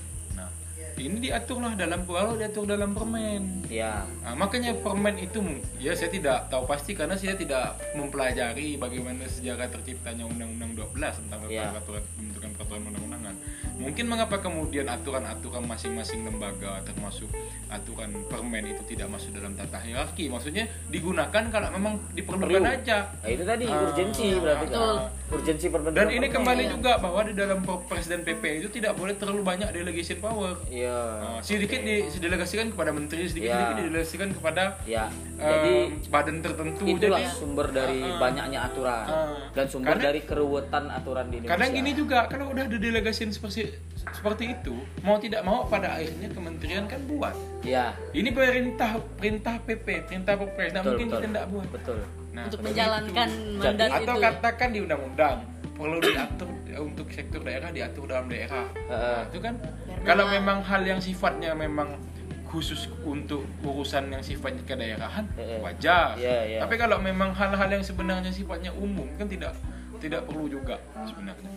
Ini 1.03 1.19
diaturlah 1.21 1.73
dalam 1.75 2.03
kalau 2.03 2.35
diatur 2.35 2.65
dalam 2.65 2.93
permen 2.93 3.65
ya 3.67 4.05
Nah, 4.21 4.35
makanya 4.37 4.77
permen 4.77 5.17
itu 5.17 5.41
ya 5.77 5.93
saya 5.93 6.09
tidak 6.09 6.47
tahu 6.47 6.65
pasti 6.65 6.93
karena 6.93 7.15
saya 7.15 7.35
tidak 7.35 7.77
mempelajari 7.95 8.77
bagaimana 8.77 9.25
sejarah 9.27 9.67
terciptanya 9.69 10.25
Undang-Undang 10.25 10.77
12 10.93 11.19
tentang 11.19 11.41
Ya. 11.47 11.67
peraturan 11.69 12.03
pembentukan 12.15 12.51
peraturan 12.53 12.83
undang-undangan. 12.87 13.35
Mungkin 13.77 14.05
mengapa 14.07 14.37
kemudian 14.39 14.87
aturan-aturan 14.87 15.65
masing-masing 15.65 16.23
lembaga 16.23 16.85
termasuk 16.85 17.27
aturan 17.67 18.13
permen 18.27 18.69
itu 18.69 18.83
tidak 18.87 19.09
masuk 19.09 19.33
dalam 19.33 19.53
tata 19.53 19.79
hierarki. 19.79 20.29
Maksudnya 20.29 20.69
digunakan 20.87 21.43
kalau 21.45 21.69
memang 21.71 21.99
diperlukan 22.13 22.61
Perlu. 22.61 22.77
aja. 22.77 22.99
Nah, 23.17 23.29
itu 23.29 23.43
tadi 23.43 23.65
Ah, 23.65 23.81
urgensi 23.83 24.27
berarti 24.37 24.67
kan 24.67 24.71
Betul. 24.71 24.97
urgensi 25.33 25.67
perbentukan 25.67 25.97
Dan 25.97 26.09
ini 26.09 26.19
permen. 26.21 26.35
kembali 26.37 26.63
Iya. 26.63 26.71
juga 26.71 26.93
bahwa 26.97 27.21
di 27.23 27.35
dalam 27.35 27.59
Perpres 27.61 28.07
dan 28.07 28.21
PP 28.21 28.43
itu 28.59 28.69
tidak 28.71 28.93
boleh 28.95 29.15
terlalu 29.15 29.43
banyak 29.43 29.69
delegation 29.71 30.19
power. 30.19 30.55
iya 30.69 30.89
Nah, 30.90 31.38
sedikit 31.40 31.81
didelegasikan 31.81 32.66
kepada 32.68 32.90
menteri, 32.90 33.24
sedikit 33.24 33.46
Ya. 33.46 33.57
sedikit 33.57 33.76
didelegasikan 33.81 34.29
kepada 34.33 34.62
ya 34.85 35.07
eh, 35.37 35.40
jadi 35.40 35.72
badan 36.07 36.37
tertentu. 36.40 36.85
itulah 36.85 37.18
Jadi 37.18 37.33
sumber 37.33 37.66
dari 37.70 38.00
ah. 38.00 38.18
banyaknya 38.18 38.59
aturan 38.62 39.05
Ah. 39.05 39.35
dan 39.50 39.66
sumber 39.66 39.94
Karena- 39.94 40.05
dari 40.07 40.20
keruwetan 40.22 40.85
aturan 40.87 41.24
di 41.26 41.35
Indonesia 41.38 41.55
kadang 41.57 41.70
gini 41.72 41.90
juga 41.92 42.18
kalau 42.26 42.46
udah 42.48 42.64
ada 42.64 42.76
delegasian 42.76 43.31
seperti 43.31 43.72
seperti 44.11 44.44
itu 44.53 44.74
mau 45.00 45.16
tidak 45.16 45.40
mau 45.42 45.64
pada 45.64 45.94
akhirnya 45.94 46.29
kementerian 46.29 46.85
kan 46.85 47.00
buat 47.05 47.33
ya 47.62 47.92
ini 48.11 48.29
perintah 48.29 48.90
perintah 49.14 49.55
PP 49.61 49.87
perintah 50.05 50.35
perpres 50.35 50.70
nah 50.70 50.81
betul 50.81 50.90
mungkin 50.90 51.07
betul 51.07 51.18
kita 51.18 51.29
tidak 51.31 51.46
buat 51.48 51.68
betul 51.70 51.98
nah 52.31 52.42
untuk 52.46 52.61
menjalankan 52.62 53.29
itu. 53.29 53.59
mandat 53.59 53.88
atau 53.90 54.14
itu 54.14 54.22
katakan 54.22 54.68
di 54.70 54.79
undang-undang 54.81 55.37
perlu 55.72 55.96
diatur 55.98 56.49
untuk 56.77 57.11
sektor 57.11 57.41
daerah 57.41 57.71
diatur 57.71 58.07
dalam 58.07 58.29
daerah 58.29 58.68
Heeh. 58.71 58.87
nah, 58.89 59.23
itu 59.27 59.39
kan 59.39 59.55
Biar 59.59 60.05
kalau 60.05 60.25
memang 60.27 60.59
hal 60.62 60.83
yang 60.83 61.01
sifatnya 61.01 61.51
memang 61.53 61.99
khusus 62.47 62.91
untuk 63.03 63.43
urusan 63.61 64.11
yang 64.11 64.21
sifatnya 64.21 64.62
kedaerahan 64.62 65.27
Heeh. 65.35 65.59
wajar 65.61 66.14
Iya, 66.14 66.39
iya. 66.47 66.59
tapi 66.61 66.75
kalau 66.77 66.99
memang 66.99 67.31
hal-hal 67.31 67.66
yang 67.68 67.83
sebenarnya 67.83 68.31
sifatnya 68.31 68.71
umum 68.73 69.07
kan 69.14 69.27
tidak 69.27 69.55
tidak 69.99 70.23
perlu 70.25 70.47
juga 70.47 70.79
sebenarnya 71.01 71.51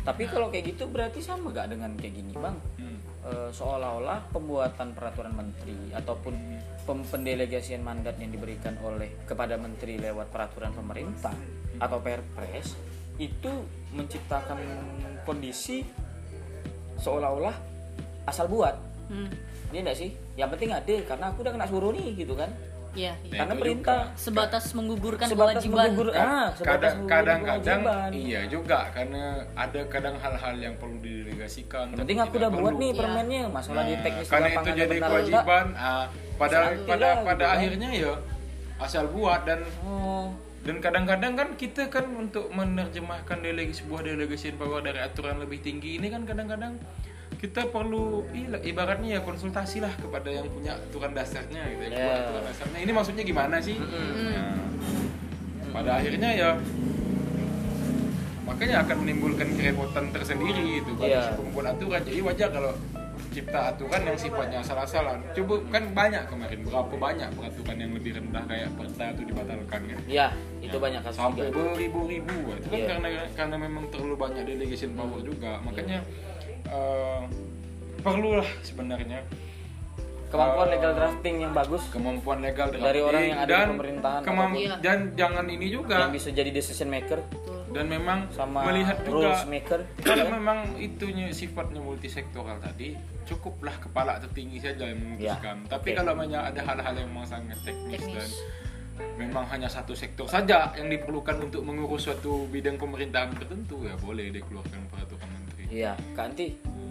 tapi 0.00 0.24
kalau 0.24 0.48
kayak 0.48 0.72
gitu 0.72 0.88
berarti 0.88 1.20
sama 1.20 1.52
gak 1.52 1.68
dengan 1.68 1.92
kayak 1.94 2.14
gini 2.14 2.34
bang 2.34 2.56
Hmm. 2.78 2.96
Eh, 3.20 3.50
seolah-olah 3.52 4.30
pembuatan 4.30 4.94
peraturan 4.94 5.34
menteri 5.34 5.74
ataupun 5.92 6.32
pem- 6.80 7.04
pendelegasian 7.04 7.82
mandat 7.82 8.16
yang 8.16 8.30
diberikan 8.30 8.78
oleh 8.80 9.10
kepada 9.22 9.54
menteri 9.54 9.98
lewat 9.98 10.32
peraturan 10.32 10.72
pemerintah 10.72 11.34
atau 11.76 11.98
perpres 12.00 12.78
itu 13.18 13.52
menciptakan 13.90 14.58
kondisi 15.22 15.82
seolah-olah 16.96 17.54
asal 18.24 18.46
buat 18.46 18.74
Hmm. 19.08 19.24
ini 19.68 19.80
enggak 19.80 19.96
sih 19.96 20.10
yang 20.34 20.48
penting 20.48 20.68
ada 20.68 20.84
karena 21.02 21.24
aku 21.28 21.40
udah 21.40 21.52
kena 21.54 21.64
suruh 21.64 21.90
nih 21.90 22.12
gitu 22.14 22.34
kan 22.34 22.52
Iya. 22.90 23.12
Ya, 23.22 23.44
karena 23.44 23.54
perintah 23.54 24.00
Sebatas 24.16 24.72
menggugurkan 24.72 25.28
sebatas 25.28 25.60
kewajiban. 25.60 25.76
menggugur 25.86 26.08
ah 26.10 26.48
sebatas 26.50 26.92
kadang-kadang 27.04 27.40
kewajiban. 27.84 28.10
iya 28.10 28.40
juga 28.44 28.78
karena 28.90 29.22
ada 29.54 29.80
kadang 29.86 30.16
hal-hal 30.16 30.54
yang 30.56 30.74
perlu 30.74 30.96
didelegasikan 30.98 31.92
penting 31.94 32.16
aku 32.18 32.36
udah 32.36 32.50
buat 32.50 32.74
nih 32.74 32.90
Iya. 32.90 32.98
permennya 32.98 33.42
masalah 33.46 33.82
di 33.82 33.92
Nah, 33.92 34.02
teknis 34.02 34.24
di 34.24 34.30
karena 34.30 34.48
itu 34.50 34.70
jadi 34.74 34.96
kewajiban 34.98 35.66
ah, 35.74 36.04
pada 36.34 36.58
pada 36.80 36.96
lah, 36.98 37.14
pada 37.22 37.28
gitu 37.28 37.44
kan. 37.44 37.54
akhirnya 37.54 37.90
ya 37.94 38.12
asal 38.78 39.04
buat 39.06 39.40
dan 39.42 39.60
oh 39.82 40.26
dan 40.68 40.84
kadang-kadang 40.84 41.32
kan 41.32 41.48
kita 41.56 41.88
kan 41.88 42.04
untuk 42.12 42.52
menerjemahkan 42.52 43.40
delegasi 43.40 43.80
sebuah 43.80 44.04
delegasi 44.04 44.52
power 44.52 44.84
dari 44.84 45.00
aturan 45.00 45.40
lebih 45.40 45.64
tinggi 45.64 45.96
ini 45.96 46.12
kan 46.12 46.28
kadang-kadang 46.28 46.76
kita 47.40 47.72
perlu 47.72 48.28
ila- 48.28 48.60
ibaratnya 48.60 49.16
ya 49.16 49.20
konsultasi 49.22 49.80
lah 49.80 49.88
kepada 49.94 50.28
yang 50.28 50.44
punya 50.44 50.76
aturan 50.76 51.14
dasarnya 51.14 51.62
gitu 51.70 51.82
ya, 51.86 51.96
buat 51.96 52.16
aturan 52.20 52.44
dasarnya. 52.44 52.78
Ini 52.82 52.92
maksudnya 52.92 53.24
gimana 53.24 53.56
sih? 53.62 53.78
Nah, 53.78 54.58
pada 55.70 55.90
akhirnya 55.96 56.30
ya 56.34 56.50
makanya 58.44 58.76
akan 58.82 58.96
menimbulkan 59.00 59.48
kerepotan 59.54 60.04
tersendiri 60.10 60.82
itu 60.82 60.90
bagi 60.96 61.14
Iya. 61.14 61.22
si 61.22 61.38
pembuat 61.38 61.66
aturan. 61.72 62.00
Jadi 62.02 62.20
wajar 62.20 62.48
kalau 62.50 62.72
cipta 63.38 63.70
aturan 63.70 64.02
yang 64.02 64.18
sifatnya 64.18 64.58
asal-asalan. 64.58 65.22
Coba 65.30 65.54
kan 65.70 65.82
banyak 65.92 66.22
kemarin 66.26 66.60
berapa 66.60 66.94
banyak 66.98 67.28
peraturan 67.32 67.76
yang 67.78 67.92
lebih 67.94 68.12
rendah 68.14 68.42
kayak 68.44 68.68
perda 68.74 69.06
itu 69.12 69.22
dibatalkan 69.24 69.80
kan? 69.84 69.98
Ya 70.10 70.26
itu 70.58 70.74
banyak 70.76 71.00
kasus 71.00 71.16
sampai 71.16 71.46
juga. 71.46 71.70
beribu-ribu 71.70 72.34
itu 72.52 72.66
kan 72.66 72.74
Iya. 72.74 72.86
karena 72.90 73.08
karena 73.32 73.56
memang 73.56 73.84
terlalu 73.88 74.14
banyak 74.18 74.42
delegation 74.44 74.90
power 74.92 75.20
juga. 75.22 75.62
Makanya 75.62 76.02
eh, 76.66 77.22
perlulah 77.98 78.48
sebenarnya 78.60 79.22
kemampuan 80.28 80.66
Eh, 80.66 80.72
legal 80.76 80.92
drafting 80.92 81.36
yang 81.40 81.52
bagus 81.52 81.82
kemampuan 81.88 82.38
legal 82.38 82.68
Dari 82.68 83.00
orang 83.00 83.22
yang 83.24 83.38
ada 83.38 83.46
di 83.46 83.52
dan 83.54 83.66
pemerintahan. 83.72 84.20
kemam- 84.20 84.52
Iya. 84.52 84.74
dan 84.78 84.98
jangan 85.14 85.46
ini 85.46 85.66
juga. 85.70 85.94
Yang 86.00 86.12
bisa 86.12 86.28
jadi 86.34 86.50
decision 86.50 86.90
maker 86.90 87.22
dan 87.68 87.84
memang 87.86 88.18
sama 88.30 88.64
melihat 88.64 88.96
rules 89.04 89.28
juga 89.28 89.44
maker 89.44 89.80
kalau 90.00 90.24
memang 90.30 90.58
itunya 90.76 91.28
sifatnya 91.30 91.78
multisektoral 91.78 92.56
tadi 92.58 92.96
cukuplah 93.24 93.76
kepala 93.76 94.16
tertinggi 94.18 94.56
saja 94.58 94.88
yang 94.88 94.98
memutuskan 94.98 95.56
Ya, 95.60 95.68
tapi 95.68 95.92
oke. 95.92 95.96
kalau 95.96 96.12
banyak 96.16 96.40
ada 96.40 96.60
hal-hal 96.64 96.94
yang 96.96 97.08
memang 97.08 97.28
sangat 97.28 97.58
teknis, 97.60 98.00
Teknis. 98.00 98.16
dan 98.16 98.30
memang 99.14 99.44
hanya 99.46 99.68
satu 99.68 99.92
sektor 99.92 100.24
saja 100.24 100.72
yang 100.74 100.88
diperlukan 100.88 101.38
untuk 101.38 101.60
mengurus 101.60 102.04
suatu 102.04 102.48
bidang 102.48 102.74
pemerintahan 102.74 103.30
tertentu 103.36 103.84
ya 103.84 103.94
boleh 103.96 104.32
dikeluarkan 104.32 104.80
peraturan 104.88 105.28
menteri 105.28 105.62
iya 105.68 105.92
Kak 106.16 106.32
Anti 106.32 106.48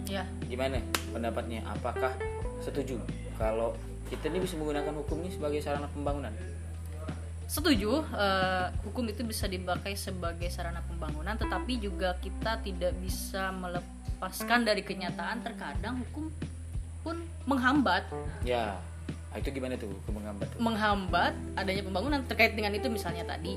Ya. 0.08 0.24
gimana 0.48 0.80
pendapatnya 1.12 1.60
apakah 1.68 2.16
setuju 2.58 2.96
kalau 3.36 3.76
kita 4.08 4.32
ini 4.32 4.40
bisa 4.40 4.56
menggunakan 4.56 4.96
hukum 4.96 5.20
ini 5.20 5.28
sebagai 5.28 5.60
sarana 5.60 5.84
pembangunan 5.86 6.32
Setuju, 7.48 8.04
eh, 8.12 8.66
hukum 8.84 9.08
itu 9.08 9.24
bisa 9.24 9.48
dipakai 9.48 9.96
sebagai 9.96 10.52
sarana 10.52 10.84
pembangunan, 10.84 11.32
tetapi 11.32 11.80
juga 11.80 12.12
kita 12.20 12.60
tidak 12.60 12.92
bisa 13.00 13.48
melepaskan 13.56 14.68
dari 14.68 14.84
kenyataan 14.84 15.40
terkadang 15.40 16.04
hukum 16.04 16.28
pun 17.00 17.16
menghambat, 17.48 18.04
ya 18.44 18.76
itu 19.32 19.48
gimana 19.48 19.80
tuh 19.80 19.88
hukum 19.88 20.20
menghambat 20.20 20.46
tuh? 20.50 20.58
menghambat 20.60 21.32
adanya 21.56 21.82
pembangunan 21.88 22.20
terkait 22.28 22.52
dengan 22.52 22.76
itu 22.76 22.84
misalnya 22.92 23.24
tadi. 23.24 23.56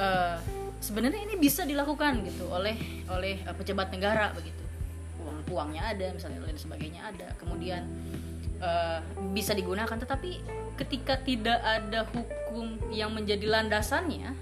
Eh, 0.00 0.36
sebenarnya 0.80 1.20
ini 1.20 1.36
bisa 1.36 1.68
dilakukan 1.68 2.24
gitu 2.24 2.48
oleh 2.48 3.04
oleh 3.12 3.36
eh, 3.44 3.52
pejabat 3.52 3.92
negara 3.92 4.32
begitu, 4.32 4.64
uang 5.20 5.44
uangnya 5.52 5.92
ada 5.92 6.08
misalnya 6.16 6.40
dan 6.40 6.56
sebagainya 6.56 7.04
ada, 7.04 7.28
kemudian 7.36 7.84
eh, 8.60 8.98
bisa 9.32 9.52
digunakan, 9.52 9.96
tetapi 9.96 10.40
ketika 10.76 11.16
tidak 11.18 11.58
ada 11.58 12.04
hukum 12.06 12.76
yang 12.88 13.10
menjadi 13.10 13.44
landasannya 13.44 14.32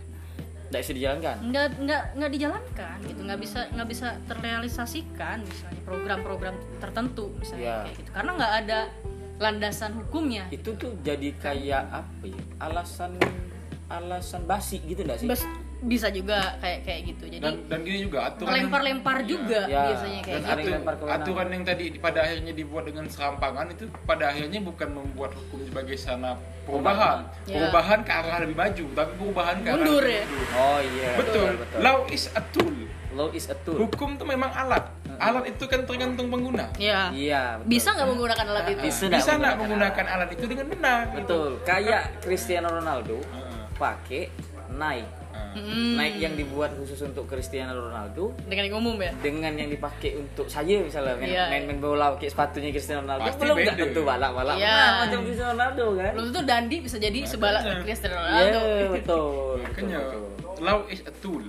tidak 0.68 0.80
bisa 0.84 0.92
dijalankan? 0.92 1.36
nggak 1.48 1.66
nggak 1.80 2.02
nggak 2.14 2.30
dijalankan 2.30 2.96
gitu. 3.02 3.20
Nggak 3.24 3.40
bisa 3.40 3.60
nggak 3.72 3.88
bisa 3.88 4.08
terrealisasikan 4.28 5.36
misalnya 5.40 5.80
program-program 5.82 6.54
tertentu 6.76 7.32
misalnya 7.34 7.64
Ya. 7.64 7.76
kayak 7.86 7.96
gitu. 7.96 8.10
Karena 8.12 8.30
nggak 8.36 8.54
ada 8.64 8.78
landasan 9.38 9.92
hukumnya. 9.96 10.44
Itu 10.50 10.74
tuh 10.74 10.92
jadi 11.00 11.30
kayak 11.38 11.84
apa 11.88 12.24
ya? 12.26 12.40
Alasan 12.60 13.16
alasan 13.88 14.44
basi 14.44 14.82
gitu 14.84 15.00
nggak 15.00 15.24
sih? 15.24 15.28
Bes- 15.30 15.48
bisa 15.80 16.10
juga 16.10 16.58
kayak 16.58 16.80
kayak 16.82 17.00
gitu 17.06 17.24
jadi 17.28 17.38
dan 17.40 17.54
dan 17.64 17.78
gini 17.80 17.98
juga 18.02 18.18
aturan 18.26 18.50
yang- 18.50 18.66
lempar-lempar 18.66 19.16
Iya. 19.16 19.28
juga 19.28 19.60
Ya. 19.64 19.82
biasanya 19.84 20.20
kayak 20.20 20.40
dan 20.40 20.56
gitu 20.56 20.70
lempar 20.72 20.94
kewenangan. 20.96 21.22
aturan 21.22 21.48
yang 21.48 21.64
tadi 21.64 21.84
pada 21.96 22.18
akhirnya 22.20 22.52
dibuat 22.52 22.84
dengan 22.84 23.04
serampangan 23.06 23.66
itu 23.70 23.84
pada 24.02 24.24
akhirnya 24.28 24.60
bukan 24.60 24.88
membuat 24.90 25.30
hukum 25.32 25.58
sebagai 25.62 25.94
sana 25.94 26.34
perubahan 26.64 27.30
Ya. 27.44 27.62
perubahan 27.62 27.98
ke 28.00 28.10
arah 28.10 28.38
lebih 28.40 28.56
maju 28.56 28.84
tapi 28.92 29.12
perubahan 29.14 29.56
ke 29.56 29.68
arah 29.68 29.78
Mundur 29.78 30.02
lebih 30.02 30.12
ya. 30.12 30.24
mundur. 30.24 30.48
oh 30.56 30.78
iya 30.82 31.10
betul. 31.14 31.48
betul 31.56 31.78
law 31.80 31.98
is 32.08 32.24
a 32.28 32.42
tool 32.50 32.74
law 33.10 33.28
is 33.30 33.46
a 33.46 33.56
tool 33.58 33.78
hukum 33.78 34.08
itu 34.12 34.24
memang 34.24 34.50
alat 34.50 34.84
alat 35.16 35.44
itu 35.48 35.64
kan 35.64 35.80
tergantung 35.84 36.26
pengguna 36.26 36.74
ya 36.74 37.10
iya 37.10 37.54
betul. 37.56 37.70
bisa 37.70 37.88
nggak 37.92 38.08
menggunakan 38.08 38.44
alat 38.48 38.66
itu 38.68 38.82
Bisa 38.84 39.02
bisa 39.06 39.30
nggak 39.32 39.54
menggunakan 39.56 39.58
menggunakan 39.94 40.06
alat 40.12 40.30
itu 40.32 40.44
dengan 40.44 40.66
benar 40.68 41.00
gitu. 41.08 41.16
betul 41.16 41.50
kayak 41.62 42.02
Cristiano 42.18 42.66
Ronaldo 42.68 43.22
Heeh. 43.24 43.62
pakai 43.74 44.22
Nike 44.70 45.10
Heeh. 45.50 45.64
Mm, 45.64 45.94
Nike 45.94 46.18
yang 46.20 46.34
dibuat 46.34 46.70
khusus 46.74 47.00
untuk 47.00 47.24
Cristiano 47.24 47.72
Ronaldo 47.72 48.36
dengan 48.42 48.64
yang 48.64 48.76
umum 48.76 48.96
ya 48.96 49.12
dengan 49.18 49.52
yang 49.52 49.68
dipakai 49.68 50.16
untuk 50.16 50.46
saya 50.46 50.78
misalnya 50.78 51.14
main, 51.14 51.28
Iya. 51.28 51.44
main, 51.48 51.62
main 51.64 51.78
bola 51.78 52.12
pakai 52.12 52.28
sepatunya 52.28 52.68
Cristiano 52.68 53.00
Ronaldo 53.02 53.24
Pasti 53.26 53.40
belum 53.40 53.56
nggak 53.56 53.68
beda. 53.70 53.84
tentu 53.84 54.00
balak 54.02 54.30
balak 54.32 54.56
Iya. 54.56 54.80
macam 55.00 55.18
Cristiano 55.22 55.50
Ronaldo 55.52 55.84
kan 55.94 56.12
belum 56.12 56.26
tentu 56.28 56.40
Dandi 56.44 56.76
bisa 56.78 56.96
jadi 56.96 57.18
sebalak 57.22 57.60
Makanya. 57.62 57.82
Cristiano 57.82 58.14
Iya 58.14 58.20
Ronaldo 58.20 58.58
betul 58.60 58.88
betul, 58.94 59.28
makanya 59.62 59.98
betul. 60.00 60.24
law 60.60 60.78
is 60.86 61.00
a 61.02 61.12
tool 61.16 61.44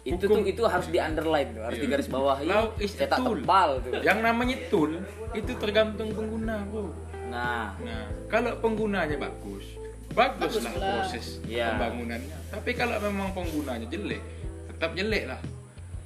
itu 0.00 0.16
Hukum- 0.18 0.40
tuh 0.40 0.48
itu 0.48 0.62
harus 0.64 0.86
di 0.86 0.96
underline 0.98 1.48
tuh 1.50 1.62
harus 1.62 1.76
Iya. 1.76 1.84
di 1.84 1.90
garis 1.90 2.08
bawahi 2.08 2.44
Law 2.46 2.66
is 2.78 2.92
a 2.94 3.06
tool. 3.06 3.36
tebal 3.36 3.70
tuh 3.80 4.00
yang 4.00 4.18
namanya 4.20 4.56
tool 4.66 4.90
itu 5.32 5.52
tergantung 5.54 6.08
pengguna 6.10 6.64
bro 6.64 6.88
nah 7.26 7.76
Nah, 7.78 8.10
kalau 8.26 8.58
penggunanya 8.58 9.14
bagus, 9.14 9.78
baguslah 10.20 10.68
Baguslah. 10.68 10.92
proses 11.00 11.26
Iya. 11.42 11.66
pembangunannya. 11.72 12.36
Tapi 12.50 12.70
kalau 12.74 12.96
memang 13.00 13.32
penggunanya 13.32 13.86
jelek, 13.86 14.20
tetap 14.68 14.92
jelek 14.92 15.24
lah. 15.26 15.40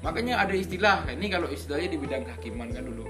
Makanya 0.01 0.35
ada 0.39 0.55
istilah, 0.55 1.03
ini 1.09 1.27
kalau 1.27 1.49
istilahnya 1.49 1.89
di 1.89 1.99
bidang 1.99 2.23
kehakiman 2.23 2.71
kan 2.71 2.85
dulu. 2.85 3.03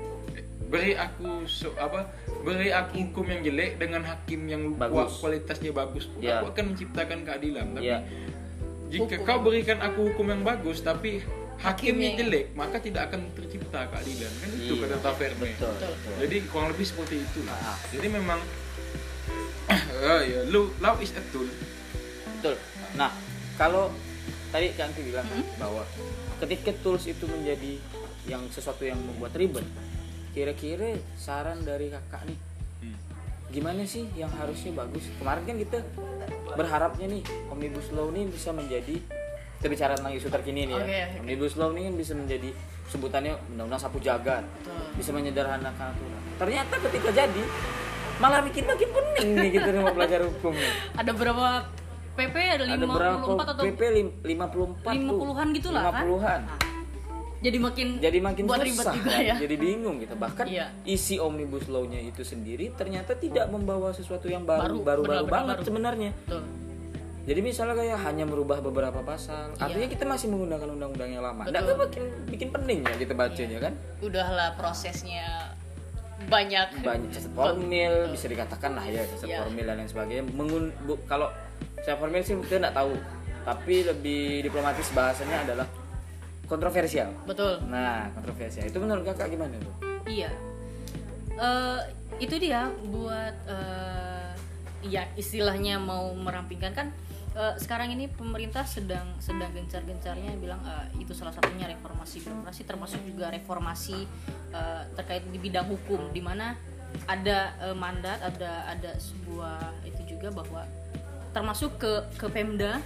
Beri 0.65 0.97
aku 0.97 1.45
so, 1.45 1.71
apa? 1.77 2.09
Beri 2.41 2.71
aku 2.71 3.05
hukum 3.05 3.27
yang 3.27 3.43
jelek 3.43 3.77
dengan 3.77 4.03
hakim 4.03 4.47
yang 4.47 4.63
Bagus. 4.75 5.21
kualitasnya 5.21 5.71
bagus. 5.71 6.09
Iya. 6.17 6.41
Aku 6.41 6.51
akan 6.51 6.65
menciptakan 6.73 7.19
keadilan. 7.23 7.67
Tapi 7.75 7.85
Iya. 7.85 7.99
jika 8.89 9.15
Hukum. 9.17 9.27
kau 9.27 9.39
berikan 9.41 9.79
aku 9.81 10.01
hukum 10.09 10.27
yang 10.29 10.43
bagus 10.43 10.81
tapi 10.81 11.21
hakimnya 11.57 12.15
jelek, 12.17 12.45
maka 12.53 12.79
tidak 12.79 13.09
akan 13.09 13.27
tercipta 13.33 13.87
keadilan. 13.87 14.33
Kan 14.35 14.51
itu 14.53 14.73
Iya. 14.73 14.83
kata 14.85 14.97
Taverne. 15.01 15.39
betul, 15.39 15.69
Betul. 15.69 15.91
betul. 15.93 16.15
Jadi 16.21 16.37
kurang 16.49 16.69
lebih 16.71 16.87
seperti 16.87 17.17
itu. 17.19 17.41
Ah. 17.47 17.77
Jadi 17.89 18.07
memang 18.09 18.41
oh 20.09 20.21
ya, 20.21 20.41
law, 20.49 20.67
law 20.81 20.95
is 20.99 21.13
a 21.13 21.23
tool. 21.29 21.49
Betul. 22.39 22.55
Nah, 22.95 23.11
kalau 23.57 23.89
tadi 24.51 24.71
kan 24.73 24.91
Kanti 24.93 25.01
bilang 25.03 25.27
Hmm? 25.27 25.45
bahwa 25.57 25.83
ketika 26.39 26.71
tools 26.81 27.05
itu 27.05 27.25
menjadi 27.25 27.81
yang 28.25 28.45
sesuatu 28.49 28.85
yang 28.85 28.97
membuat 28.97 29.35
ribet, 29.35 29.65
kira-kira 30.31 30.95
saran 31.15 31.63
dari 31.63 31.89
kakak 31.89 32.27
nih, 32.27 32.39
Hmm. 32.83 32.97
gimana 33.49 33.83
sih 33.85 34.07
yang 34.15 34.31
harusnya 34.31 34.75
bagus? 34.75 35.09
Kemarin 35.17 35.43
kan 35.43 35.57
kita 35.57 35.79
berharapnya 36.53 37.07
nih 37.09 37.23
omnibus 37.49 37.89
law 37.91 38.13
ini 38.13 38.29
bisa 38.29 38.53
menjadi 38.53 39.01
kita 39.59 39.69
bicara 39.71 39.93
tentang 39.97 40.13
isu 40.13 40.29
terkini 40.29 40.69
nih 40.69 40.77
ya. 40.77 40.85
Oke, 40.85 40.99
oke. 41.01 41.19
Omnibus 41.25 41.55
law 41.57 41.73
ini 41.73 41.89
kan 41.89 41.95
bisa 41.97 42.13
menjadi 42.13 42.51
sebutannya 42.85 43.33
undang-undang 43.49 43.81
sapu 43.81 43.97
jagat, 43.97 44.45
Betul. 44.45 45.01
bisa 45.01 45.11
menyederhanakan 45.11 45.87
aturan. 45.91 46.21
Ternyata 46.37 46.75
ketika 46.85 47.09
jadi 47.11 47.43
malah 48.17 48.41
bikin 48.41 48.65
makin 48.65 48.89
pening 48.89 49.29
nih 49.35 49.51
kita 49.53 49.69
mau 49.77 49.91
belajar 49.91 50.21
hukum 50.23 50.55
ada 50.95 51.13
berapa 51.13 51.47
PP 52.15 52.37
ada 52.39 52.63
ada 52.65 52.87
berapa 52.87 53.19
54 53.27 53.53
atau 53.53 53.63
PP 53.65 53.81
lim- 53.91 54.15
54 54.23 54.87
tuh. 54.87 55.19
50-an 55.19 55.47
gitu 55.51 55.69
lah 55.69 55.83
kan 55.85 56.05
50-an. 56.05 56.41
Nah, 56.45 56.59
jadi 57.43 57.59
makin 57.61 57.87
Jadi 58.01 58.19
makin 58.19 58.43
buat 58.47 58.63
susah 58.63 58.95
juga 58.95 59.11
kan? 59.11 59.21
ya 59.21 59.35
Jadi 59.37 59.55
bingung 59.59 59.97
gitu. 59.99 60.15
Bahkan 60.15 60.47
Iya. 60.47 60.67
isi 60.85 61.19
omnibus 61.19 61.67
law-nya 61.67 62.01
itu 62.01 62.23
sendiri 62.23 62.73
ternyata 62.73 63.13
tidak 63.15 63.51
membawa 63.51 63.91
sesuatu 63.91 64.25
yang 64.27 64.47
baru 64.47 64.81
Baru, 64.81 65.03
baru 65.03 65.03
baru, 65.05 65.25
banget 65.27 65.57
baru. 65.59 65.67
sebenarnya. 65.67 66.11
Betul. 66.17 66.43
Jadi 67.25 67.41
misalnya 67.41 67.75
kayak 67.75 67.99
hanya 68.01 68.25
merubah 68.25 68.61
beberapa 68.61 69.01
pasal, 69.01 69.49
Iya. 69.51 69.61
artinya 69.61 69.89
kita 69.91 70.05
masih 70.05 70.27
menggunakan 70.29 70.69
undang-undang 70.71 71.11
yang 71.11 71.21
lama. 71.21 71.43
Nggak 71.43 71.53
Betul. 71.59 71.69
kan 71.69 71.77
makin 71.83 72.03
bikin 72.31 72.49
pening 72.51 72.81
ya 72.81 72.95
kita 72.97 73.13
bacanya 73.13 73.59
kan? 73.61 73.73
udahlah 74.01 74.49
prosesnya 74.55 75.54
banyak 76.27 76.67
Banyak 76.81 77.09
cacat 77.11 77.33
formil 77.33 77.95
bisa 78.09 78.27
dikatakan 78.27 78.71
lah 78.73 78.85
ya 78.85 79.03
cacat 79.07 79.27
Iya. 79.27 79.39
formil 79.41 79.65
dan 79.65 79.77
lain 79.77 79.87
sebagainya. 79.87 80.25
Mengun 80.29 80.65
bu- 80.83 81.01
kalau 81.05 81.29
cacat 81.77 81.97
formil 81.97 82.21
sih 82.21 82.35
kita 82.39 82.61
nggak 82.61 82.75
tahu, 82.75 82.93
tapi 83.43 83.75
lebih 83.83 84.23
diplomatis 84.43 84.89
bahasanya 84.91 85.43
adalah 85.43 85.67
kontroversial. 86.45 87.09
betul 87.25 87.57
Nah, 87.65 88.09
kontroversial 88.11 88.65
itu 88.65 88.77
menurut 88.77 89.05
kakak 89.05 89.29
gimana 89.29 89.57
tuh? 89.57 89.75
iya 90.07 90.29
Eh, 91.35 91.81
itu 92.21 92.39
dia 92.39 92.71
buat 92.85 93.35
eh, 93.45 94.31
ya 94.85 95.03
istilahnya 95.15 95.77
mau 95.77 96.15
merampingkan 96.15 96.71
kan 96.71 96.87
eh, 97.35 97.55
sekarang 97.59 97.93
ini 97.93 98.07
pemerintah 98.07 98.63
sedang 98.65 99.19
sedang 99.19 99.51
gencar-gencarnya 99.51 100.39
bilang 100.39 100.63
eh, 100.63 101.03
itu 101.03 101.13
salah 101.13 101.35
satunya 101.35 101.67
reformasi 101.69 102.23
birokrasi 102.23 102.63
termasuk 102.65 103.01
juga 103.03 103.31
reformasi 103.35 104.07
eh, 104.55 104.83
terkait 104.95 105.27
di 105.29 105.39
bidang 105.39 105.67
hukum 105.67 106.15
di 106.15 106.23
mana 106.23 106.55
ada 107.11 107.53
eh, 107.59 107.77
mandat 107.77 108.23
ada 108.23 108.71
ada 108.71 108.93
sebuah 108.97 109.85
itu 109.85 110.15
juga 110.17 110.31
bahwa 110.31 110.63
termasuk 111.35 111.83
ke 111.83 111.93
ke 112.15 112.27
Pemda 112.31 112.79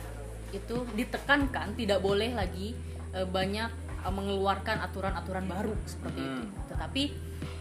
itu 0.56 0.88
ditekankan 0.96 1.76
tidak 1.76 2.00
boleh 2.00 2.32
lagi 2.32 2.72
eh, 3.12 3.28
banyak 3.28 3.70
eh, 4.04 4.12
mengeluarkan 4.12 4.80
aturan-aturan 4.88 5.44
baru 5.44 5.76
seperti 5.84 6.20
itu. 6.24 6.42
Hmm. 6.48 6.52
Tetapi 6.72 7.02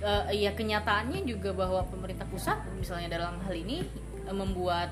eh, 0.01 0.23
ya 0.47 0.51
kenyataannya 0.55 1.27
juga 1.27 1.51
bahwa 1.51 1.83
pemerintah 1.91 2.23
pusat 2.31 2.63
misalnya 2.79 3.19
dalam 3.19 3.43
hal 3.43 3.55
ini 3.55 3.83
eh, 4.23 4.35
membuat 4.35 4.87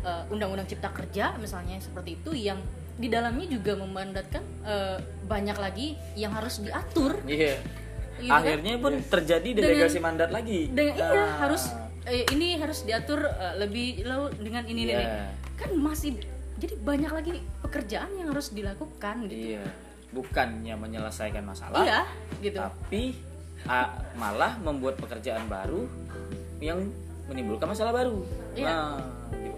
eh, 0.00 0.24
undang-undang 0.28 0.64
cipta 0.64 0.88
kerja 0.88 1.34
misalnya 1.36 1.78
seperti 1.78 2.16
itu 2.16 2.30
yang 2.32 2.58
di 2.94 3.06
dalamnya 3.06 3.46
juga 3.46 3.74
memandatkan 3.74 4.42
eh, 4.62 4.96
banyak 5.24 5.54
lagi 5.54 5.86
yang 6.14 6.32
harus 6.32 6.58
diatur. 6.58 7.18
Iya. 7.24 7.58
gitu 8.18 8.26
kan. 8.26 8.42
Akhirnya 8.42 8.74
pun 8.76 8.92
terjadi 8.98 9.48
delegasi 9.54 9.98
mandat 9.98 10.30
lagi. 10.30 10.66
dengan 10.68 10.98
iya 10.98 11.06
Ah. 11.06 11.38
harus 11.38 11.70
eh, 12.02 12.26
ini 12.28 12.58
harus 12.58 12.82
diatur 12.82 13.22
eh, 13.22 13.54
lebih 13.56 14.02
lalu 14.02 14.26
dengan 14.40 14.66
ini 14.66 14.82
Iya. 14.84 14.98
nih 14.98 15.06
kan 15.54 15.70
masih 15.74 16.18
jadi 16.58 16.74
banyak 16.76 17.12
lagi 17.12 17.30
pekerjaan 17.62 18.10
yang 18.14 18.28
harus 18.28 18.50
dilakukan 18.50 19.30
gitu 19.30 19.54
Iya. 19.54 19.62
Bukannya 20.08 20.74
menyelesaikan 20.74 21.44
masalah, 21.44 21.84
iya 21.84 22.00
gitu 22.40 22.58
tapi 22.58 23.14
ah, 23.64 23.94
malah 24.14 24.58
membuat 24.58 24.96
pekerjaan 24.96 25.46
baru 25.46 25.86
yang 26.58 26.82
menimbulkan 27.28 27.68
masalah 27.68 27.92
baru. 27.92 28.24
Iya. 28.56 28.66
Nah, 28.66 28.98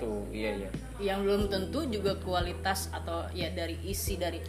gitu. 0.00 0.12
Iya, 0.32 0.50
iya. 0.56 0.68
yang 0.98 1.20
belum 1.20 1.46
tentu 1.46 1.84
juga 1.86 2.16
kualitas 2.16 2.88
atau 2.90 3.28
ya 3.30 3.48
dari 3.48 3.76
isi 3.82 4.16
dari 4.16 4.40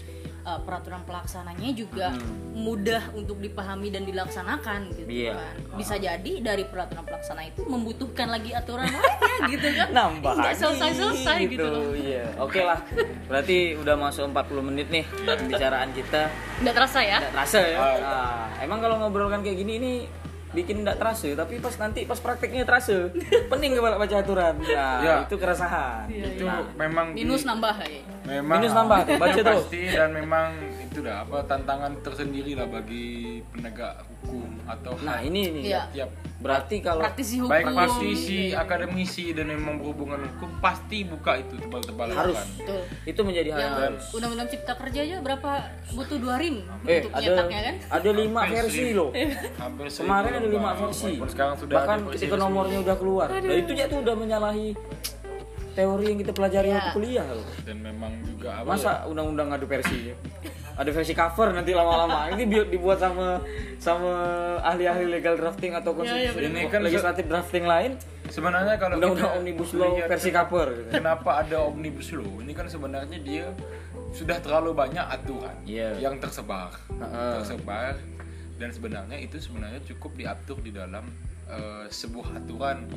uh, 0.44 0.60
peraturan 0.60 1.04
pelaksananya 1.04 1.72
juga 1.72 2.12
mudah 2.52 3.12
untuk 3.14 3.38
dipahami 3.38 3.88
dan 3.88 4.04
dilaksanakan 4.04 4.92
gitu 4.94 5.08
Iya. 5.08 5.36
kan 5.36 5.56
bisa 5.76 5.96
jadi 5.96 6.32
dari 6.42 6.64
peraturan 6.64 7.04
pelaksana 7.04 7.42
itu 7.46 7.64
membutuhkan 7.64 8.28
lagi 8.28 8.52
aturan 8.52 8.84
lainnya 8.86 9.36
gitu 9.54 9.68
kan 9.72 9.88
Nambah 9.92 10.32
nggak 10.34 10.52
lagi, 10.52 10.60
selesai 10.60 10.90
selesai 10.94 11.38
gitu, 11.46 11.64
loh 11.64 11.92
Iya. 11.94 12.24
Oke 12.38 12.60
lah. 12.62 12.80
Berarti 13.28 13.58
udah 13.76 13.96
masuk 13.98 14.28
40 14.28 14.68
menit 14.68 14.88
nih 14.90 15.06
pembicaraan 15.24 15.90
kita. 15.92 16.28
nggak 16.60 16.76
terasa 16.76 17.00
ya 17.00 17.18
Nggak 17.18 17.34
terasa 17.34 17.58
ya. 17.62 17.78
Nah, 17.98 18.48
emang 18.60 18.80
kalau 18.80 18.96
ngobrolkan 19.00 19.40
kayak 19.40 19.58
gini 19.58 19.74
ini 19.78 19.94
bikin 20.52 20.82
nggak 20.82 20.96
terasa 20.96 21.32
tapi 21.34 21.58
pas 21.58 21.76
nanti 21.78 22.04
pas 22.04 22.18
prakteknya 22.18 22.62
terasa 22.62 23.08
pening 23.50 23.72
kepala 23.74 23.96
baca 23.96 24.16
aturan 24.16 24.56
nah 24.60 25.00
Ya. 25.00 25.16
itu 25.24 25.36
keresahan 25.36 26.06
itu 26.08 26.44
Nah, 26.44 26.68
memang 26.78 27.12
di- 27.12 27.24
minus 27.24 27.44
nambah 27.44 27.76
ya 27.80 28.02
memang 28.22 28.58
Minus 28.58 28.74
nambah 28.74 28.98
tuh, 29.02 29.16
baca 29.18 29.40
tuh. 29.40 29.56
pasti 29.58 29.82
dan 29.88 30.10
memang 30.12 30.50
itu 30.92 31.00
dah 31.00 31.24
apa 31.24 31.48
tantangan 31.48 32.04
tersendiri 32.04 32.52
lah 32.52 32.68
bagi 32.68 33.40
penegak 33.56 34.04
hukum 34.04 34.60
atau 34.68 34.92
nah 35.00 35.24
ini 35.24 35.48
nih 35.56 35.64
Iya. 35.72 35.82
tiap 35.88 36.10
berarti 36.44 36.84
kalau 36.84 37.00
praktisi 37.00 37.40
hukum. 37.40 37.48
baik 37.48 37.66
praktisi 37.72 38.52
akademisi 38.52 39.32
dan 39.32 39.56
memang 39.56 39.80
berhubungan 39.80 40.20
hukum 40.20 40.52
pasti 40.60 41.08
buka 41.08 41.40
itu 41.40 41.56
tebal-tebal 41.56 42.12
harus. 42.12 42.36
Betul. 42.60 42.82
itu 43.08 43.22
menjadi 43.24 43.50
hal 43.56 43.60
yang 43.62 43.72
yang 43.72 43.84
harus 43.96 44.04
undang-undang 44.12 44.50
cipta 44.52 44.74
kerja 44.76 45.00
aja 45.00 45.18
berapa 45.24 45.52
butuh 45.96 46.18
dua 46.20 46.36
rim 46.44 46.56
eh 46.84 47.00
untuk 47.00 47.12
ada 47.16 47.24
nyetaknya 47.24 47.60
kan? 47.64 47.76
ada 47.88 48.10
lima 48.12 48.42
Hampir 48.42 48.56
versi 48.60 48.86
loh. 48.92 49.10
Hampir 49.64 49.86
kemarin 49.88 50.32
ada 50.36 50.50
lima 50.52 50.72
versi. 50.76 51.12
Sekarang 51.24 51.56
sudah 51.56 51.76
bahkan 51.80 51.98
ketika 52.12 52.36
nomornya 52.36 52.80
udah 52.84 52.96
keluar. 53.00 53.28
Nah, 53.32 53.56
itu 53.56 53.72
aja 53.72 53.86
tuh 53.88 54.00
udah 54.04 54.16
menyalahi 54.20 54.68
teori 55.72 56.06
yang 56.06 56.20
kita 56.20 56.32
pelajari 56.32 56.68
Iya. 56.68 56.76
waktu 56.78 56.92
kuliah 56.94 57.26
loh 57.26 57.48
dan 57.62 57.78
memang 57.80 58.12
juga 58.24 58.50
apa 58.54 58.62
ya, 58.62 58.70
masa 58.70 58.92
undang-undang 59.06 59.50
ada 59.50 59.64
versinya 59.64 60.16
ada 60.72 60.90
versi 60.90 61.14
cover 61.14 61.48
nanti 61.52 61.72
lama-lama 61.72 62.28
ini 62.34 62.44
bi- 62.46 62.70
dibuat 62.70 62.98
sama 62.98 63.40
sama 63.78 64.14
ahli-ahli 64.62 65.08
legal 65.10 65.36
drafting 65.36 65.74
atau 65.74 65.92
konstitusi 65.92 66.32
bener. 66.38 66.50
Ini 66.50 66.62
kan 66.68 66.82
legislatif 66.82 67.26
drafting 67.26 67.66
lain 67.66 67.92
sebenarnya 68.28 68.76
kalau 68.78 68.96
undang-undang 68.96 69.28
kita 69.28 69.38
omnibus 69.38 69.72
law 69.74 69.92
versi 69.98 70.30
cover 70.30 70.68
gitu. 70.74 70.90
kenapa 70.94 71.30
ada 71.38 71.58
omnibus 71.62 72.10
law 72.12 72.40
ini 72.40 72.52
kan 72.52 72.66
sebenarnya 72.66 73.18
dia 73.18 73.46
sudah 74.12 74.38
terlalu 74.38 74.72
banyak 74.74 75.04
aturan 75.04 75.56
Iya. 75.64 75.96
yang 75.98 76.16
tersebar 76.18 76.76
Heeh. 76.90 77.32
tersebar 77.38 77.96
dan 78.56 78.70
sebenarnya 78.70 79.18
itu 79.18 79.38
sebenarnya 79.38 79.82
cukup 79.86 80.14
diatur 80.14 80.60
di 80.60 80.70
dalam 80.70 81.08
eh, 81.52 81.86
sebuah 81.86 82.28
aturan 82.34 82.88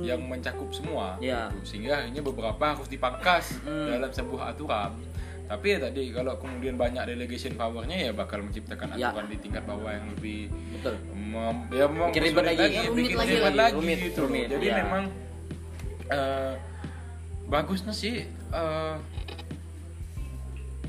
yang 0.00 0.20
mencakup 0.20 0.68
semua 0.70 1.14
Iya. 1.16 1.48
gitu. 1.48 1.58
sehingga 1.64 2.02
akhirnya 2.02 2.22
beberapa 2.22 2.64
harus 2.68 2.86
dipangkas 2.86 3.54
dalam 3.64 4.10
sebuah 4.10 4.50
aturan 4.50 4.92
tapi 5.46 5.66
ya 5.68 5.78
tadi 5.80 6.10
kalau 6.10 6.34
kemudian 6.36 6.74
banyak 6.74 7.02
delegation 7.06 7.54
powernya 7.54 7.96
ya 7.96 8.10
bakal 8.12 8.38
menciptakan 8.40 8.94
Ya. 8.94 9.10
aturan 9.10 9.26
di 9.26 9.36
tingkat 9.36 9.62
bawah 9.64 9.90
yang 9.90 10.06
lebih 10.08 10.46
betul 10.72 10.94
mem- 11.12 11.66
ya 11.70 11.86
mem- 11.86 12.10
Bikin 12.10 12.22
ribet 12.24 12.34
sulit 12.36 12.50
lagi, 12.52 12.62
ya, 12.68 12.82
rumit 12.84 12.98
bikin 13.00 13.16
lagi 13.16 13.34
lagi. 13.36 13.56
lagi 13.56 13.74
Rumit, 13.74 13.98
gitu. 14.00 14.18
rumit, 14.22 14.46
Jadi 14.48 14.66
ya. 14.66 14.74
memang 14.80 15.02
eh, 16.08 16.54
bagusnya 17.46 17.90
sih 17.92 18.14
eh, 18.30 18.94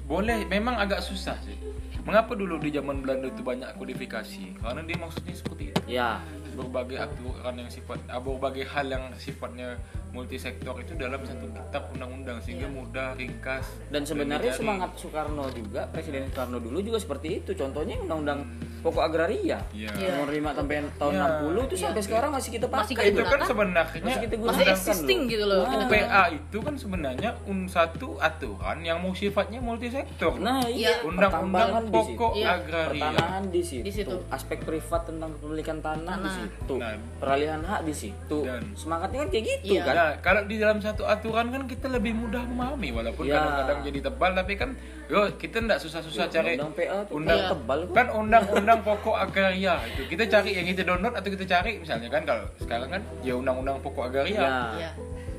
boleh 0.03 0.43
memang 0.45 0.75
agak 0.75 0.99
susah 0.99 1.39
sih. 1.41 1.55
Mengapa 2.01 2.33
dulu 2.33 2.57
di 2.57 2.69
zaman 2.69 2.99
Belanda 2.99 3.29
itu 3.29 3.39
banyak 3.39 3.77
kodifikasi? 3.77 4.57
Karena 4.57 4.81
dia 4.81 4.97
maksudnya 4.97 5.31
seperti 5.31 5.63
itu. 5.69 5.81
ya 5.87 6.19
Berbagai 6.61 6.97
aturan 7.01 7.55
yang 7.57 7.69
sifat, 7.73 7.97
berbagai 8.21 8.69
hal 8.69 8.85
yang 8.85 9.03
sifatnya 9.17 9.81
multisektor 10.11 10.75
itu 10.77 10.93
dalam 10.93 11.19
satu 11.21 11.47
kitab 11.47 11.87
undang-undang 11.89 12.37
sehingga 12.37 12.67
mudah, 12.67 13.15
ringkas. 13.15 13.63
dan 13.87 14.03
sebenarnya 14.03 14.49
dicari. 14.49 14.59
semangat 14.59 14.91
Soekarno 14.93 15.47
juga 15.49 15.87
presiden 15.87 16.27
Soekarno 16.27 16.57
dulu 16.57 16.79
juga 16.81 16.97
seperti 16.97 17.27
itu 17.37 17.51
contohnya 17.53 17.95
undang-undang 17.97 18.43
pokok 18.81 19.03
agraria 19.03 19.61
Iya. 19.71 19.93
Iya. 19.93 20.09
nomor 20.15 20.27
5 20.27 20.51
sampai 20.51 20.75
tahun 20.91 21.13
Iya. 21.13 21.25
60 21.39 21.61
itu 21.63 21.75
sampai 21.77 22.01
sekarang 22.01 22.29
masih 22.31 22.49
kita 22.51 22.65
Masih 22.67 22.93
pakai 22.93 23.05
itu 23.07 23.21
kan 23.21 23.39
sebenarnya 23.43 24.01
Masih 24.01 24.19
kita 24.19 24.33
masih 24.33 24.41
gunakan 24.41 24.73
existing 24.73 25.19
loh. 25.19 25.29
gitu 25.29 25.45
loh 25.45 25.63
Nah. 25.63 25.87
PA 25.87 26.23
itu 26.29 26.57
kan 26.59 26.75
sebenarnya 26.75 27.29
un 27.45 27.59
satu 27.67 28.07
aturan 28.17 28.77
yang 28.81 28.97
mau 28.97 29.13
sifatnya 29.13 29.59
multisektor. 29.59 30.33
Nah, 30.35 30.65
iya, 30.65 30.97
Iya. 30.97 31.05
Undang-undang 31.05 31.69
di 31.69 31.93
situ. 31.93 31.93
pokok 32.17 32.31
Iya. 32.33 32.47
agraria. 32.51 32.89
Pertanahan 33.07 33.43
di 33.47 33.61
situ. 33.61 33.83
Di 33.83 33.91
situ. 33.93 34.15
aspek 34.27 34.59
privat 34.61 35.01
tentang 35.03 35.29
kepemilikan 35.31 35.77
tanah, 35.79 36.15
di 36.15 36.23
Tanah. 36.23 36.33
situ, 36.35 36.73
Nah. 36.75 36.97
peralihan 37.17 37.61
hak 37.61 37.81
di 37.83 37.93
situ. 37.93 38.37
Dan- 38.41 38.73
Semangatnya 38.73 39.17
kan 39.19 39.29
kayak 39.29 39.45
gitu 39.47 39.73
Iya. 39.73 39.83
kan? 39.83 39.93
Nah, 40.01 40.17
kalau 40.19 40.41
di 40.43 40.57
dalam 40.57 40.77
satu 40.77 41.05
aturan 41.05 41.47
kan 41.47 41.63
kita 41.63 41.85
lebih 41.87 42.11
mudah 42.11 42.41
memahami 42.43 42.89
walaupun 42.91 43.23
Iya. 43.23 43.37
kadang-kadang 43.37 43.79
jadi 43.85 43.99
tebal 44.01 44.31
tapi 44.33 44.53
kan 44.55 44.69
yo 45.05 45.29
kita 45.35 45.61
ndak 45.61 45.77
susah-susah 45.79 46.25
cari 46.27 46.55
Undang 46.55 46.73
PA 46.73 46.97
tuh 47.03 47.13
undang 47.15 47.37
kayak 47.37 47.51
tebal 47.51 47.79
kok. 47.81 47.93
kan 47.93 48.07
undang-undang 48.11 48.79
pokok 48.81 49.15
agraria 49.15 49.73
itu 49.85 50.01
kita 50.07 50.23
cari 50.27 50.49
yang 50.53 50.65
kita 50.65 50.81
download 50.83 51.13
atau 51.13 51.29
kita 51.29 51.45
cari 51.45 51.71
misalnya 51.77 52.09
kan 52.09 52.23
kalau 52.23 52.43
sekarang 52.57 52.89
kan 52.89 53.01
ya 53.21 53.33
undang-undang 53.35 53.77
pokok 53.79 54.03
agraria 54.07 54.33
Ya. 54.33 54.49
Iya. 54.73 54.89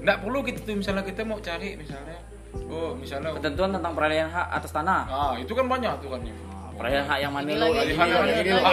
nggak 0.01 0.19
perlu 0.21 0.39
kita 0.43 0.59
tuh 0.61 0.75
misalnya 0.77 1.03
kita 1.03 1.23
mau 1.23 1.39
cari 1.39 1.75
misalnya 1.75 2.17
oh 2.69 2.95
misalnya 2.95 3.35
Ketentuan 3.35 3.71
tentang 3.73 3.93
peralihan 3.93 4.29
hak 4.29 4.47
atas 4.53 4.71
tanah. 4.71 5.03
ah 5.05 5.35
itu 5.35 5.51
kan 5.51 5.67
banyak 5.67 5.91
aturannya 5.91 6.35
Peralihan 6.73 7.05
hak 7.05 7.19
yang 7.21 7.31
mana 7.31 7.53
lo 7.53 7.69
lagi, 7.69 7.93
Hak 7.93 8.09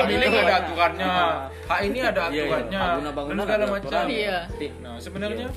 ini 0.07 0.15
ada 0.23 0.39
lagi. 0.39 0.55
aturannya, 0.55 1.11
hak 1.67 1.79
ini 1.83 1.99
ada 1.99 2.21
Iya, 2.23 2.31
iya. 2.31 2.43
aturannya, 2.47 2.79
dan 3.03 3.37
segala 3.37 3.53
ada 3.59 3.67
macam. 3.67 4.03
Iya. 4.07 4.37
Nah 4.79 4.95
sebenarnya 4.97 5.47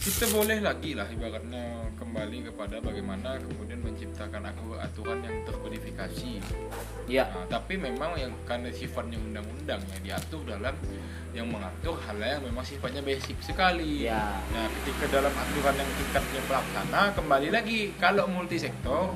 kita 0.00 0.32
boleh 0.32 0.64
lagi 0.64 0.96
lah 0.96 1.04
ibaratnya 1.06 1.92
kembali 2.00 2.48
kepada 2.48 2.80
bagaimana 2.80 3.36
kemudian 3.36 3.84
menciptakan 3.84 4.48
aku- 4.48 4.80
aturan 4.80 5.20
yang 5.20 5.44
terkodifikasi. 5.44 6.40
Iya. 7.04 7.28
Nah, 7.28 7.44
tapi 7.46 7.76
memang 7.76 8.16
yang 8.16 8.32
karena 8.48 8.72
sifatnya 8.72 9.20
undang-undang 9.20 9.84
ya 9.84 9.98
diatur 10.00 10.40
dalam 10.48 10.72
yang 11.36 11.52
mengatur 11.52 12.00
hal 12.00 12.16
yang 12.16 12.40
memang 12.40 12.64
sifatnya 12.64 13.04
basic 13.04 13.36
sekali. 13.44 14.08
Iya. 14.08 14.40
Nah, 14.40 14.66
ketika 14.80 15.20
dalam 15.20 15.34
aturan 15.36 15.74
yang 15.76 15.90
tingkatnya 15.92 16.40
pelaksana 16.48 17.02
kembali 17.12 17.48
lagi 17.52 17.78
kalau 18.00 18.24
multisektor 18.24 19.12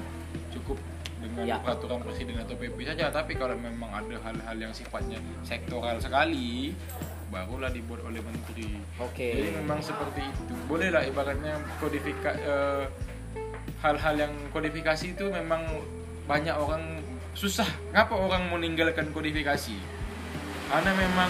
cukup 0.53 0.77
dengan 1.17 1.49
Ya. 1.49 1.57
peraturan 1.65 2.05
presiden 2.05 2.37
atau 2.37 2.61
PP 2.61 2.85
saja, 2.85 3.09
tapi 3.09 3.33
kalau 3.33 3.57
memang 3.57 3.89
ada 3.89 4.21
hal-hal 4.21 4.57
yang 4.61 4.77
sifatnya 4.77 5.17
sektoral 5.41 5.97
sekali 5.97 6.77
barulah 7.35 7.67
dibuat 7.69 8.01
oleh 8.01 8.23
menteri. 8.23 8.79
Oke. 8.97 9.35
Jadi 9.35 9.51
memang 9.57 9.83
seperti 9.83 10.23
itu. 10.23 10.55
Bolehlah 10.65 11.03
ibaratnya 11.03 11.53
kodifika 11.77 12.31
eh, 12.33 12.85
hal-hal 13.81 14.15
yang 14.17 14.33
kodifikasi 14.49 15.07
itu 15.11 15.27
memang 15.29 15.67
banyak 16.25 16.55
orang 16.55 17.03
susah. 17.35 17.67
Ngapa 17.91 18.15
orang 18.15 18.47
meninggalkan 18.49 19.11
kodifikasi? 19.11 19.75
Karena 20.65 20.93
memang 20.95 21.29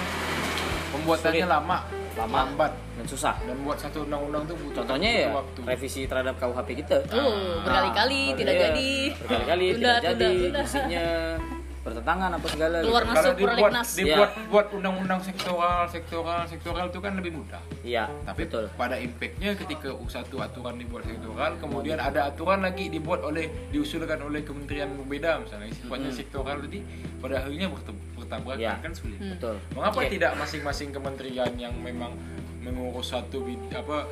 pembuatannya 0.93 1.43
Sulit. 1.43 1.51
lama, 1.51 1.79
Lama. 2.15 2.35
lambat 2.39 2.73
Dan 2.95 3.07
susah. 3.09 3.35
dan 3.41 3.57
buat 3.61 3.75
satu 3.75 4.07
undang-undang 4.07 4.47
tuh 4.47 4.55
butuh 4.55 4.85
Contohnya 4.85 5.11
ya 5.11 5.29
waktu. 5.35 5.61
revisi 5.67 6.07
terhadap 6.07 6.39
KUHP 6.39 6.69
kita. 6.79 7.03
Oh, 7.11 7.59
berkali-kali 7.65 8.21
Nah, 8.31 8.37
tidak 8.39 8.55
iya. 8.55 8.63
jadi. 8.63 8.91
Berkali-kali 9.19 9.65
tidak 9.73 9.75
tunda, 9.75 10.07
jadi 10.07 10.31
tunda. 10.39 10.61
isinya 10.63 11.07
bertentangan 11.85 12.31
apa 12.33 12.47
segala 12.49 12.77
Keluar 12.81 13.05
gitu. 13.05 13.13
masuk 13.13 13.25
Kalau 13.29 13.37
dibuat 13.37 13.73
dibuat 13.93 14.31
buat 14.49 14.67
undang-undang 14.73 15.21
sektoral, 15.21 15.85
sektoral, 15.85 16.49
sektoral 16.49 16.89
itu 16.89 16.99
kan 16.99 17.13
lebih 17.13 17.37
mudah. 17.37 17.61
iya 17.85 18.09
Tapi 18.25 18.49
betul 18.49 18.65
pada 18.73 18.97
impactnya 18.97 19.53
ketika 19.53 19.93
satu 20.09 20.41
aturan 20.41 20.81
dibuat 20.81 21.05
sektoral, 21.05 21.61
kemudian 21.61 22.01
ada 22.01 22.33
aturan 22.33 22.65
lagi 22.65 22.89
dibuat 22.89 23.21
oleh 23.21 23.53
diusulkan 23.69 24.17
oleh 24.25 24.41
kementerian 24.41 24.97
berbeda 24.97 25.45
misalnya 25.45 25.69
sifatnya 25.77 26.09
sektoral 26.11 26.57
tadi, 26.65 26.81
pada 27.21 27.45
akhirnya 27.45 27.69
bertabrakan 28.17 28.57
Ya. 28.57 28.81
kan 28.81 28.93
sulit. 28.97 29.21
betul 29.21 29.61
Mengapa 29.77 30.01
Oke. 30.01 30.09
tidak 30.17 30.33
masing-masing 30.41 30.89
kementerian 30.89 31.53
yang 31.61 31.77
memang 31.77 32.17
mengurus 32.65 33.13
satu 33.13 33.45
apa 33.77 34.09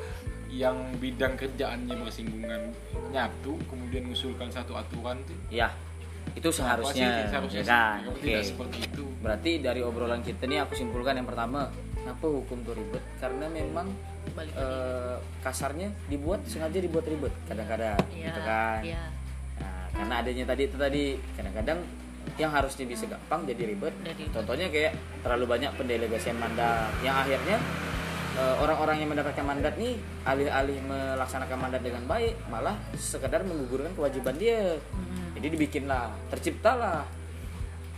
yang 0.53 0.77
bidang 1.01 1.33
kerjaannya 1.33 1.97
bersinggungan 1.97 2.61
nyatu, 3.09 3.57
kemudian 3.65 4.05
mengusulkan 4.05 4.53
satu 4.53 4.77
aturan 4.77 5.17
tuh? 5.25 5.33
ya 5.49 5.73
itu 6.33 6.49
seharusnya 6.49 7.29
seharusnya 7.29 7.61
ya 7.61 7.65
kan 7.67 7.99
oke 8.09 8.19
tidak 8.23 8.43
seperti 8.43 8.77
itu? 8.89 9.03
berarti 9.23 9.51
dari 9.61 9.81
obrolan 9.85 10.21
kita 10.25 10.43
nih 10.49 10.63
aku 10.65 10.73
simpulkan 10.75 11.19
yang 11.19 11.27
pertama 11.27 11.69
kenapa 11.99 12.25
hukum 12.27 12.57
tuh 12.67 12.75
ribet 12.75 13.03
karena 13.19 13.45
memang 13.47 13.87
Balik 14.33 14.55
eh, 14.55 15.19
kasarnya 15.43 15.91
dibuat 16.07 16.47
sengaja 16.47 16.79
dibuat 16.79 17.05
ribet 17.05 17.33
kadang-kadang 17.43 17.99
Iya, 18.15 18.31
gitu 18.31 18.41
kan 18.41 18.81
iya. 18.81 19.03
Nah, 19.59 19.85
karena 19.93 20.13
adanya 20.23 20.43
tadi 20.47 20.61
itu 20.65 20.77
tadi 20.79 21.03
kadang-kadang 21.37 21.79
yang 22.39 22.49
harusnya 22.49 22.85
bisa 22.89 23.05
gampang 23.05 23.45
jadi 23.45 23.63
ribet. 23.69 23.93
Jadi 24.01 24.25
ribet. 24.25 24.33
Contohnya 24.33 24.67
kayak 24.71 24.93
terlalu 25.21 25.45
banyak 25.45 25.71
pendelegasian 25.77 26.37
mandat 26.39 26.89
yang 27.05 27.13
akhirnya 27.13 27.57
eh, 28.39 28.55
orang-orang 28.63 28.95
yang 29.05 29.09
mendapatkan 29.13 29.45
mandat 29.45 29.73
nih 29.77 29.93
alih-alih 30.25 30.79
melaksanakan 30.87 31.57
mandat 31.59 31.81
dengan 31.85 32.03
baik 32.09 32.33
malah 32.49 32.75
sekedar 32.97 33.45
menggugurkan 33.45 33.93
kewajiban 33.93 34.35
dia. 34.39 34.79
Hmm. 34.95 35.22
Jadi 35.43 35.59
dibikinlah, 35.59 36.07
terciptalah 36.31 37.03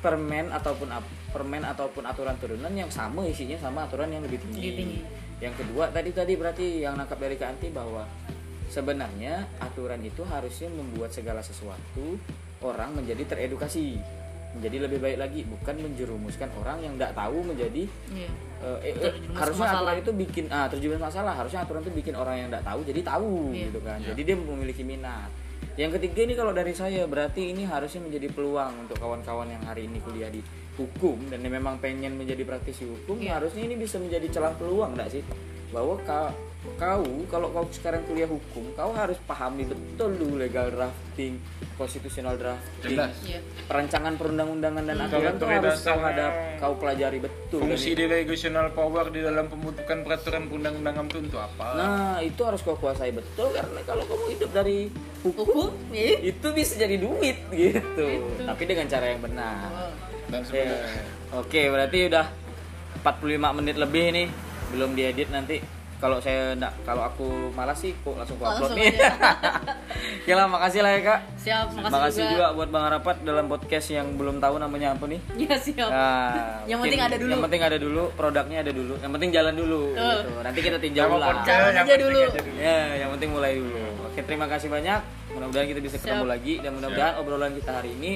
permen 0.02 0.50
ataupun 0.50 0.90
ap- 0.90 1.14
permen 1.30 1.62
ataupun 1.62 2.02
aturan 2.02 2.34
turunan 2.36 2.72
yang 2.72 2.90
sama 2.90 3.22
isinya 3.24 3.54
sama 3.56 3.86
aturan 3.86 4.10
yang 4.10 4.22
lebih 4.22 4.38
tinggi. 4.40 4.60
Lebih 4.60 4.74
tinggi. 4.76 5.00
Yang 5.38 5.54
kedua 5.60 5.90
tadi 5.90 6.10
tadi 6.10 6.34
berarti 6.34 6.66
yang 6.82 6.96
nangkap 6.96 7.18
dari 7.18 7.36
Kak 7.36 7.50
Anti 7.52 7.70
bahwa 7.70 8.02
sebenarnya 8.66 9.46
aturan 9.60 10.02
itu 10.02 10.22
harusnya 10.24 10.70
membuat 10.70 11.12
segala 11.12 11.38
sesuatu 11.40 12.18
orang 12.60 12.96
menjadi 12.96 13.22
teredukasi, 13.28 14.00
menjadi 14.54 14.90
lebih 14.90 15.00
baik 15.00 15.18
lagi, 15.20 15.42
bukan 15.44 15.76
menjerumuskan 15.82 16.50
orang 16.56 16.82
yang 16.82 16.94
tidak 16.96 17.14
tahu 17.14 17.38
menjadi 17.44 17.84
Iya. 18.10 18.30
eh, 18.58 18.80
eh, 18.82 18.94
eh, 18.96 19.14
ke 19.14 19.36
harusnya 19.36 19.68
masalah. 19.68 19.82
aturan 19.86 19.98
itu 20.00 20.12
bikin 20.16 20.46
ah 20.50 20.66
terjerumus 20.66 20.98
masalah 21.00 21.34
harusnya 21.36 21.62
aturan 21.62 21.84
itu 21.84 21.94
bikin 21.94 22.16
orang 22.16 22.36
yang 22.40 22.50
tidak 22.50 22.64
tahu 22.64 22.80
jadi 22.82 23.02
tahu 23.04 23.34
Iya. 23.52 23.64
gitu 23.70 23.80
kan 23.82 23.98
Iya. 24.00 24.08
jadi 24.10 24.22
dia 24.24 24.36
memiliki 24.36 24.82
minat 24.82 25.30
yang 25.76 25.92
ketiga 25.92 26.24
ini 26.24 26.34
kalau 26.40 26.56
dari 26.56 26.72
saya 26.72 27.04
berarti 27.04 27.52
ini 27.52 27.68
harusnya 27.68 28.00
menjadi 28.00 28.32
peluang 28.32 28.88
untuk 28.88 28.96
kawan-kawan 28.96 29.52
yang 29.52 29.64
hari 29.68 29.92
ini 29.92 30.00
kuliah 30.00 30.32
di 30.32 30.40
hukum 30.80 31.20
dan 31.28 31.44
yang 31.44 31.56
memang 31.60 31.80
pengen 31.84 32.16
menjadi 32.16 32.44
praktisi 32.48 32.88
hukum 32.88 33.20
Iya. 33.20 33.40
harusnya 33.40 33.64
ini 33.68 33.76
bisa 33.76 34.00
menjadi 34.00 34.28
celah 34.32 34.56
peluang 34.56 34.96
enggak 34.96 35.20
sih 35.20 35.24
bahwa 35.76 36.00
kau, 36.76 37.04
kalau 37.26 37.48
kau 37.50 37.66
sekarang 37.70 38.04
kuliah 38.04 38.26
hukum 38.26 38.68
kau 38.72 38.92
harus 38.92 39.16
pahami 39.24 39.64
betul 39.64 40.12
dulu 40.12 40.36
legal 40.36 40.68
drafting 40.68 41.40
konstitusional 41.74 42.36
drafting 42.36 42.96
Jelas. 42.96 43.16
Iya. 43.22 43.40
perancangan 43.66 44.14
perundang-undangan 44.16 44.84
dan 44.84 44.96
Hmm. 44.96 45.06
aturan 45.08 45.32
itu 45.32 45.46
harus 45.46 45.80
kau 45.80 46.00
hadap 46.00 46.34
kau 46.58 46.74
pelajari 46.76 47.20
betul 47.20 47.60
Fungsi 47.62 47.92
delegational 47.94 48.68
power 48.72 49.08
di 49.08 49.20
dalam 49.20 49.46
pembentukan 49.46 49.98
peraturan 50.02 50.42
perundang-undangan 50.46 51.04
itu 51.06 51.18
untuk 51.22 51.40
apa? 51.40 51.66
Nah, 51.74 52.18
itu 52.20 52.42
harus 52.42 52.60
kau 52.60 52.76
kuasai 52.76 53.12
betul 53.12 53.52
karena 53.52 53.80
kalau 53.82 54.04
kamu 54.04 54.26
hidup 54.34 54.52
dari 54.52 54.92
hukum, 55.22 55.46
Hukum, 55.46 55.70
iya. 55.90 56.20
itu 56.22 56.48
bisa 56.52 56.76
jadi 56.76 56.96
duit 56.96 57.38
gitu. 57.50 58.06
Tapi 58.40 58.64
dengan 58.64 58.86
cara 58.86 59.06
yang 59.08 59.22
benar. 59.22 59.68
Oh. 59.70 59.92
Dan 60.26 60.42
sebenarnya 60.42 61.02
Oke, 61.34 61.68
berarti 61.68 61.98
udah 62.08 62.26
45 63.02 63.22
menit 63.54 63.76
lebih 63.76 64.06
nih. 64.10 64.28
Belum 64.72 64.92
diedit 64.92 65.30
nanti. 65.30 65.62
Kalau 65.96 66.20
saya 66.20 66.52
enggak 66.54 66.76
kalau 66.84 67.08
aku 67.08 67.28
malas 67.56 67.80
sih 67.80 67.96
kok 68.04 68.20
langsung 68.20 68.36
ku 68.36 68.44
upload 68.44 68.76
nih. 68.76 68.92
Oke 70.22 70.34
lah, 70.36 70.46
makasih 70.50 70.82
lah 70.84 70.92
ya, 70.92 71.02
Kak. 71.02 71.20
Siap, 71.40 71.66
makasih, 71.72 71.94
Makasih 71.96 72.24
juga. 72.28 72.34
juga 72.36 72.46
buat 72.58 72.70
Bang 72.70 72.86
Arapat 72.92 73.16
dalam 73.24 73.46
podcast 73.48 73.88
yang 73.90 74.08
belum 74.20 74.44
tahu 74.44 74.56
namanya 74.60 74.92
apa 74.92 75.06
nih. 75.08 75.20
Iya, 75.40 75.56
siap. 75.56 75.88
Nah, 75.88 76.34
Yang 76.70 76.78
mungkin 76.82 76.92
penting 76.92 77.02
ada 77.08 77.16
dulu. 77.16 77.32
Yang 77.32 77.44
penting 77.48 77.62
ada 77.64 77.78
dulu, 77.80 78.04
produknya 78.14 78.58
ada 78.60 78.72
dulu. 78.76 78.94
Yang 79.00 79.12
penting 79.16 79.30
jalan 79.32 79.54
dulu 79.56 79.82
Betul. 79.96 80.18
gitu. 80.20 80.32
Nanti 80.44 80.60
kita 80.60 80.78
tinjau 80.84 81.12
lah. 81.16 81.30
Jalan 81.48 81.72
yang 81.72 81.86
aja 81.88 81.94
aja 81.96 82.04
dulu. 82.04 82.20
Ya, 82.60 82.80
yang 83.00 83.10
penting 83.16 83.30
mulai 83.32 83.54
dulu. 83.56 83.80
Oke, 84.12 84.20
terima 84.22 84.46
kasih 84.52 84.68
banyak. 84.68 85.00
Mudah-mudahan 85.32 85.68
kita 85.72 85.80
bisa 85.80 85.96
ketemu 85.96 86.26
Siap. 86.28 86.34
lagi 86.36 86.54
dan 86.60 86.72
mudah-mudahan 86.76 87.14
obrolan 87.24 87.54
kita 87.56 87.72
hari 87.72 87.96
ini 87.96 88.12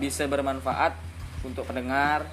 bisa 0.00 0.24
bermanfaat 0.24 0.96
untuk 1.44 1.68
pendengar. 1.68 2.24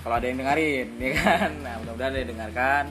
Kalau 0.00 0.22
ada 0.22 0.26
yang 0.26 0.38
dengerin, 0.38 0.88
ya 1.02 1.10
kan? 1.18 1.50
Nah, 1.66 1.74
mudah-mudahan 1.82 2.10
ada 2.14 2.20
yang 2.22 2.30
dengarkan, 2.30 2.84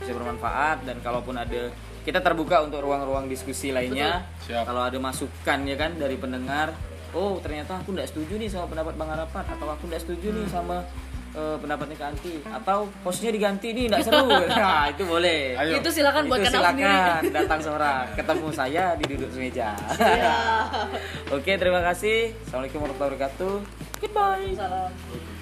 bisa 0.00 0.12
bermanfaat 0.12 0.82
dan 0.82 0.96
kalaupun 0.98 1.36
ada 1.36 1.68
kita 2.00 2.18
terbuka 2.18 2.60
untuk 2.60 2.80
ruang-ruang 2.80 3.28
diskusi 3.28 3.70
lainnya. 3.70 4.24
Kalau 4.42 4.80
ada 4.80 4.96
masukan 4.96 5.58
ya 5.62 5.76
kan 5.76 5.94
dari 5.94 6.16
pendengar, 6.16 6.72
oh 7.12 7.36
ternyata 7.38 7.76
aku 7.76 7.92
tidak 7.92 8.08
setuju 8.08 8.34
nih 8.34 8.48
sama 8.48 8.66
pendapat 8.66 8.94
Bang 8.96 9.08
Harapan 9.08 9.44
atau 9.46 9.66
aku 9.68 9.84
tidak 9.86 10.00
setuju 10.02 10.32
nih 10.32 10.46
sama 10.48 10.80
eh, 11.30 11.56
pendapatnya 11.60 11.94
Kak 11.94 12.08
Anti 12.10 12.34
atau 12.42 12.78
hostnya 13.02 13.30
diganti 13.30 13.68
nih 13.70 13.84
tidak 13.86 14.02
seru. 14.02 14.26
Nah, 14.50 14.88
itu 14.88 15.02
boleh. 15.04 15.54
Ayo. 15.54 15.78
Itu 15.78 15.88
silakan 15.92 16.24
Itu 16.24 16.30
buatkan 16.32 16.50
aku 16.50 16.64
sendiri. 16.64 16.88
silakan 16.88 17.22
datang 17.30 17.60
seorang 17.60 18.04
ketemu 18.16 18.48
saya 18.50 18.84
di 18.96 19.04
duduk 19.06 19.28
semeja 19.30 19.68
Iya. 19.94 20.34
oke 21.36 21.52
terima 21.52 21.84
kasih 21.84 22.32
assalamualaikum 22.40 22.78
warahmatullahi 22.80 23.12
wabarakatuh 23.14 23.54
goodbye 24.00 24.48
Salam. 24.56 25.39